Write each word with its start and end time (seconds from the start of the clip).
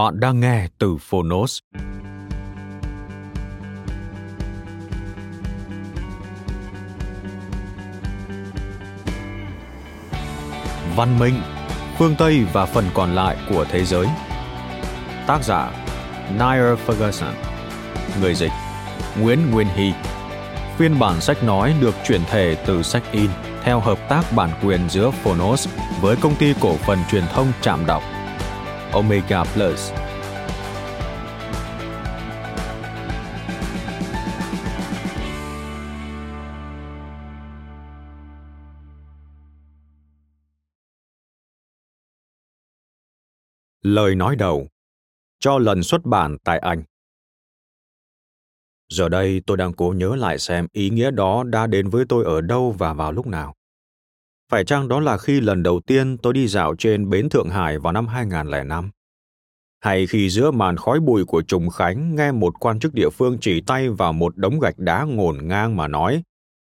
Bạn 0.00 0.20
đang 0.20 0.40
nghe 0.40 0.66
từ 0.78 0.96
Phonos. 0.96 1.58
Văn 10.96 11.18
minh, 11.18 11.34
phương 11.98 12.14
Tây 12.18 12.44
và 12.52 12.66
phần 12.66 12.84
còn 12.94 13.14
lại 13.14 13.36
của 13.50 13.64
thế 13.70 13.84
giới. 13.84 14.06
Tác 15.26 15.44
giả 15.44 15.70
Niall 16.32 16.74
Ferguson 16.86 17.32
Người 18.20 18.34
dịch 18.34 18.52
Nguyễn 19.20 19.50
Nguyên 19.50 19.66
Hy 19.74 19.92
Phiên 20.76 20.98
bản 20.98 21.20
sách 21.20 21.44
nói 21.44 21.74
được 21.80 21.94
chuyển 22.06 22.20
thể 22.30 22.56
từ 22.66 22.82
sách 22.82 23.02
in 23.12 23.30
theo 23.62 23.80
hợp 23.80 24.08
tác 24.08 24.22
bản 24.36 24.50
quyền 24.62 24.88
giữa 24.88 25.10
Phonos 25.10 25.68
với 26.00 26.16
công 26.16 26.34
ty 26.34 26.54
cổ 26.60 26.76
phần 26.76 26.98
truyền 27.10 27.24
thông 27.32 27.52
Trạm 27.60 27.86
Đọc 27.86 28.02
Omega 28.92 29.44
Plus. 29.44 29.92
Lời 43.82 44.14
nói 44.14 44.36
đầu 44.36 44.68
cho 45.38 45.58
lần 45.58 45.82
xuất 45.82 46.04
bản 46.04 46.36
tại 46.44 46.58
Anh. 46.58 46.82
Giờ 48.88 49.08
đây 49.08 49.42
tôi 49.46 49.56
đang 49.56 49.72
cố 49.72 49.94
nhớ 49.96 50.16
lại 50.16 50.38
xem 50.38 50.66
ý 50.72 50.90
nghĩa 50.90 51.10
đó 51.10 51.44
đã 51.44 51.66
đến 51.66 51.88
với 51.90 52.04
tôi 52.08 52.24
ở 52.24 52.40
đâu 52.40 52.74
và 52.78 52.92
vào 52.92 53.12
lúc 53.12 53.26
nào. 53.26 53.54
Phải 54.50 54.64
chăng 54.64 54.88
đó 54.88 55.00
là 55.00 55.18
khi 55.18 55.40
lần 55.40 55.62
đầu 55.62 55.80
tiên 55.80 56.18
tôi 56.18 56.32
đi 56.32 56.48
dạo 56.48 56.74
trên 56.78 57.10
bến 57.10 57.28
Thượng 57.28 57.48
Hải 57.48 57.78
vào 57.78 57.92
năm 57.92 58.06
2005? 58.06 58.90
Hay 59.80 60.06
khi 60.06 60.30
giữa 60.30 60.50
màn 60.50 60.76
khói 60.76 61.00
bụi 61.00 61.24
của 61.24 61.42
Trùng 61.42 61.68
Khánh 61.70 62.14
nghe 62.14 62.32
một 62.32 62.54
quan 62.60 62.80
chức 62.80 62.94
địa 62.94 63.10
phương 63.10 63.38
chỉ 63.40 63.60
tay 63.60 63.88
vào 63.88 64.12
một 64.12 64.36
đống 64.36 64.60
gạch 64.60 64.78
đá 64.78 65.04
ngổn 65.04 65.38
ngang 65.42 65.76
mà 65.76 65.88
nói, 65.88 66.22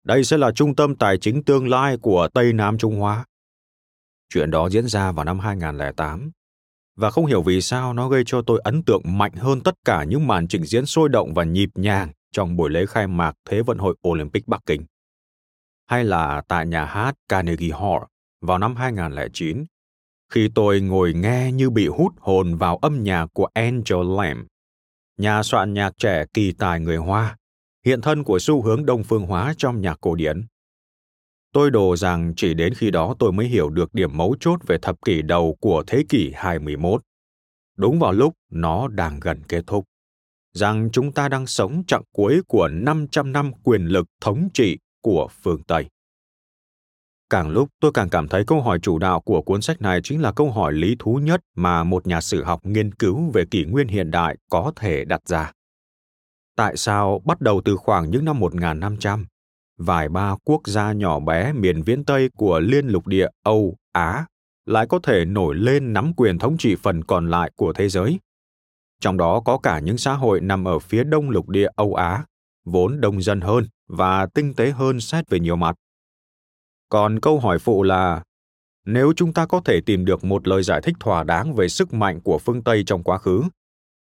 đây 0.03 0.23
sẽ 0.23 0.37
là 0.37 0.51
trung 0.51 0.75
tâm 0.75 0.95
tài 0.95 1.17
chính 1.17 1.43
tương 1.43 1.69
lai 1.69 1.97
của 1.97 2.27
Tây 2.33 2.53
Nam 2.53 2.77
Trung 2.77 2.99
Hoa. 2.99 3.25
Chuyện 4.33 4.51
đó 4.51 4.69
diễn 4.69 4.88
ra 4.88 5.11
vào 5.11 5.25
năm 5.25 5.39
2008 5.39 6.31
và 6.95 7.11
không 7.11 7.25
hiểu 7.25 7.41
vì 7.41 7.61
sao 7.61 7.93
nó 7.93 8.09
gây 8.09 8.23
cho 8.25 8.41
tôi 8.41 8.61
ấn 8.63 8.83
tượng 8.83 9.01
mạnh 9.05 9.33
hơn 9.33 9.61
tất 9.61 9.75
cả 9.85 10.03
những 10.03 10.27
màn 10.27 10.47
trình 10.47 10.63
diễn 10.63 10.85
sôi 10.85 11.09
động 11.09 11.33
và 11.33 11.43
nhịp 11.43 11.69
nhàng 11.75 12.11
trong 12.31 12.55
buổi 12.55 12.69
lễ 12.69 12.85
khai 12.85 13.07
mạc 13.07 13.33
Thế 13.49 13.61
vận 13.61 13.77
hội 13.77 13.95
Olympic 14.07 14.47
Bắc 14.47 14.61
Kinh 14.65 14.85
hay 15.88 16.03
là 16.03 16.42
tại 16.47 16.68
nhà 16.68 16.86
hát 16.86 17.16
Carnegie 17.30 17.72
Hall 17.72 18.03
vào 18.42 18.58
năm 18.58 18.75
2009, 18.75 19.66
khi 20.34 20.50
tôi 20.56 20.81
ngồi 20.81 21.14
nghe 21.14 21.52
như 21.52 21.69
bị 21.69 21.88
hút 21.88 22.14
hồn 22.19 22.56
vào 22.56 22.78
âm 22.78 23.03
nhạc 23.03 23.28
của 23.34 23.47
Angel 23.53 24.18
Lamb, 24.18 24.46
nhà 25.18 25.44
soạn 25.44 25.74
nhạc 25.74 25.97
trẻ 25.97 26.25
kỳ 26.34 26.52
tài 26.52 26.80
người 26.80 26.97
Hoa, 26.97 27.38
hiện 27.86 28.02
thân 28.02 28.24
của 28.24 28.40
xu 28.40 28.62
hướng 28.62 28.86
đông 28.86 29.03
phương 29.03 29.25
hóa 29.25 29.53
trong 29.58 29.81
nhạc 29.81 29.97
cổ 30.02 30.16
điển. 30.16 30.46
Tôi 31.53 31.72
đồ 31.72 31.96
rằng 31.96 32.34
chỉ 32.36 32.53
đến 32.53 32.74
khi 32.74 32.92
đó 32.92 33.16
tôi 33.19 33.31
mới 33.31 33.48
hiểu 33.48 33.69
được 33.69 33.94
điểm 33.94 34.18
mấu 34.18 34.36
chốt 34.40 34.59
về 34.68 34.78
thập 34.81 34.96
kỷ 35.06 35.22
đầu 35.22 35.58
của 35.59 35.84
thế 35.88 36.03
kỷ 36.09 36.31
21. 36.36 37.02
Đúng 37.78 38.00
vào 38.00 38.12
lúc 38.12 38.34
nó 38.50 38.88
đang 38.88 39.19
gần 39.19 39.44
kết 39.48 39.63
thúc 39.68 39.86
rằng 40.53 40.90
chúng 40.92 41.12
ta 41.12 41.30
đang 41.30 41.48
sống 41.48 41.84
chặng 41.88 42.03
cuối 42.12 42.42
của 42.48 42.68
500 42.68 43.31
năm 43.31 43.52
quyền 43.63 43.86
lực 43.86 44.08
thống 44.22 44.50
trị 44.53 44.78
của 45.01 45.28
phương 45.41 45.63
Tây. 45.63 45.85
Càng 47.29 47.50
lúc 47.50 47.69
tôi 47.79 47.91
càng 47.94 48.09
cảm 48.09 48.28
thấy 48.28 48.44
câu 48.47 48.62
hỏi 48.62 48.79
chủ 48.79 49.00
đạo 49.00 49.22
của 49.22 49.41
cuốn 49.41 49.62
sách 49.62 49.81
này 49.81 50.01
chính 50.03 50.22
là 50.22 50.31
câu 50.31 50.51
hỏi 50.51 50.73
lý 50.73 50.95
thú 51.00 51.19
nhất 51.23 51.41
mà 51.56 51.84
một 51.84 52.07
nhà 52.07 52.22
sử 52.22 52.44
học 52.44 52.66
nghiên 52.66 52.94
cứu 52.94 53.31
về 53.34 53.45
kỷ 53.51 53.66
nguyên 53.66 53.88
hiện 53.88 54.12
đại 54.12 54.38
có 54.50 54.72
thể 54.75 55.06
đặt 55.06 55.22
ra. 55.28 55.51
Tại 56.56 56.78
sao 56.78 57.22
bắt 57.25 57.41
đầu 57.41 57.62
từ 57.66 57.75
khoảng 57.78 58.09
những 58.09 58.25
năm 58.25 58.39
1500, 58.39 59.25
vài 59.78 60.09
ba 60.09 60.35
quốc 60.44 60.67
gia 60.67 60.91
nhỏ 60.91 61.19
bé 61.19 61.53
miền 61.53 61.81
viễn 61.81 62.06
Tây 62.06 62.29
của 62.38 62.59
liên 62.59 62.88
lục 62.88 63.07
địa 63.07 63.28
Âu, 63.44 63.75
Á 63.91 64.25
lại 64.66 64.88
có 64.88 65.00
thể 65.03 65.25
nổi 65.25 65.56
lên 65.56 65.94
nắm 65.94 66.13
quyền 66.18 66.39
thống 66.39 66.57
trị 66.57 66.75
phần 66.75 67.03
còn 67.03 67.29
lại 67.29 67.51
của 67.56 67.73
thế 67.73 67.89
giới? 67.89 68.19
Trong 69.00 69.18
đó 69.18 69.41
có 69.45 69.57
cả 69.57 69.79
những 69.79 69.97
xã 69.97 70.13
hội 70.13 70.41
nằm 70.41 70.68
ở 70.68 70.79
phía 70.79 71.03
đông 71.03 71.29
lục 71.29 71.50
địa 71.50 71.68
Âu 71.75 71.95
Á, 71.95 72.25
vốn 72.66 73.01
đông 73.01 73.22
dân 73.22 73.41
hơn 73.41 73.66
và 73.91 74.25
tinh 74.25 74.53
tế 74.53 74.72
hơn 74.72 75.00
xét 75.00 75.29
về 75.29 75.40
nhiều 75.40 75.56
mặt. 75.56 75.75
Còn 76.90 77.19
câu 77.19 77.40
hỏi 77.40 77.59
phụ 77.59 77.84
là 77.84 78.24
nếu 78.85 79.13
chúng 79.16 79.34
ta 79.34 79.46
có 79.46 79.62
thể 79.66 79.81
tìm 79.85 80.06
được 80.06 80.24
một 80.24 80.47
lời 80.47 80.63
giải 80.63 80.81
thích 80.84 80.96
thỏa 81.00 81.24
đáng 81.24 81.53
về 81.53 81.68
sức 81.68 81.94
mạnh 81.94 82.22
của 82.22 82.38
phương 82.38 82.63
Tây 82.63 82.84
trong 82.85 83.03
quá 83.03 83.18
khứ, 83.18 83.44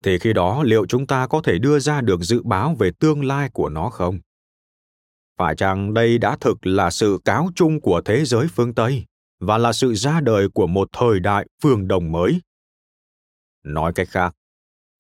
thì 0.05 0.19
khi 0.19 0.33
đó 0.33 0.63
liệu 0.63 0.87
chúng 0.87 1.07
ta 1.07 1.27
có 1.27 1.43
thể 1.45 1.59
đưa 1.59 1.79
ra 1.79 2.01
được 2.01 2.21
dự 2.21 2.43
báo 2.43 2.75
về 2.79 2.91
tương 2.99 3.25
lai 3.25 3.51
của 3.53 3.69
nó 3.69 3.91
không? 3.91 4.19
Phải 5.39 5.57
chăng 5.57 5.95
đây 5.95 6.19
đã 6.19 6.37
thực 6.41 6.67
là 6.67 6.91
sự 6.91 7.19
cáo 7.25 7.49
chung 7.55 7.81
của 7.81 8.01
thế 8.05 8.25
giới 8.25 8.47
phương 8.49 8.75
Tây 8.75 9.05
và 9.41 9.59
là 9.59 9.73
sự 9.73 9.95
ra 9.95 10.21
đời 10.21 10.49
của 10.55 10.67
một 10.67 10.89
thời 10.93 11.21
đại 11.21 11.47
phương 11.63 11.89
đồng 11.89 12.13
mới? 12.13 12.41
Nói 13.65 13.93
cách 13.93 14.09
khác, 14.09 14.35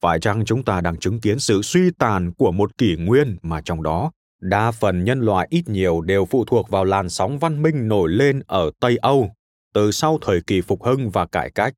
phải 0.01 0.21
chăng 0.21 0.45
chúng 0.45 0.65
ta 0.65 0.81
đang 0.81 0.97
chứng 0.97 1.21
kiến 1.21 1.39
sự 1.39 1.63
suy 1.63 1.91
tàn 1.99 2.33
của 2.33 2.53
một 2.53 2.79
kỷ 2.79 2.97
nguyên 2.97 3.37
mà 3.43 3.61
trong 3.65 3.83
đó 3.83 4.11
đa 4.41 4.71
phần 4.71 5.05
nhân 5.05 5.21
loại 5.21 5.47
ít 5.51 5.69
nhiều 5.69 6.01
đều 6.01 6.25
phụ 6.25 6.45
thuộc 6.45 6.69
vào 6.69 6.85
làn 6.85 7.09
sóng 7.09 7.39
văn 7.39 7.63
minh 7.63 7.89
nổi 7.89 8.11
lên 8.11 8.43
ở 8.47 8.71
Tây 8.81 8.97
Âu 8.97 9.31
từ 9.75 9.91
sau 9.91 10.19
thời 10.23 10.41
kỳ 10.41 10.61
phục 10.61 10.85
hưng 10.85 11.11
và 11.11 11.27
cải 11.27 11.51
cách. 11.51 11.75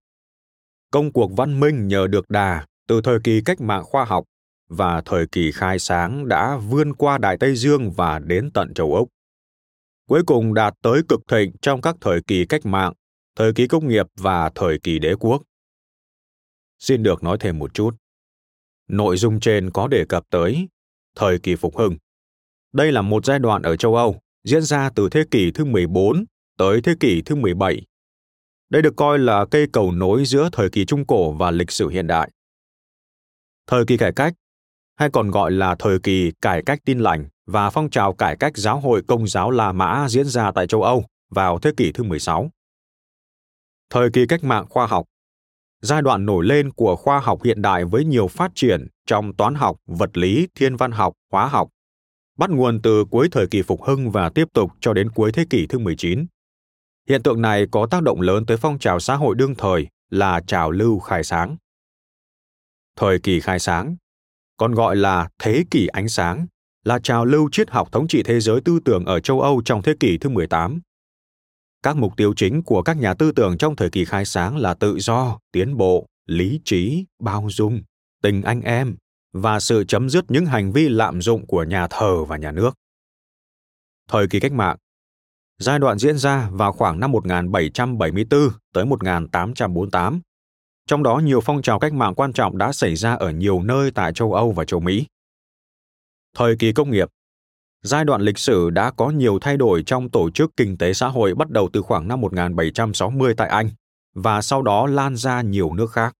Công 0.90 1.12
cuộc 1.12 1.30
văn 1.36 1.60
minh 1.60 1.88
nhờ 1.88 2.06
được 2.06 2.30
đà 2.30 2.66
từ 2.86 3.00
thời 3.00 3.18
kỳ 3.24 3.40
cách 3.44 3.60
mạng 3.60 3.84
khoa 3.84 4.04
học 4.04 4.24
và 4.68 5.02
thời 5.04 5.26
kỳ 5.26 5.52
khai 5.52 5.78
sáng 5.78 6.28
đã 6.28 6.56
vươn 6.56 6.94
qua 6.94 7.18
Đại 7.18 7.36
Tây 7.40 7.56
Dương 7.56 7.90
và 7.90 8.18
đến 8.18 8.50
tận 8.54 8.74
châu 8.74 8.94
Úc. 8.94 9.08
Cuối 10.08 10.22
cùng 10.26 10.54
đạt 10.54 10.74
tới 10.82 11.02
cực 11.08 11.20
thịnh 11.28 11.52
trong 11.62 11.80
các 11.80 11.96
thời 12.00 12.20
kỳ 12.22 12.46
cách 12.46 12.66
mạng, 12.66 12.92
thời 13.36 13.52
kỳ 13.52 13.66
công 13.66 13.88
nghiệp 13.88 14.06
và 14.16 14.50
thời 14.54 14.78
kỳ 14.78 14.98
đế 14.98 15.14
quốc. 15.14 15.42
Xin 16.78 17.02
được 17.02 17.22
nói 17.22 17.36
thêm 17.40 17.58
một 17.58 17.74
chút. 17.74 17.94
Nội 18.88 19.16
dung 19.16 19.40
trên 19.40 19.70
có 19.70 19.88
đề 19.88 20.04
cập 20.08 20.24
tới 20.30 20.68
thời 21.14 21.38
kỳ 21.38 21.56
phục 21.56 21.76
hưng. 21.76 21.96
Đây 22.72 22.92
là 22.92 23.02
một 23.02 23.24
giai 23.24 23.38
đoạn 23.38 23.62
ở 23.62 23.76
châu 23.76 23.94
Âu 23.94 24.20
diễn 24.44 24.62
ra 24.62 24.90
từ 24.94 25.08
thế 25.08 25.24
kỷ 25.30 25.50
thứ 25.50 25.64
14 25.64 26.24
tới 26.56 26.80
thế 26.84 26.94
kỷ 27.00 27.22
thứ 27.22 27.34
17. 27.34 27.82
Đây 28.70 28.82
được 28.82 28.96
coi 28.96 29.18
là 29.18 29.44
cây 29.50 29.66
cầu 29.72 29.92
nối 29.92 30.24
giữa 30.24 30.48
thời 30.52 30.70
kỳ 30.70 30.84
Trung 30.84 31.06
Cổ 31.06 31.32
và 31.32 31.50
lịch 31.50 31.70
sử 31.70 31.88
hiện 31.88 32.06
đại. 32.06 32.30
Thời 33.66 33.84
kỳ 33.86 33.96
cải 33.96 34.12
cách, 34.12 34.34
hay 34.96 35.10
còn 35.12 35.30
gọi 35.30 35.50
là 35.50 35.76
thời 35.78 35.98
kỳ 35.98 36.32
cải 36.42 36.62
cách 36.66 36.78
tin 36.84 36.98
lành 36.98 37.28
và 37.46 37.70
phong 37.70 37.90
trào 37.90 38.14
cải 38.14 38.36
cách 38.36 38.56
giáo 38.56 38.80
hội 38.80 39.02
công 39.08 39.26
giáo 39.26 39.50
La 39.50 39.72
Mã 39.72 40.06
diễn 40.08 40.26
ra 40.26 40.52
tại 40.52 40.66
châu 40.66 40.82
Âu 40.82 41.04
vào 41.30 41.58
thế 41.58 41.70
kỷ 41.76 41.92
thứ 41.92 42.04
16. 42.04 42.50
Thời 43.90 44.10
kỳ 44.10 44.26
cách 44.26 44.44
mạng 44.44 44.66
khoa 44.68 44.86
học, 44.86 45.06
giai 45.82 46.02
đoạn 46.02 46.26
nổi 46.26 46.44
lên 46.44 46.72
của 46.72 46.96
khoa 46.96 47.20
học 47.20 47.42
hiện 47.44 47.62
đại 47.62 47.84
với 47.84 48.04
nhiều 48.04 48.28
phát 48.28 48.52
triển 48.54 48.86
trong 49.06 49.36
toán 49.36 49.54
học, 49.54 49.76
vật 49.86 50.16
lý, 50.16 50.48
thiên 50.54 50.76
văn 50.76 50.92
học, 50.92 51.14
hóa 51.32 51.46
học, 51.46 51.68
bắt 52.38 52.50
nguồn 52.50 52.82
từ 52.82 53.04
cuối 53.04 53.28
thời 53.32 53.46
kỳ 53.46 53.62
phục 53.62 53.82
hưng 53.82 54.10
và 54.10 54.28
tiếp 54.28 54.48
tục 54.52 54.72
cho 54.80 54.92
đến 54.92 55.10
cuối 55.10 55.32
thế 55.32 55.44
kỷ 55.50 55.66
thứ 55.66 55.78
19. 55.78 56.26
Hiện 57.08 57.22
tượng 57.22 57.42
này 57.42 57.66
có 57.70 57.86
tác 57.86 58.02
động 58.02 58.20
lớn 58.20 58.46
tới 58.46 58.56
phong 58.56 58.78
trào 58.78 59.00
xã 59.00 59.16
hội 59.16 59.34
đương 59.34 59.54
thời 59.54 59.86
là 60.10 60.40
trào 60.46 60.70
lưu 60.70 60.98
khai 60.98 61.24
sáng. 61.24 61.56
Thời 62.96 63.18
kỳ 63.18 63.40
khai 63.40 63.58
sáng, 63.58 63.96
còn 64.56 64.74
gọi 64.74 64.96
là 64.96 65.28
thế 65.38 65.64
kỷ 65.70 65.86
ánh 65.86 66.08
sáng, 66.08 66.46
là 66.84 66.98
trào 66.98 67.24
lưu 67.24 67.48
triết 67.52 67.70
học 67.70 67.88
thống 67.92 68.08
trị 68.08 68.22
thế 68.22 68.40
giới 68.40 68.60
tư 68.60 68.80
tưởng 68.84 69.04
ở 69.04 69.20
châu 69.20 69.40
Âu 69.40 69.62
trong 69.64 69.82
thế 69.82 69.94
kỷ 70.00 70.18
thứ 70.18 70.28
18. 70.28 70.80
Các 71.82 71.96
mục 71.96 72.16
tiêu 72.16 72.34
chính 72.36 72.62
của 72.62 72.82
các 72.82 72.96
nhà 72.96 73.14
tư 73.14 73.32
tưởng 73.32 73.58
trong 73.58 73.76
thời 73.76 73.90
kỳ 73.90 74.04
khai 74.04 74.24
sáng 74.24 74.56
là 74.56 74.74
tự 74.74 74.98
do, 74.98 75.38
tiến 75.52 75.76
bộ, 75.76 76.06
lý 76.26 76.60
trí, 76.64 77.04
bao 77.18 77.48
dung, 77.50 77.82
tình 78.22 78.42
anh 78.42 78.60
em 78.60 78.96
và 79.40 79.60
sự 79.60 79.84
chấm 79.84 80.10
dứt 80.10 80.24
những 80.28 80.46
hành 80.46 80.72
vi 80.72 80.88
lạm 80.88 81.22
dụng 81.22 81.46
của 81.46 81.62
nhà 81.62 81.86
thờ 81.90 82.24
và 82.24 82.36
nhà 82.36 82.52
nước. 82.52 82.70
Thời 84.08 84.26
kỳ 84.26 84.40
cách 84.40 84.52
mạng 84.52 84.76
Giai 85.58 85.78
đoạn 85.78 85.98
diễn 85.98 86.18
ra 86.18 86.48
vào 86.52 86.72
khoảng 86.72 87.00
năm 87.00 87.12
1774 87.12 88.50
tới 88.74 88.86
1848. 88.86 90.20
Trong 90.86 91.02
đó, 91.02 91.18
nhiều 91.18 91.40
phong 91.40 91.62
trào 91.62 91.78
cách 91.78 91.92
mạng 91.92 92.14
quan 92.14 92.32
trọng 92.32 92.58
đã 92.58 92.72
xảy 92.72 92.96
ra 92.96 93.14
ở 93.14 93.30
nhiều 93.30 93.62
nơi 93.62 93.90
tại 93.90 94.12
châu 94.12 94.32
Âu 94.32 94.52
và 94.52 94.64
châu 94.64 94.80
Mỹ. 94.80 95.06
Thời 96.36 96.56
kỳ 96.56 96.72
công 96.72 96.90
nghiệp 96.90 97.08
Giai 97.82 98.04
đoạn 98.04 98.20
lịch 98.20 98.38
sử 98.38 98.70
đã 98.70 98.90
có 98.90 99.10
nhiều 99.10 99.38
thay 99.40 99.56
đổi 99.56 99.82
trong 99.86 100.10
tổ 100.10 100.30
chức 100.30 100.50
kinh 100.56 100.78
tế 100.78 100.92
xã 100.92 101.08
hội 101.08 101.34
bắt 101.34 101.50
đầu 101.50 101.68
từ 101.72 101.82
khoảng 101.82 102.08
năm 102.08 102.20
1760 102.20 103.34
tại 103.34 103.48
Anh 103.48 103.70
và 104.14 104.42
sau 104.42 104.62
đó 104.62 104.86
lan 104.86 105.16
ra 105.16 105.42
nhiều 105.42 105.74
nước 105.74 105.90
khác. 105.92 106.14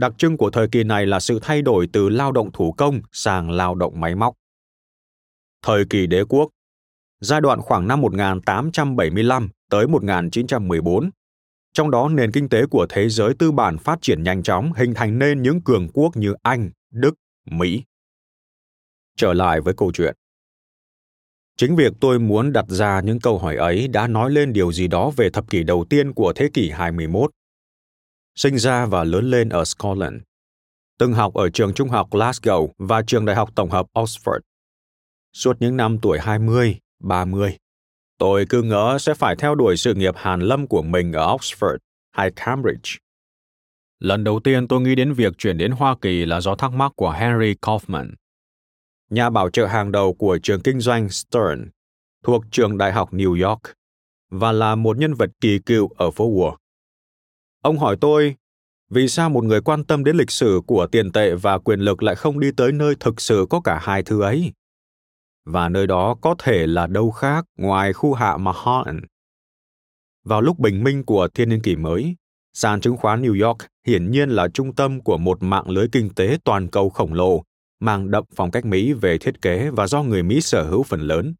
Đặc 0.00 0.12
trưng 0.18 0.36
của 0.36 0.50
thời 0.50 0.68
kỳ 0.68 0.84
này 0.84 1.06
là 1.06 1.20
sự 1.20 1.38
thay 1.42 1.62
đổi 1.62 1.88
từ 1.92 2.08
lao 2.08 2.32
động 2.32 2.52
thủ 2.52 2.72
công 2.72 3.00
sang 3.12 3.50
lao 3.50 3.74
động 3.74 4.00
máy 4.00 4.14
móc. 4.14 4.34
Thời 5.62 5.84
kỳ 5.90 6.06
đế 6.06 6.24
quốc 6.28 6.48
giai 7.20 7.40
đoạn 7.40 7.60
khoảng 7.60 7.88
năm 7.88 8.00
1875 8.00 9.48
tới 9.70 9.88
1914. 9.88 11.10
Trong 11.72 11.90
đó 11.90 12.08
nền 12.08 12.32
kinh 12.32 12.48
tế 12.48 12.66
của 12.66 12.86
thế 12.88 13.08
giới 13.08 13.34
tư 13.34 13.52
bản 13.52 13.78
phát 13.78 13.98
triển 14.02 14.22
nhanh 14.22 14.42
chóng, 14.42 14.72
hình 14.72 14.94
thành 14.94 15.18
nên 15.18 15.42
những 15.42 15.60
cường 15.60 15.88
quốc 15.88 16.16
như 16.16 16.34
Anh, 16.42 16.70
Đức, 16.90 17.14
Mỹ. 17.50 17.82
Trở 19.16 19.32
lại 19.32 19.60
với 19.60 19.74
câu 19.76 19.92
chuyện. 19.92 20.14
Chính 21.56 21.76
việc 21.76 21.92
tôi 22.00 22.18
muốn 22.18 22.52
đặt 22.52 22.64
ra 22.68 23.00
những 23.00 23.20
câu 23.20 23.38
hỏi 23.38 23.56
ấy 23.56 23.88
đã 23.88 24.06
nói 24.06 24.30
lên 24.30 24.52
điều 24.52 24.72
gì 24.72 24.88
đó 24.88 25.10
về 25.16 25.30
thập 25.30 25.50
kỷ 25.50 25.62
đầu 25.62 25.84
tiên 25.90 26.12
của 26.12 26.32
thế 26.32 26.48
kỷ 26.54 26.70
21. 26.70 27.30
Sinh 28.34 28.58
ra 28.58 28.86
và 28.86 29.04
lớn 29.04 29.30
lên 29.30 29.48
ở 29.48 29.64
Scotland. 29.64 30.16
Từng 30.98 31.12
học 31.12 31.34
ở 31.34 31.50
trường 31.50 31.74
trung 31.74 31.88
học 31.88 32.10
Glasgow 32.10 32.68
và 32.78 33.02
trường 33.02 33.24
đại 33.24 33.36
học 33.36 33.50
tổng 33.54 33.70
hợp 33.70 33.86
Oxford. 33.94 34.40
Suốt 35.32 35.56
những 35.60 35.76
năm 35.76 35.98
tuổi 36.02 36.18
20, 36.18 36.78
30. 37.00 37.56
Tôi 38.18 38.46
cứ 38.48 38.62
ngỡ 38.62 38.98
sẽ 39.00 39.14
phải 39.14 39.36
theo 39.36 39.54
đuổi 39.54 39.76
sự 39.76 39.94
nghiệp 39.94 40.14
hàn 40.16 40.40
lâm 40.40 40.66
của 40.66 40.82
mình 40.82 41.12
ở 41.12 41.36
Oxford 41.36 41.78
hay 42.10 42.30
Cambridge. 42.36 42.90
Lần 43.98 44.24
đầu 44.24 44.40
tiên 44.40 44.68
tôi 44.68 44.80
nghĩ 44.80 44.94
đến 44.94 45.12
việc 45.12 45.38
chuyển 45.38 45.58
đến 45.58 45.70
Hoa 45.70 45.96
Kỳ 46.00 46.26
là 46.26 46.40
do 46.40 46.54
thắc 46.54 46.72
mắc 46.72 46.92
của 46.96 47.10
Henry 47.10 47.54
Kaufman, 47.54 48.10
nhà 49.10 49.30
bảo 49.30 49.50
trợ 49.50 49.66
hàng 49.66 49.92
đầu 49.92 50.14
của 50.14 50.38
trường 50.42 50.60
kinh 50.60 50.80
doanh 50.80 51.08
Stern, 51.08 51.70
thuộc 52.22 52.44
trường 52.50 52.78
đại 52.78 52.92
học 52.92 53.12
New 53.12 53.48
York, 53.48 53.60
và 54.30 54.52
là 54.52 54.74
một 54.74 54.98
nhân 54.98 55.14
vật 55.14 55.30
kỳ 55.40 55.58
cựu 55.58 55.88
ở 55.96 56.10
phố 56.10 56.30
Wall. 56.30 56.56
Ông 57.62 57.78
hỏi 57.78 57.96
tôi, 58.00 58.36
vì 58.90 59.08
sao 59.08 59.30
một 59.30 59.44
người 59.44 59.60
quan 59.60 59.84
tâm 59.84 60.04
đến 60.04 60.16
lịch 60.16 60.30
sử 60.30 60.60
của 60.66 60.86
tiền 60.86 61.12
tệ 61.12 61.34
và 61.34 61.58
quyền 61.58 61.80
lực 61.80 62.02
lại 62.02 62.14
không 62.14 62.40
đi 62.40 62.50
tới 62.56 62.72
nơi 62.72 62.94
thực 63.00 63.20
sự 63.20 63.46
có 63.50 63.60
cả 63.60 63.78
hai 63.82 64.02
thứ 64.02 64.22
ấy? 64.22 64.52
và 65.44 65.68
nơi 65.68 65.86
đó 65.86 66.16
có 66.20 66.34
thể 66.38 66.66
là 66.66 66.86
đâu 66.86 67.10
khác 67.10 67.44
ngoài 67.56 67.92
khu 67.92 68.12
hạ 68.12 68.36
Manhattan. 68.36 69.00
Vào 70.24 70.40
lúc 70.40 70.58
bình 70.58 70.84
minh 70.84 71.04
của 71.04 71.28
thiên 71.34 71.48
niên 71.48 71.62
kỷ 71.62 71.76
mới, 71.76 72.16
sàn 72.52 72.80
chứng 72.80 72.96
khoán 72.96 73.22
New 73.22 73.46
York 73.46 73.58
hiển 73.86 74.10
nhiên 74.10 74.30
là 74.30 74.48
trung 74.48 74.74
tâm 74.74 75.00
của 75.00 75.18
một 75.18 75.42
mạng 75.42 75.70
lưới 75.70 75.88
kinh 75.92 76.14
tế 76.14 76.38
toàn 76.44 76.68
cầu 76.68 76.90
khổng 76.90 77.14
lồ, 77.14 77.42
mang 77.80 78.10
đậm 78.10 78.24
phong 78.34 78.50
cách 78.50 78.64
Mỹ 78.64 78.92
về 78.92 79.18
thiết 79.18 79.42
kế 79.42 79.70
và 79.70 79.86
do 79.86 80.02
người 80.02 80.22
Mỹ 80.22 80.40
sở 80.40 80.62
hữu 80.62 80.82
phần 80.82 81.00
lớn. 81.00 81.34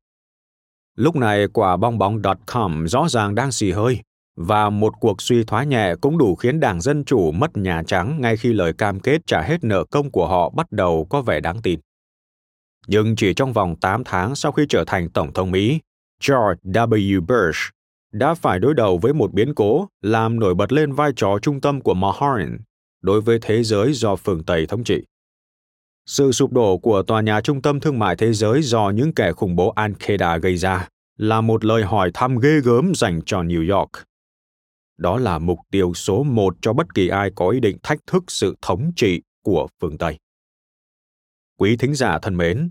Lúc 0.97 1.17
này 1.17 1.49
quả 1.49 1.77
bong 1.77 1.99
bóng 1.99 2.23
.com 2.47 2.89
rõ 2.89 3.09
ràng 3.09 3.35
đang 3.35 3.53
xì 3.53 3.71
hơi, 3.71 4.01
và 4.43 4.71
một 4.71 4.95
cuộc 5.01 5.23
suy 5.23 5.45
thoái 5.45 5.67
nhẹ 5.67 5.95
cũng 6.01 6.19
đủ 6.19 6.35
khiến 6.35 6.61
Đảng 6.61 6.81
Dân 6.81 7.05
Chủ 7.05 7.33
mất 7.33 7.57
Nhà 7.57 7.83
Trắng 7.87 8.21
ngay 8.21 8.37
khi 8.37 8.53
lời 8.53 8.73
cam 8.73 9.01
kết 9.01 9.27
trả 9.27 9.43
hết 9.43 9.65
nợ 9.65 9.85
công 9.85 10.11
của 10.11 10.27
họ 10.29 10.51
bắt 10.51 10.73
đầu 10.73 11.07
có 11.11 11.23
vẻ 11.23 11.41
đáng 11.41 11.63
tin. 11.63 11.81
Nhưng 12.87 13.17
chỉ 13.17 13.35
trong 13.35 13.53
vòng 13.53 13.77
8 13.77 14.05
tháng 14.05 14.35
sau 14.35 14.53
khi 14.53 14.67
trở 14.69 14.85
thành 14.87 15.11
Tổng 15.11 15.33
thống 15.33 15.51
Mỹ, 15.51 15.81
George 16.29 16.61
W. 16.65 17.21
Bush 17.21 17.59
đã 18.13 18.35
phải 18.35 18.59
đối 18.59 18.75
đầu 18.75 18.99
với 18.99 19.13
một 19.13 19.33
biến 19.33 19.55
cố 19.55 19.89
làm 20.03 20.41
nổi 20.41 20.55
bật 20.55 20.73
lên 20.73 20.93
vai 20.93 21.13
trò 21.17 21.39
trung 21.43 21.61
tâm 21.61 21.81
của 21.81 21.95
Manhattan 21.95 22.59
đối 23.03 23.21
với 23.21 23.39
thế 23.43 23.63
giới 23.63 23.93
do 23.93 24.17
phương 24.17 24.45
Tây 24.45 24.67
thống 24.67 24.85
trị. 24.85 25.03
Sự 26.07 26.33
sụp 26.33 26.53
đổ 26.53 26.79
của 26.79 27.03
tòa 27.03 27.21
nhà 27.21 27.41
trung 27.41 27.63
tâm 27.63 27.81
thương 27.81 27.99
mại 27.99 28.17
thế 28.17 28.33
giới 28.33 28.63
do 28.63 28.91
những 28.91 29.15
kẻ 29.15 29.33
khủng 29.33 29.57
bố 29.57 29.73
Al-Qaeda 29.77 30.41
gây 30.41 30.57
ra 30.57 30.89
là 31.19 31.41
một 31.41 31.65
lời 31.65 31.83
hỏi 31.83 32.11
thăm 32.15 32.39
ghê 32.39 32.61
gớm 32.61 32.93
dành 32.95 33.21
cho 33.27 33.43
New 33.43 33.77
York. 33.79 33.91
Đó 35.01 35.19
là 35.19 35.39
mục 35.39 35.59
tiêu 35.71 35.95
số 35.95 36.23
một 36.23 36.57
cho 36.63 36.73
bất 36.73 36.95
kỳ 36.95 37.09
ai 37.09 37.31
có 37.35 37.49
ý 37.49 37.61
định 37.61 37.77
thách 37.83 37.99
thức 38.07 38.25
sự 38.29 38.57
thống 38.63 38.93
trị 38.97 39.23
của 39.43 39.69
phương 39.81 39.99
Tây. 39.99 40.19
Quý 41.59 41.77
thính 41.77 41.95
giả 41.95 42.19
thân 42.19 42.37
mến, 42.37 42.71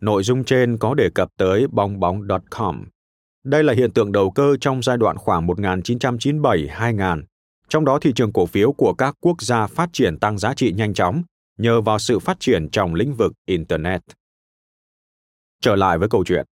nội 0.00 0.22
dung 0.22 0.44
trên 0.44 0.78
có 0.78 0.94
đề 0.94 1.10
cập 1.14 1.28
tới 1.36 1.66
bong 1.72 2.00
bóng.com. 2.00 2.84
Đây 3.44 3.64
là 3.64 3.72
hiện 3.72 3.92
tượng 3.92 4.12
đầu 4.12 4.30
cơ 4.30 4.56
trong 4.60 4.82
giai 4.82 4.96
đoạn 4.96 5.16
khoảng 5.16 5.46
1997-2000, 5.46 7.22
trong 7.68 7.84
đó 7.84 7.98
thị 7.98 8.12
trường 8.14 8.32
cổ 8.32 8.46
phiếu 8.46 8.72
của 8.72 8.94
các 8.94 9.14
quốc 9.20 9.42
gia 9.42 9.66
phát 9.66 9.90
triển 9.92 10.18
tăng 10.18 10.38
giá 10.38 10.54
trị 10.54 10.72
nhanh 10.72 10.94
chóng 10.94 11.22
nhờ 11.58 11.80
vào 11.80 11.98
sự 11.98 12.18
phát 12.18 12.40
triển 12.40 12.68
trong 12.72 12.94
lĩnh 12.94 13.14
vực 13.14 13.32
Internet. 13.46 14.02
Trở 15.60 15.76
lại 15.76 15.98
với 15.98 16.08
câu 16.08 16.24
chuyện. 16.24 16.46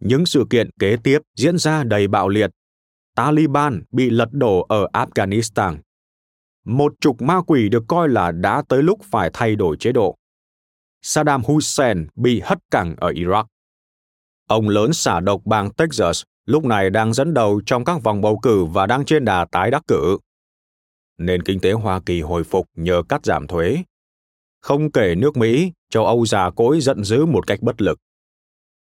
Những 0.00 0.26
sự 0.26 0.44
kiện 0.50 0.70
kế 0.78 0.96
tiếp 1.04 1.18
diễn 1.34 1.58
ra 1.58 1.84
đầy 1.84 2.08
bạo 2.08 2.28
liệt. 2.28 2.50
Taliban 3.16 3.82
bị 3.92 4.10
lật 4.10 4.28
đổ 4.32 4.66
ở 4.68 4.88
Afghanistan. 4.92 5.76
Một 6.64 6.92
trục 7.00 7.22
ma 7.22 7.40
quỷ 7.46 7.68
được 7.68 7.84
coi 7.88 8.08
là 8.08 8.32
đã 8.32 8.62
tới 8.68 8.82
lúc 8.82 9.00
phải 9.02 9.30
thay 9.32 9.56
đổi 9.56 9.76
chế 9.76 9.92
độ. 9.92 10.16
Saddam 11.02 11.42
Hussein 11.44 12.06
bị 12.14 12.40
hất 12.44 12.58
cẳng 12.70 12.94
ở 12.96 13.10
Iraq. 13.10 13.44
Ông 14.48 14.68
lớn 14.68 14.92
xả 14.92 15.20
độc 15.20 15.40
bang 15.44 15.70
Texas 15.70 16.22
lúc 16.46 16.64
này 16.64 16.90
đang 16.90 17.12
dẫn 17.12 17.34
đầu 17.34 17.60
trong 17.66 17.84
các 17.84 18.02
vòng 18.02 18.20
bầu 18.20 18.38
cử 18.42 18.64
và 18.64 18.86
đang 18.86 19.04
trên 19.04 19.24
đà 19.24 19.46
tái 19.52 19.70
đắc 19.70 19.82
cử. 19.86 20.18
Nền 21.18 21.42
kinh 21.42 21.60
tế 21.60 21.72
Hoa 21.72 22.00
Kỳ 22.06 22.20
hồi 22.20 22.44
phục 22.44 22.66
nhờ 22.74 23.02
cắt 23.08 23.24
giảm 23.24 23.46
thuế. 23.46 23.82
Không 24.60 24.92
kể 24.92 25.14
nước 25.14 25.36
Mỹ, 25.36 25.72
châu 25.90 26.06
Âu 26.06 26.26
già 26.26 26.50
cỗi 26.50 26.80
giận 26.80 27.04
dữ 27.04 27.26
một 27.26 27.46
cách 27.46 27.62
bất 27.62 27.82
lực. 27.82 27.98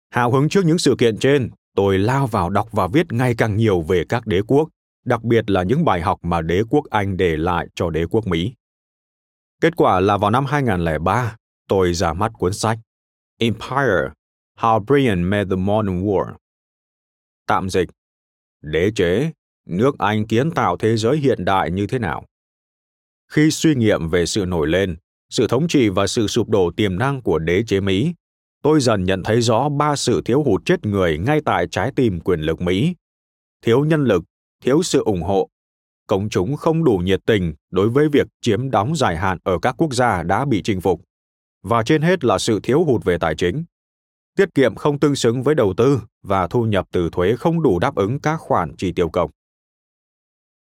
Hào 0.09 0.31
hứng 0.31 0.49
trước 0.49 0.65
những 0.65 0.77
sự 0.77 0.95
kiện 0.97 1.17
trên, 1.17 1.49
tôi 1.75 1.99
lao 1.99 2.27
vào 2.27 2.49
đọc 2.49 2.69
và 2.71 2.87
viết 2.87 3.13
ngày 3.13 3.35
càng 3.37 3.57
nhiều 3.57 3.81
về 3.81 4.03
các 4.09 4.27
đế 4.27 4.41
quốc, 4.47 4.69
đặc 5.05 5.23
biệt 5.23 5.49
là 5.49 5.63
những 5.63 5.85
bài 5.85 6.01
học 6.01 6.19
mà 6.21 6.41
đế 6.41 6.63
quốc 6.69 6.85
Anh 6.89 7.17
để 7.17 7.37
lại 7.37 7.67
cho 7.75 7.89
đế 7.89 8.05
quốc 8.05 8.27
Mỹ. 8.27 8.53
Kết 9.61 9.75
quả 9.75 9.99
là 9.99 10.17
vào 10.17 10.31
năm 10.31 10.45
2003, 10.45 11.37
tôi 11.67 11.93
ra 11.93 12.13
mắt 12.13 12.31
cuốn 12.33 12.53
sách 12.53 12.79
Empire 13.37 14.09
How 14.57 14.79
Britain 14.79 15.23
Made 15.23 15.49
the 15.49 15.55
Modern 15.55 16.05
War. 16.05 16.33
Tạm 17.47 17.69
dịch 17.69 17.89
Đế 18.61 18.91
chế, 18.95 19.31
nước 19.67 19.97
Anh 19.97 20.27
kiến 20.27 20.51
tạo 20.51 20.77
thế 20.77 20.97
giới 20.97 21.17
hiện 21.17 21.45
đại 21.45 21.71
như 21.71 21.87
thế 21.87 21.99
nào? 21.99 22.25
Khi 23.27 23.51
suy 23.51 23.75
nghiệm 23.75 24.09
về 24.09 24.25
sự 24.25 24.45
nổi 24.45 24.67
lên, 24.67 24.95
sự 25.29 25.47
thống 25.47 25.67
trị 25.67 25.89
và 25.89 26.07
sự 26.07 26.27
sụp 26.27 26.49
đổ 26.49 26.71
tiềm 26.71 26.99
năng 26.99 27.21
của 27.21 27.39
đế 27.39 27.63
chế 27.67 27.79
Mỹ, 27.79 28.13
tôi 28.61 28.81
dần 28.81 29.03
nhận 29.03 29.23
thấy 29.23 29.41
rõ 29.41 29.69
ba 29.69 29.95
sự 29.95 30.21
thiếu 30.25 30.43
hụt 30.43 30.65
chết 30.65 30.85
người 30.85 31.17
ngay 31.17 31.41
tại 31.45 31.67
trái 31.71 31.91
tim 31.95 32.19
quyền 32.19 32.39
lực 32.39 32.61
Mỹ. 32.61 32.95
Thiếu 33.61 33.85
nhân 33.85 34.03
lực, 34.03 34.23
thiếu 34.63 34.83
sự 34.83 35.03
ủng 35.03 35.21
hộ, 35.21 35.49
công 36.07 36.29
chúng 36.29 36.55
không 36.55 36.83
đủ 36.83 36.97
nhiệt 36.97 37.19
tình 37.25 37.53
đối 37.71 37.89
với 37.89 38.09
việc 38.09 38.27
chiếm 38.41 38.71
đóng 38.71 38.95
dài 38.95 39.17
hạn 39.17 39.37
ở 39.43 39.59
các 39.61 39.75
quốc 39.77 39.93
gia 39.93 40.23
đã 40.23 40.45
bị 40.45 40.61
chinh 40.63 40.81
phục 40.81 41.01
và 41.63 41.83
trên 41.83 42.01
hết 42.01 42.23
là 42.23 42.37
sự 42.37 42.59
thiếu 42.63 42.83
hụt 42.83 43.03
về 43.03 43.17
tài 43.17 43.35
chính. 43.35 43.63
Tiết 44.35 44.53
kiệm 44.53 44.75
không 44.75 44.99
tương 44.99 45.15
xứng 45.15 45.43
với 45.43 45.55
đầu 45.55 45.73
tư 45.77 46.01
và 46.23 46.47
thu 46.47 46.65
nhập 46.65 46.87
từ 46.91 47.09
thuế 47.11 47.35
không 47.35 47.61
đủ 47.61 47.79
đáp 47.79 47.95
ứng 47.95 48.19
các 48.19 48.37
khoản 48.37 48.75
chi 48.77 48.91
tiêu 48.91 49.09
cộng 49.09 49.31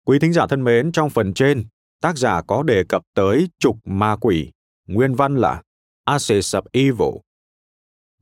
Quý 0.06 0.20
thính 0.20 0.34
giả 0.34 0.48
thân 0.48 0.64
mến, 0.64 0.92
trong 0.92 1.10
phần 1.10 1.34
trên, 1.34 1.66
tác 2.02 2.18
giả 2.18 2.42
có 2.42 2.64
đề 2.64 2.84
cập 2.90 3.02
tới 3.14 3.50
trục 3.60 3.78
ma 3.86 4.16
quỷ, 4.22 4.52
nguyên 4.88 5.16
văn 5.16 5.36
là 5.36 5.62
Axis 6.06 6.56
of 6.56 6.62
Evil. 6.72 7.18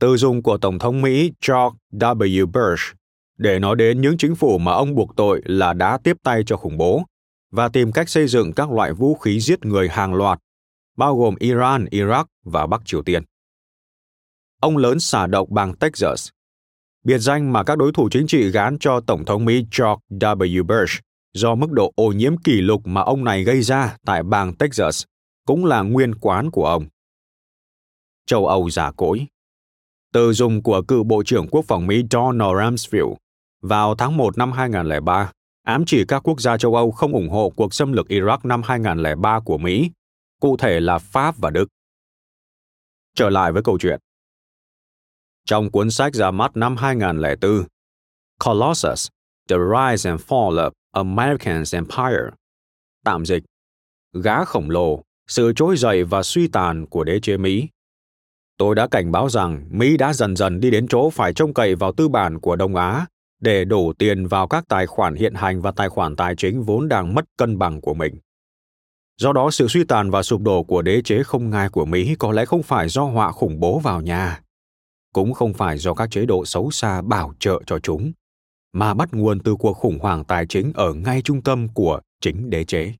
Từ 0.02 0.16
dùng 0.16 0.42
của 0.42 0.56
Tổng 0.56 0.78
thống 0.78 1.02
Mỹ 1.02 1.32
George 1.48 1.76
W. 1.92 2.46
Bush 2.46 2.96
để 3.38 3.58
nói 3.58 3.76
đến 3.76 4.00
những 4.00 4.16
chính 4.18 4.34
phủ 4.34 4.58
mà 4.58 4.72
ông 4.72 4.94
buộc 4.94 5.16
tội 5.16 5.42
là 5.44 5.72
đã 5.72 5.98
tiếp 6.04 6.16
tay 6.22 6.42
cho 6.46 6.56
khủng 6.56 6.78
bố 6.78 7.02
và 7.50 7.68
tìm 7.68 7.92
cách 7.92 8.08
xây 8.08 8.26
dựng 8.26 8.52
các 8.52 8.70
loại 8.70 8.92
vũ 8.92 9.14
khí 9.14 9.40
giết 9.40 9.64
người 9.64 9.88
hàng 9.88 10.14
loạt 10.14 10.38
bao 10.96 11.16
gồm 11.16 11.34
Iran, 11.38 11.84
Iraq 11.84 12.24
và 12.44 12.66
Bắc 12.66 12.82
Triều 12.84 13.02
Tiên. 13.02 13.22
ông 14.60 14.76
lớn 14.76 15.00
xả 15.00 15.26
độc 15.26 15.48
bang 15.48 15.74
Texas. 15.76 16.28
Biệt 17.04 17.18
danh 17.18 17.52
mà 17.52 17.62
các 17.64 17.78
đối 17.78 17.92
thủ 17.92 18.08
chính 18.12 18.26
trị 18.26 18.50
gán 18.50 18.78
cho 18.80 19.00
Tổng 19.00 19.24
thống 19.24 19.44
Mỹ 19.44 19.66
George 19.78 20.00
W. 20.10 20.62
Bush 20.64 21.00
do 21.34 21.54
mức 21.54 21.70
độ 21.72 21.92
ô 21.96 22.12
nhiễm 22.12 22.36
kỷ 22.36 22.60
lục 22.60 22.86
mà 22.86 23.00
ông 23.00 23.24
này 23.24 23.44
gây 23.44 23.62
ra 23.62 23.96
tại 24.06 24.22
bang 24.22 24.54
Texas 24.54 25.04
cũng 25.46 25.64
là 25.64 25.82
nguyên 25.82 26.14
quán 26.14 26.50
của 26.50 26.66
ông. 26.66 26.86
Châu 28.26 28.46
Âu 28.46 28.70
giả 28.70 28.90
cỗi 28.96 29.26
từ 30.12 30.32
dùng 30.32 30.62
của 30.62 30.82
cựu 30.82 31.04
Bộ 31.04 31.22
trưởng 31.22 31.48
Quốc 31.48 31.64
phòng 31.68 31.86
Mỹ 31.86 32.02
Donald 32.10 32.52
Rumsfeld 32.52 33.14
vào 33.62 33.94
tháng 33.94 34.16
1 34.16 34.38
năm 34.38 34.52
2003 34.52 35.32
ám 35.62 35.84
chỉ 35.86 36.04
các 36.08 36.20
quốc 36.28 36.40
gia 36.40 36.58
châu 36.58 36.74
Âu 36.74 36.90
không 36.90 37.12
ủng 37.12 37.28
hộ 37.28 37.52
cuộc 37.56 37.74
xâm 37.74 37.92
lược 37.92 38.06
Iraq 38.06 38.38
năm 38.42 38.62
2003 38.64 39.40
của 39.40 39.58
Mỹ, 39.58 39.90
cụ 40.40 40.56
thể 40.56 40.80
là 40.80 40.98
Pháp 40.98 41.38
và 41.38 41.50
Đức. 41.50 41.68
Trở 43.14 43.30
lại 43.30 43.52
với 43.52 43.62
câu 43.62 43.78
chuyện. 43.78 44.00
Trong 45.44 45.70
cuốn 45.70 45.90
sách 45.90 46.14
ra 46.14 46.30
mắt 46.30 46.56
năm 46.56 46.76
2004, 46.76 47.64
Colossus, 48.44 49.08
The 49.48 49.56
Rise 49.56 50.10
and 50.10 50.20
Fall 50.20 50.54
of 50.54 50.70
American 50.90 51.62
Empire, 51.72 52.30
tạm 53.04 53.26
dịch, 53.26 53.42
gã 54.12 54.44
khổng 54.44 54.70
lồ, 54.70 55.02
sự 55.28 55.52
trỗi 55.56 55.76
dậy 55.76 56.04
và 56.04 56.22
suy 56.22 56.48
tàn 56.48 56.86
của 56.86 57.04
đế 57.04 57.20
chế 57.20 57.36
Mỹ. 57.36 57.68
Tôi 58.62 58.74
đã 58.74 58.86
cảnh 58.86 59.12
báo 59.12 59.28
rằng 59.28 59.66
Mỹ 59.70 59.96
đã 59.96 60.12
dần 60.12 60.36
dần 60.36 60.60
đi 60.60 60.70
đến 60.70 60.86
chỗ 60.88 61.10
phải 61.10 61.32
trông 61.32 61.54
cậy 61.54 61.74
vào 61.74 61.92
tư 61.92 62.08
bản 62.08 62.40
của 62.40 62.56
Đông 62.56 62.76
Á 62.76 63.06
để 63.40 63.64
đổ 63.64 63.92
tiền 63.98 64.26
vào 64.26 64.48
các 64.48 64.64
tài 64.68 64.86
khoản 64.86 65.14
hiện 65.14 65.34
hành 65.34 65.60
và 65.60 65.70
tài 65.70 65.88
khoản 65.88 66.16
tài 66.16 66.36
chính 66.36 66.62
vốn 66.62 66.88
đang 66.88 67.14
mất 67.14 67.24
cân 67.36 67.58
bằng 67.58 67.80
của 67.80 67.94
mình. 67.94 68.18
Do 69.20 69.32
đó, 69.32 69.50
sự 69.50 69.68
suy 69.68 69.84
tàn 69.84 70.10
và 70.10 70.22
sụp 70.22 70.40
đổ 70.40 70.62
của 70.62 70.82
đế 70.82 71.02
chế 71.04 71.22
không 71.22 71.50
ngai 71.50 71.68
của 71.68 71.84
Mỹ 71.84 72.16
có 72.18 72.32
lẽ 72.32 72.44
không 72.44 72.62
phải 72.62 72.88
do 72.88 73.02
họa 73.04 73.32
khủng 73.32 73.60
bố 73.60 73.78
vào 73.78 74.00
nhà, 74.00 74.40
cũng 75.12 75.32
không 75.32 75.54
phải 75.54 75.78
do 75.78 75.94
các 75.94 76.10
chế 76.10 76.26
độ 76.26 76.44
xấu 76.44 76.70
xa 76.70 77.02
bảo 77.02 77.34
trợ 77.38 77.60
cho 77.66 77.78
chúng, 77.78 78.12
mà 78.72 78.94
bắt 78.94 79.08
nguồn 79.12 79.40
từ 79.40 79.56
cuộc 79.56 79.72
khủng 79.72 79.98
hoảng 79.98 80.24
tài 80.24 80.46
chính 80.46 80.72
ở 80.74 80.94
ngay 80.94 81.22
trung 81.22 81.42
tâm 81.42 81.68
của 81.68 82.00
chính 82.20 82.50
đế 82.50 82.64
chế. 82.64 82.92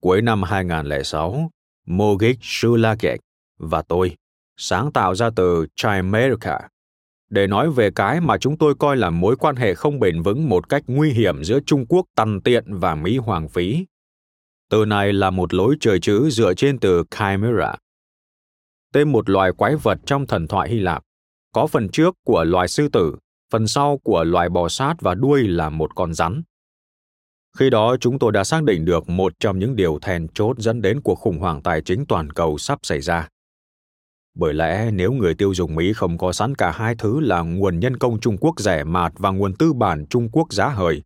Cuối 0.00 0.22
năm 0.22 0.42
2006, 0.42 1.50
Mogik 1.86 2.38
Shulagek 2.40 3.20
và 3.58 3.82
tôi 3.82 4.16
sáng 4.62 4.92
tạo 4.92 5.14
ra 5.14 5.30
từ 5.36 5.66
Chimerica 5.76 6.58
để 7.30 7.46
nói 7.46 7.70
về 7.70 7.90
cái 7.90 8.20
mà 8.20 8.38
chúng 8.38 8.58
tôi 8.58 8.74
coi 8.74 8.96
là 8.96 9.10
mối 9.10 9.36
quan 9.36 9.56
hệ 9.56 9.74
không 9.74 10.00
bền 10.00 10.22
vững 10.22 10.48
một 10.48 10.68
cách 10.68 10.82
nguy 10.86 11.10
hiểm 11.10 11.44
giữa 11.44 11.60
Trung 11.60 11.86
Quốc 11.86 12.06
tằn 12.14 12.40
tiện 12.40 12.64
và 12.78 12.94
Mỹ 12.94 13.16
hoàng 13.16 13.48
phí. 13.48 13.86
Từ 14.70 14.84
này 14.84 15.12
là 15.12 15.30
một 15.30 15.54
lối 15.54 15.76
trời 15.80 16.00
chữ 16.00 16.30
dựa 16.30 16.54
trên 16.54 16.78
từ 16.78 17.02
Chimera, 17.10 17.74
tên 18.92 19.12
một 19.12 19.30
loài 19.30 19.52
quái 19.52 19.76
vật 19.76 19.98
trong 20.06 20.26
thần 20.26 20.48
thoại 20.48 20.68
Hy 20.68 20.78
Lạp, 20.78 21.02
có 21.52 21.66
phần 21.66 21.88
trước 21.88 22.14
của 22.24 22.44
loài 22.44 22.68
sư 22.68 22.88
tử, 22.88 23.16
phần 23.52 23.66
sau 23.66 23.98
của 23.98 24.24
loài 24.24 24.48
bò 24.48 24.68
sát 24.68 24.94
và 25.00 25.14
đuôi 25.14 25.42
là 25.42 25.70
một 25.70 25.94
con 25.94 26.14
rắn. 26.14 26.42
Khi 27.58 27.70
đó 27.70 27.96
chúng 28.00 28.18
tôi 28.18 28.32
đã 28.32 28.44
xác 28.44 28.62
định 28.62 28.84
được 28.84 29.08
một 29.08 29.32
trong 29.40 29.58
những 29.58 29.76
điều 29.76 29.98
then 30.02 30.28
chốt 30.34 30.58
dẫn 30.58 30.82
đến 30.82 31.00
cuộc 31.00 31.14
khủng 31.14 31.38
hoảng 31.38 31.62
tài 31.62 31.82
chính 31.82 32.06
toàn 32.06 32.30
cầu 32.30 32.58
sắp 32.58 32.78
xảy 32.82 33.00
ra. 33.00 33.28
Bởi 34.34 34.54
lẽ 34.54 34.90
nếu 34.90 35.12
người 35.12 35.34
tiêu 35.34 35.54
dùng 35.54 35.74
Mỹ 35.74 35.92
không 35.92 36.18
có 36.18 36.32
sẵn 36.32 36.54
cả 36.54 36.70
hai 36.70 36.94
thứ 36.94 37.20
là 37.20 37.40
nguồn 37.40 37.80
nhân 37.80 37.96
công 37.96 38.20
Trung 38.20 38.36
Quốc 38.36 38.60
rẻ 38.60 38.84
mạt 38.84 39.12
và 39.16 39.30
nguồn 39.30 39.54
tư 39.54 39.72
bản 39.72 40.06
Trung 40.06 40.28
Quốc 40.32 40.52
giá 40.52 40.68
hời, 40.68 41.02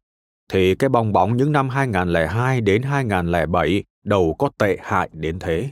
thì 0.49 0.75
cái 0.75 0.89
bong 0.89 1.13
bóng 1.13 1.37
những 1.37 1.53
năm 1.53 1.69
2002 1.69 2.61
đến 2.61 2.83
2007 2.83 3.85
đầu 4.05 4.35
có 4.39 4.51
tệ 4.59 4.79
hại 4.83 5.11
đến 5.13 5.39
thế. 5.39 5.71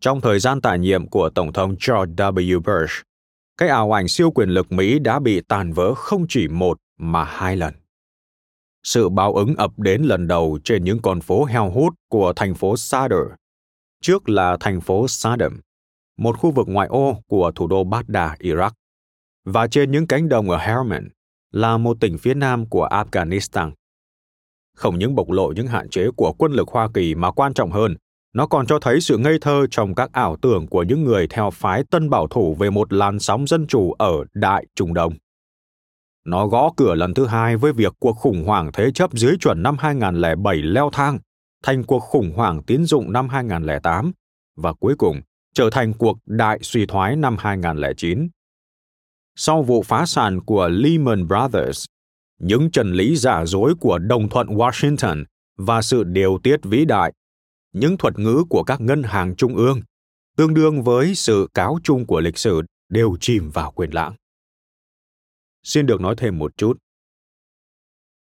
Trong 0.00 0.20
thời 0.20 0.38
gian 0.38 0.60
tại 0.60 0.78
nhiệm 0.78 1.08
của 1.08 1.30
Tổng 1.30 1.52
thống 1.52 1.70
George 1.70 2.14
W. 2.14 2.60
Bush, 2.60 3.02
cái 3.56 3.68
ảo 3.68 3.96
ảnh 3.96 4.08
siêu 4.08 4.30
quyền 4.30 4.48
lực 4.48 4.72
Mỹ 4.72 4.98
đã 4.98 5.18
bị 5.18 5.40
tàn 5.40 5.72
vỡ 5.72 5.94
không 5.94 6.26
chỉ 6.28 6.48
một 6.48 6.78
mà 6.98 7.24
hai 7.24 7.56
lần. 7.56 7.74
Sự 8.82 9.08
báo 9.08 9.34
ứng 9.34 9.54
ập 9.54 9.78
đến 9.78 10.02
lần 10.02 10.26
đầu 10.26 10.58
trên 10.64 10.84
những 10.84 11.02
con 11.02 11.20
phố 11.20 11.44
heo 11.44 11.70
hút 11.70 11.94
của 12.08 12.32
thành 12.36 12.54
phố 12.54 12.76
Sadr, 12.76 13.14
trước 14.02 14.28
là 14.28 14.56
thành 14.60 14.80
phố 14.80 15.08
Saddam, 15.08 15.60
một 16.16 16.38
khu 16.38 16.50
vực 16.50 16.68
ngoại 16.68 16.88
ô 16.88 17.22
của 17.26 17.52
thủ 17.54 17.66
đô 17.66 17.84
Baghdad, 17.84 18.32
Iraq, 18.38 18.70
và 19.44 19.66
trên 19.66 19.90
những 19.90 20.06
cánh 20.06 20.28
đồng 20.28 20.50
ở 20.50 20.58
Helmand, 20.58 21.06
là 21.52 21.76
một 21.76 21.96
tỉnh 22.00 22.18
phía 22.18 22.34
nam 22.34 22.66
của 22.68 22.88
Afghanistan. 22.90 23.72
Không 24.76 24.98
những 24.98 25.14
bộc 25.14 25.30
lộ 25.30 25.52
những 25.56 25.66
hạn 25.66 25.88
chế 25.88 26.10
của 26.16 26.32
quân 26.32 26.52
lực 26.52 26.68
Hoa 26.68 26.88
Kỳ 26.94 27.14
mà 27.14 27.30
quan 27.30 27.54
trọng 27.54 27.70
hơn, 27.70 27.96
nó 28.32 28.46
còn 28.46 28.66
cho 28.66 28.78
thấy 28.78 29.00
sự 29.00 29.18
ngây 29.18 29.38
thơ 29.40 29.66
trong 29.70 29.94
các 29.94 30.12
ảo 30.12 30.36
tưởng 30.42 30.66
của 30.66 30.82
những 30.82 31.04
người 31.04 31.26
theo 31.30 31.50
phái 31.50 31.82
tân 31.90 32.10
bảo 32.10 32.26
thủ 32.26 32.54
về 32.54 32.70
một 32.70 32.92
làn 32.92 33.18
sóng 33.18 33.46
dân 33.46 33.66
chủ 33.66 33.92
ở 33.92 34.24
Đại 34.34 34.66
Trung 34.74 34.94
Đông. 34.94 35.14
Nó 36.24 36.46
gõ 36.46 36.72
cửa 36.76 36.94
lần 36.94 37.14
thứ 37.14 37.26
hai 37.26 37.56
với 37.56 37.72
việc 37.72 37.92
cuộc 37.98 38.12
khủng 38.12 38.44
hoảng 38.44 38.70
thế 38.72 38.90
chấp 38.94 39.12
dưới 39.12 39.36
chuẩn 39.40 39.62
năm 39.62 39.76
2007 39.78 40.56
leo 40.56 40.90
thang 40.92 41.18
thành 41.62 41.84
cuộc 41.84 41.98
khủng 41.98 42.32
hoảng 42.36 42.62
tín 42.62 42.84
dụng 42.84 43.12
năm 43.12 43.28
2008 43.28 44.12
và 44.56 44.72
cuối 44.72 44.94
cùng 44.98 45.20
trở 45.56 45.70
thành 45.72 45.92
cuộc 45.92 46.18
đại 46.26 46.58
suy 46.62 46.86
thoái 46.86 47.16
năm 47.16 47.36
2009. 47.38 48.28
Sau 49.36 49.62
vụ 49.62 49.82
phá 49.82 50.06
sản 50.06 50.40
của 50.40 50.68
Lehman 50.68 51.28
Brothers, 51.28 51.84
những 52.38 52.70
trần 52.70 52.92
lý 52.92 53.16
giả 53.16 53.44
dối 53.46 53.74
của 53.80 53.98
đồng 53.98 54.28
thuận 54.28 54.46
Washington 54.46 55.24
và 55.56 55.82
sự 55.82 56.04
điều 56.04 56.38
tiết 56.42 56.56
vĩ 56.62 56.84
đại, 56.84 57.12
những 57.72 57.96
thuật 57.96 58.18
ngữ 58.18 58.44
của 58.50 58.62
các 58.62 58.80
ngân 58.80 59.02
hàng 59.02 59.36
trung 59.36 59.56
ương, 59.56 59.80
tương 60.36 60.54
đương 60.54 60.82
với 60.82 61.14
sự 61.14 61.48
cáo 61.54 61.78
chung 61.82 62.06
của 62.06 62.20
lịch 62.20 62.38
sử 62.38 62.62
đều 62.88 63.16
chìm 63.20 63.50
vào 63.50 63.70
quên 63.70 63.90
lãng. 63.90 64.14
Xin 65.62 65.86
được 65.86 66.00
nói 66.00 66.14
thêm 66.18 66.38
một 66.38 66.56
chút. 66.56 66.78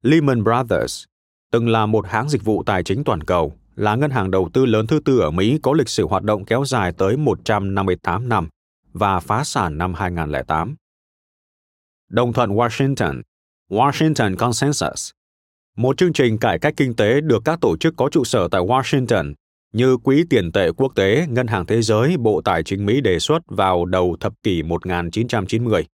Lehman 0.02 0.44
Brothers 0.44 1.04
từng 1.50 1.68
là 1.68 1.86
một 1.86 2.06
hãng 2.06 2.28
dịch 2.28 2.44
vụ 2.44 2.62
tài 2.66 2.84
chính 2.84 3.04
toàn 3.04 3.20
cầu 3.20 3.56
là 3.76 3.94
ngân 3.94 4.10
hàng 4.10 4.30
đầu 4.30 4.48
tư 4.52 4.66
lớn 4.66 4.86
thứ 4.86 5.00
tư 5.04 5.18
ở 5.18 5.30
Mỹ 5.30 5.58
có 5.62 5.72
lịch 5.72 5.88
sử 5.88 6.06
hoạt 6.06 6.22
động 6.22 6.44
kéo 6.44 6.64
dài 6.64 6.92
tới 6.92 7.16
158 7.16 8.28
năm 8.28 8.48
và 8.92 9.20
phá 9.20 9.44
sản 9.44 9.78
năm 9.78 9.94
2008. 9.94 10.74
Đồng 12.08 12.32
thuận 12.32 12.50
Washington, 12.50 13.22
Washington 13.70 14.36
Consensus, 14.36 15.10
một 15.76 15.96
chương 15.96 16.12
trình 16.12 16.38
cải 16.38 16.58
cách 16.58 16.74
kinh 16.76 16.96
tế 16.96 17.20
được 17.20 17.42
các 17.44 17.60
tổ 17.60 17.76
chức 17.76 17.94
có 17.96 18.08
trụ 18.08 18.24
sở 18.24 18.48
tại 18.48 18.60
Washington 18.60 19.34
như 19.72 19.96
Quỹ 19.96 20.24
tiền 20.30 20.52
tệ 20.52 20.72
quốc 20.76 20.92
tế, 20.94 21.26
Ngân 21.28 21.46
hàng 21.46 21.66
Thế 21.66 21.82
giới, 21.82 22.16
Bộ 22.16 22.40
Tài 22.44 22.62
chính 22.62 22.86
Mỹ 22.86 23.00
đề 23.00 23.18
xuất 23.18 23.42
vào 23.46 23.84
đầu 23.84 24.16
thập 24.20 24.32
kỷ 24.42 24.62
1990 24.62 25.86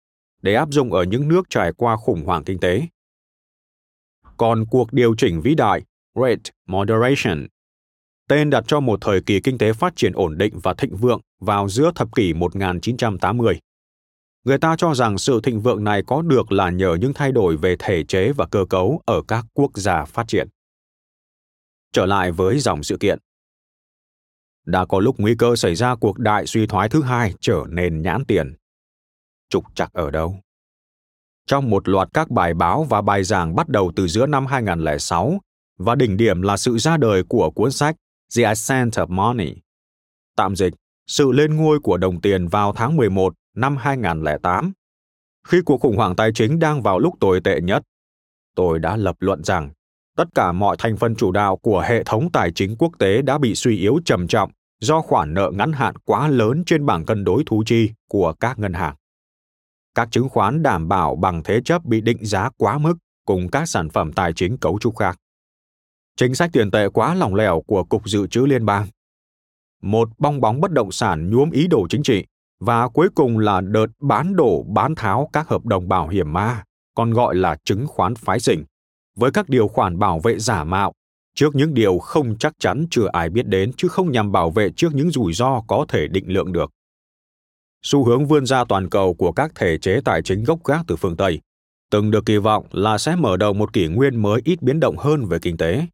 để 0.42 0.54
áp 0.54 0.68
dụng 0.70 0.92
ở 0.92 1.02
những 1.02 1.28
nước 1.28 1.42
trải 1.50 1.72
qua 1.72 1.96
khủng 1.96 2.24
hoảng 2.24 2.44
kinh 2.44 2.58
tế. 2.58 2.82
Còn 4.36 4.64
cuộc 4.70 4.92
điều 4.92 5.14
chỉnh 5.18 5.40
vĩ 5.40 5.54
đại 5.54 5.82
Great 6.14 6.40
Moderation 6.66 7.46
tên 8.28 8.50
đặt 8.50 8.64
cho 8.66 8.80
một 8.80 8.98
thời 9.00 9.20
kỳ 9.20 9.40
kinh 9.40 9.58
tế 9.58 9.72
phát 9.72 9.96
triển 9.96 10.12
ổn 10.12 10.38
định 10.38 10.58
và 10.62 10.74
thịnh 10.74 10.96
vượng 10.96 11.20
vào 11.40 11.68
giữa 11.68 11.90
thập 11.94 12.14
kỷ 12.14 12.32
1980. 12.32 13.58
Người 14.44 14.58
ta 14.58 14.76
cho 14.78 14.94
rằng 14.94 15.18
sự 15.18 15.40
thịnh 15.42 15.60
vượng 15.60 15.84
này 15.84 16.02
có 16.06 16.22
được 16.22 16.52
là 16.52 16.70
nhờ 16.70 16.96
những 17.00 17.12
thay 17.14 17.32
đổi 17.32 17.56
về 17.56 17.76
thể 17.78 18.04
chế 18.04 18.32
và 18.32 18.46
cơ 18.46 18.64
cấu 18.70 19.02
ở 19.06 19.22
các 19.28 19.44
quốc 19.54 19.70
gia 19.74 20.04
phát 20.04 20.28
triển. 20.28 20.48
Trở 21.92 22.06
lại 22.06 22.32
với 22.32 22.58
dòng 22.58 22.82
sự 22.82 22.96
kiện. 23.00 23.18
Đã 24.64 24.86
có 24.86 25.00
lúc 25.00 25.14
nguy 25.18 25.34
cơ 25.34 25.56
xảy 25.56 25.74
ra 25.74 25.94
cuộc 25.94 26.18
đại 26.18 26.46
suy 26.46 26.66
thoái 26.66 26.88
thứ 26.88 27.02
hai 27.02 27.34
trở 27.40 27.64
nên 27.68 28.02
nhãn 28.02 28.24
tiền. 28.24 28.54
Trục 29.50 29.64
chặt 29.74 29.92
ở 29.92 30.10
đâu? 30.10 30.40
Trong 31.46 31.70
một 31.70 31.88
loạt 31.88 32.08
các 32.14 32.30
bài 32.30 32.54
báo 32.54 32.84
và 32.84 33.02
bài 33.02 33.24
giảng 33.24 33.56
bắt 33.56 33.68
đầu 33.68 33.92
từ 33.96 34.08
giữa 34.08 34.26
năm 34.26 34.46
2006 34.46 35.38
và 35.78 35.94
đỉnh 35.94 36.16
điểm 36.16 36.42
là 36.42 36.56
sự 36.56 36.78
ra 36.78 36.96
đời 36.96 37.22
của 37.28 37.50
cuốn 37.50 37.72
sách 37.72 37.96
The 38.34 38.42
Ascent 38.42 38.92
of 38.92 39.06
Money. 39.08 39.54
Tạm 40.36 40.56
dịch, 40.56 40.74
sự 41.06 41.32
lên 41.32 41.56
ngôi 41.56 41.80
của 41.80 41.96
đồng 41.96 42.20
tiền 42.20 42.48
vào 42.48 42.72
tháng 42.72 42.96
11 42.96 43.34
năm 43.54 43.76
2008. 43.76 44.72
Khi 45.48 45.60
cuộc 45.66 45.80
khủng 45.80 45.96
hoảng 45.96 46.16
tài 46.16 46.32
chính 46.32 46.58
đang 46.58 46.82
vào 46.82 46.98
lúc 46.98 47.14
tồi 47.20 47.40
tệ 47.40 47.60
nhất, 47.60 47.82
tôi 48.54 48.78
đã 48.78 48.96
lập 48.96 49.16
luận 49.18 49.44
rằng 49.44 49.70
tất 50.16 50.24
cả 50.34 50.52
mọi 50.52 50.76
thành 50.78 50.96
phần 50.96 51.14
chủ 51.16 51.32
đạo 51.32 51.56
của 51.56 51.84
hệ 51.88 52.04
thống 52.04 52.32
tài 52.32 52.52
chính 52.52 52.76
quốc 52.76 52.92
tế 52.98 53.22
đã 53.22 53.38
bị 53.38 53.54
suy 53.54 53.76
yếu 53.76 53.98
trầm 54.04 54.28
trọng 54.28 54.50
do 54.80 55.00
khoản 55.00 55.34
nợ 55.34 55.50
ngắn 55.54 55.72
hạn 55.72 55.94
quá 56.04 56.28
lớn 56.28 56.62
trên 56.66 56.86
bảng 56.86 57.04
cân 57.04 57.24
đối 57.24 57.42
thu 57.46 57.62
chi 57.66 57.90
của 58.08 58.32
các 58.40 58.58
ngân 58.58 58.72
hàng. 58.72 58.94
Các 59.94 60.08
chứng 60.10 60.28
khoán 60.28 60.62
đảm 60.62 60.88
bảo 60.88 61.16
bằng 61.16 61.42
thế 61.42 61.60
chấp 61.64 61.84
bị 61.84 62.00
định 62.00 62.18
giá 62.20 62.50
quá 62.56 62.78
mức 62.78 62.94
cùng 63.26 63.48
các 63.48 63.66
sản 63.66 63.88
phẩm 63.88 64.12
tài 64.12 64.32
chính 64.32 64.58
cấu 64.58 64.78
trúc 64.78 64.96
khác 64.96 65.18
chính 66.16 66.34
sách 66.34 66.50
tiền 66.52 66.70
tệ 66.70 66.88
quá 66.88 67.14
lỏng 67.14 67.34
lẻo 67.34 67.62
của 67.66 67.84
Cục 67.84 68.08
Dự 68.08 68.26
trữ 68.26 68.40
Liên 68.40 68.64
bang. 68.64 68.86
Một 69.82 70.08
bong 70.18 70.40
bóng 70.40 70.60
bất 70.60 70.72
động 70.72 70.92
sản 70.92 71.30
nhuốm 71.30 71.50
ý 71.50 71.66
đồ 71.66 71.86
chính 71.90 72.02
trị 72.02 72.24
và 72.60 72.88
cuối 72.88 73.08
cùng 73.14 73.38
là 73.38 73.60
đợt 73.60 73.86
bán 74.00 74.36
đổ 74.36 74.62
bán 74.62 74.94
tháo 74.94 75.30
các 75.32 75.48
hợp 75.48 75.66
đồng 75.66 75.88
bảo 75.88 76.08
hiểm 76.08 76.32
ma, 76.32 76.62
còn 76.94 77.10
gọi 77.10 77.34
là 77.34 77.56
chứng 77.64 77.86
khoán 77.86 78.14
phái 78.14 78.40
sinh, 78.40 78.64
với 79.16 79.30
các 79.30 79.48
điều 79.48 79.68
khoản 79.68 79.98
bảo 79.98 80.20
vệ 80.20 80.38
giả 80.38 80.64
mạo 80.64 80.92
trước 81.34 81.54
những 81.54 81.74
điều 81.74 81.98
không 81.98 82.38
chắc 82.38 82.52
chắn 82.58 82.86
chưa 82.90 83.06
ai 83.12 83.30
biết 83.30 83.46
đến 83.46 83.72
chứ 83.76 83.88
không 83.88 84.12
nhằm 84.12 84.32
bảo 84.32 84.50
vệ 84.50 84.70
trước 84.76 84.94
những 84.94 85.10
rủi 85.10 85.32
ro 85.32 85.62
có 85.68 85.84
thể 85.88 86.08
định 86.08 86.32
lượng 86.32 86.52
được. 86.52 86.70
xu 87.82 88.04
hướng 88.04 88.26
vươn 88.26 88.46
ra 88.46 88.64
toàn 88.64 88.90
cầu 88.90 89.14
của 89.14 89.32
các 89.32 89.52
thể 89.54 89.78
chế 89.78 90.00
tài 90.04 90.22
chính 90.22 90.44
gốc 90.44 90.64
gác 90.64 90.80
từ 90.86 90.96
phương 90.96 91.16
Tây, 91.16 91.40
từng 91.90 92.10
được 92.10 92.26
kỳ 92.26 92.36
vọng 92.36 92.66
là 92.72 92.98
sẽ 92.98 93.16
mở 93.16 93.36
đầu 93.36 93.52
một 93.52 93.72
kỷ 93.72 93.88
nguyên 93.88 94.22
mới 94.22 94.40
ít 94.44 94.62
biến 94.62 94.80
động 94.80 94.96
hơn 94.96 95.24
về 95.24 95.38
kinh 95.38 95.56
tế. 95.56 95.86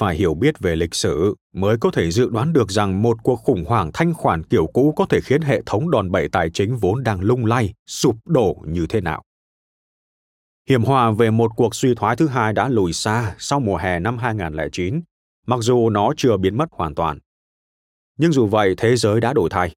Phải 0.00 0.16
hiểu 0.16 0.34
biết 0.34 0.58
về 0.58 0.76
lịch 0.76 0.94
sử 0.94 1.34
mới 1.52 1.76
có 1.80 1.90
thể 1.90 2.10
dự 2.10 2.28
đoán 2.30 2.52
được 2.52 2.70
rằng 2.70 3.02
một 3.02 3.16
cuộc 3.22 3.36
khủng 3.36 3.64
hoảng 3.64 3.90
thanh 3.94 4.14
khoản 4.14 4.42
kiểu 4.42 4.66
cũ 4.66 4.92
có 4.96 5.06
thể 5.06 5.20
khiến 5.20 5.42
hệ 5.42 5.62
thống 5.66 5.90
đòn 5.90 6.10
bẩy 6.10 6.28
tài 6.28 6.50
chính 6.50 6.76
vốn 6.76 7.02
đang 7.02 7.20
lung 7.20 7.46
lay, 7.46 7.74
sụp 7.86 8.16
đổ 8.24 8.56
như 8.66 8.86
thế 8.86 9.00
nào. 9.00 9.22
Hiểm 10.68 10.84
họa 10.84 11.10
về 11.10 11.30
một 11.30 11.50
cuộc 11.56 11.74
suy 11.74 11.94
thoái 11.94 12.16
thứ 12.16 12.28
hai 12.28 12.52
đã 12.52 12.68
lùi 12.68 12.92
xa 12.92 13.34
sau 13.38 13.60
mùa 13.60 13.76
hè 13.76 14.00
năm 14.00 14.18
2009, 14.18 15.00
mặc 15.46 15.60
dù 15.60 15.90
nó 15.90 16.12
chưa 16.16 16.36
biến 16.36 16.56
mất 16.56 16.68
hoàn 16.72 16.94
toàn. 16.94 17.18
Nhưng 18.18 18.32
dù 18.32 18.46
vậy, 18.46 18.74
thế 18.76 18.96
giới 18.96 19.20
đã 19.20 19.32
đổi 19.32 19.48
thay. 19.50 19.74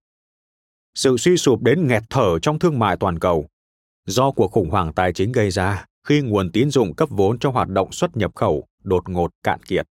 Sự 0.95 1.17
suy 1.17 1.37
sụp 1.37 1.61
đến 1.61 1.87
nghẹt 1.87 2.03
thở 2.09 2.39
trong 2.39 2.59
thương 2.59 2.79
mại 2.79 2.97
toàn 2.97 3.19
cầu 3.19 3.47
do 4.05 4.31
cuộc 4.31 4.51
khủng 4.51 4.69
hoảng 4.69 4.93
tài 4.93 5.13
chính 5.13 5.31
gây 5.31 5.51
ra 5.51 5.85
khi 6.07 6.21
nguồn 6.21 6.51
tín 6.51 6.69
dụng 6.69 6.95
cấp 6.95 7.09
vốn 7.11 7.39
cho 7.39 7.49
hoạt 7.49 7.69
động 7.69 7.91
xuất 7.91 8.17
nhập 8.17 8.35
khẩu 8.35 8.67
đột 8.83 9.09
ngột 9.09 9.31
cạn 9.43 9.63
kiệt, 9.63 9.87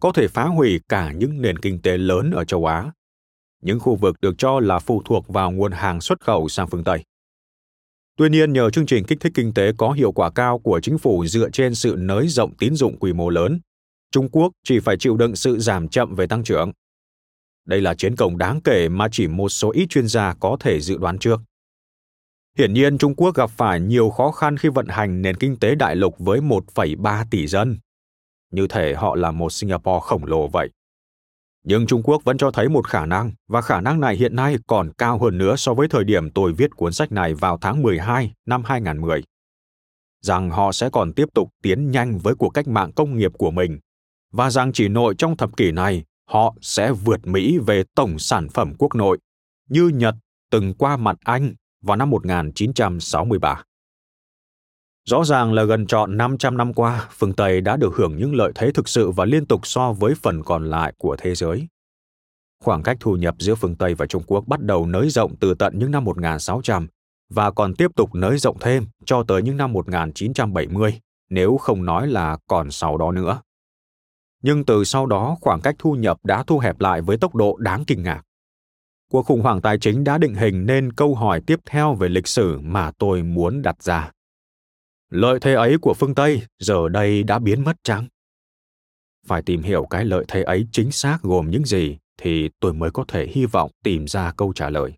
có 0.00 0.12
thể 0.12 0.28
phá 0.28 0.44
hủy 0.44 0.80
cả 0.88 1.12
những 1.12 1.42
nền 1.42 1.58
kinh 1.58 1.82
tế 1.82 1.98
lớn 1.98 2.30
ở 2.30 2.44
châu 2.44 2.66
Á, 2.66 2.92
những 3.62 3.80
khu 3.80 3.96
vực 3.96 4.16
được 4.20 4.34
cho 4.38 4.60
là 4.60 4.78
phụ 4.78 5.02
thuộc 5.04 5.28
vào 5.28 5.50
nguồn 5.50 5.72
hàng 5.72 6.00
xuất 6.00 6.20
khẩu 6.20 6.48
sang 6.48 6.68
phương 6.68 6.84
Tây. 6.84 7.04
Tuy 8.16 8.28
nhiên, 8.28 8.52
nhờ 8.52 8.70
chương 8.70 8.86
trình 8.86 9.04
kích 9.04 9.20
thích 9.20 9.32
kinh 9.34 9.54
tế 9.54 9.72
có 9.78 9.92
hiệu 9.92 10.12
quả 10.12 10.30
cao 10.30 10.58
của 10.58 10.80
chính 10.80 10.98
phủ 10.98 11.26
dựa 11.26 11.50
trên 11.50 11.74
sự 11.74 11.94
nới 11.98 12.28
rộng 12.28 12.56
tín 12.56 12.74
dụng 12.74 12.98
quy 12.98 13.12
mô 13.12 13.30
lớn, 13.30 13.60
Trung 14.12 14.28
Quốc 14.32 14.52
chỉ 14.64 14.80
phải 14.80 14.96
chịu 14.96 15.16
đựng 15.16 15.36
sự 15.36 15.58
giảm 15.58 15.88
chậm 15.88 16.14
về 16.14 16.26
tăng 16.26 16.44
trưởng. 16.44 16.72
Đây 17.66 17.80
là 17.80 17.94
chiến 17.94 18.16
công 18.16 18.38
đáng 18.38 18.60
kể 18.60 18.88
mà 18.88 19.08
chỉ 19.12 19.28
một 19.28 19.48
số 19.48 19.70
ít 19.70 19.86
chuyên 19.86 20.08
gia 20.08 20.34
có 20.34 20.56
thể 20.60 20.80
dự 20.80 20.98
đoán 20.98 21.18
trước. 21.18 21.40
Hiển 22.58 22.72
nhiên, 22.72 22.98
Trung 22.98 23.14
Quốc 23.14 23.34
gặp 23.34 23.50
phải 23.50 23.80
nhiều 23.80 24.10
khó 24.10 24.30
khăn 24.30 24.56
khi 24.56 24.68
vận 24.68 24.86
hành 24.88 25.22
nền 25.22 25.36
kinh 25.36 25.58
tế 25.58 25.74
đại 25.74 25.96
lục 25.96 26.14
với 26.18 26.40
1,3 26.40 27.24
tỷ 27.30 27.46
dân. 27.46 27.78
Như 28.50 28.66
thể 28.66 28.94
họ 28.94 29.14
là 29.14 29.30
một 29.30 29.52
Singapore 29.52 30.00
khổng 30.02 30.24
lồ 30.24 30.48
vậy. 30.48 30.70
Nhưng 31.64 31.86
Trung 31.86 32.02
Quốc 32.02 32.24
vẫn 32.24 32.38
cho 32.38 32.50
thấy 32.50 32.68
một 32.68 32.86
khả 32.86 33.06
năng, 33.06 33.32
và 33.48 33.60
khả 33.60 33.80
năng 33.80 34.00
này 34.00 34.16
hiện 34.16 34.36
nay 34.36 34.56
còn 34.66 34.90
cao 34.98 35.18
hơn 35.18 35.38
nữa 35.38 35.56
so 35.56 35.74
với 35.74 35.88
thời 35.88 36.04
điểm 36.04 36.30
tôi 36.30 36.52
viết 36.52 36.70
cuốn 36.76 36.92
sách 36.92 37.12
này 37.12 37.34
vào 37.34 37.58
tháng 37.60 37.82
12 37.82 38.32
năm 38.46 38.62
2010. 38.64 39.22
Rằng 40.22 40.50
họ 40.50 40.72
sẽ 40.72 40.90
còn 40.90 41.12
tiếp 41.12 41.28
tục 41.34 41.48
tiến 41.62 41.90
nhanh 41.90 42.18
với 42.18 42.34
cuộc 42.34 42.50
cách 42.50 42.68
mạng 42.68 42.92
công 42.92 43.16
nghiệp 43.16 43.32
của 43.38 43.50
mình, 43.50 43.78
và 44.32 44.50
rằng 44.50 44.72
chỉ 44.72 44.88
nội 44.88 45.14
trong 45.18 45.36
thập 45.36 45.56
kỷ 45.56 45.72
này, 45.72 46.04
họ 46.28 46.54
sẽ 46.60 46.92
vượt 46.92 47.26
Mỹ 47.26 47.58
về 47.58 47.84
tổng 47.94 48.18
sản 48.18 48.48
phẩm 48.48 48.74
quốc 48.78 48.94
nội, 48.94 49.18
như 49.68 49.88
Nhật 49.88 50.14
từng 50.50 50.74
qua 50.74 50.96
mặt 50.96 51.16
Anh 51.24 51.54
vào 51.82 51.96
năm 51.96 52.10
1963. 52.10 53.62
Rõ 55.04 55.24
ràng 55.24 55.52
là 55.52 55.64
gần 55.64 55.86
trọn 55.86 56.16
500 56.16 56.56
năm 56.56 56.74
qua, 56.74 57.08
phương 57.10 57.32
Tây 57.32 57.60
đã 57.60 57.76
được 57.76 57.94
hưởng 57.94 58.16
những 58.16 58.34
lợi 58.34 58.52
thế 58.54 58.70
thực 58.72 58.88
sự 58.88 59.10
và 59.10 59.24
liên 59.24 59.46
tục 59.46 59.66
so 59.66 59.92
với 59.92 60.14
phần 60.22 60.42
còn 60.42 60.70
lại 60.70 60.92
của 60.98 61.16
thế 61.18 61.34
giới. 61.34 61.68
Khoảng 62.64 62.82
cách 62.82 62.96
thu 63.00 63.16
nhập 63.16 63.34
giữa 63.38 63.54
phương 63.54 63.76
Tây 63.76 63.94
và 63.94 64.06
Trung 64.06 64.22
Quốc 64.26 64.44
bắt 64.46 64.60
đầu 64.60 64.86
nới 64.86 65.08
rộng 65.08 65.36
từ 65.36 65.54
tận 65.54 65.78
những 65.78 65.90
năm 65.90 66.04
1600 66.04 66.88
và 67.30 67.50
còn 67.50 67.74
tiếp 67.74 67.90
tục 67.96 68.14
nới 68.14 68.38
rộng 68.38 68.56
thêm 68.60 68.86
cho 69.04 69.22
tới 69.28 69.42
những 69.42 69.56
năm 69.56 69.72
1970, 69.72 71.00
nếu 71.30 71.56
không 71.56 71.84
nói 71.84 72.08
là 72.08 72.38
còn 72.46 72.70
sau 72.70 72.96
đó 72.96 73.12
nữa. 73.12 73.42
Nhưng 74.42 74.64
từ 74.64 74.84
sau 74.84 75.06
đó, 75.06 75.36
khoảng 75.40 75.60
cách 75.60 75.76
thu 75.78 75.94
nhập 75.94 76.18
đã 76.24 76.42
thu 76.42 76.58
hẹp 76.58 76.80
lại 76.80 77.02
với 77.02 77.16
tốc 77.16 77.34
độ 77.34 77.56
đáng 77.56 77.84
kinh 77.84 78.02
ngạc. 78.02 78.22
Cuộc 79.10 79.26
khủng 79.26 79.40
hoảng 79.40 79.60
tài 79.60 79.78
chính 79.78 80.04
đã 80.04 80.18
định 80.18 80.34
hình 80.34 80.66
nên 80.66 80.92
câu 80.92 81.14
hỏi 81.14 81.40
tiếp 81.46 81.60
theo 81.66 81.94
về 81.94 82.08
lịch 82.08 82.26
sử 82.26 82.60
mà 82.60 82.90
tôi 82.98 83.22
muốn 83.22 83.62
đặt 83.62 83.82
ra 83.82 84.10
lợi 85.10 85.38
thế 85.40 85.54
ấy 85.54 85.78
của 85.78 85.94
phương 85.94 86.14
tây 86.14 86.42
giờ 86.58 86.88
đây 86.88 87.22
đã 87.22 87.38
biến 87.38 87.64
mất 87.64 87.76
chăng? 87.82 88.06
Phải 89.26 89.42
tìm 89.42 89.62
hiểu 89.62 89.86
cái 89.90 90.04
lợi 90.04 90.24
thế 90.28 90.42
ấy 90.42 90.66
chính 90.72 90.90
xác 90.90 91.18
gồm 91.22 91.50
những 91.50 91.64
gì 91.64 91.98
thì 92.16 92.50
tôi 92.60 92.72
mới 92.72 92.90
có 92.90 93.04
thể 93.08 93.26
hy 93.26 93.46
vọng 93.46 93.70
tìm 93.84 94.06
ra 94.06 94.32
câu 94.36 94.52
trả 94.52 94.70
lời. 94.70 94.92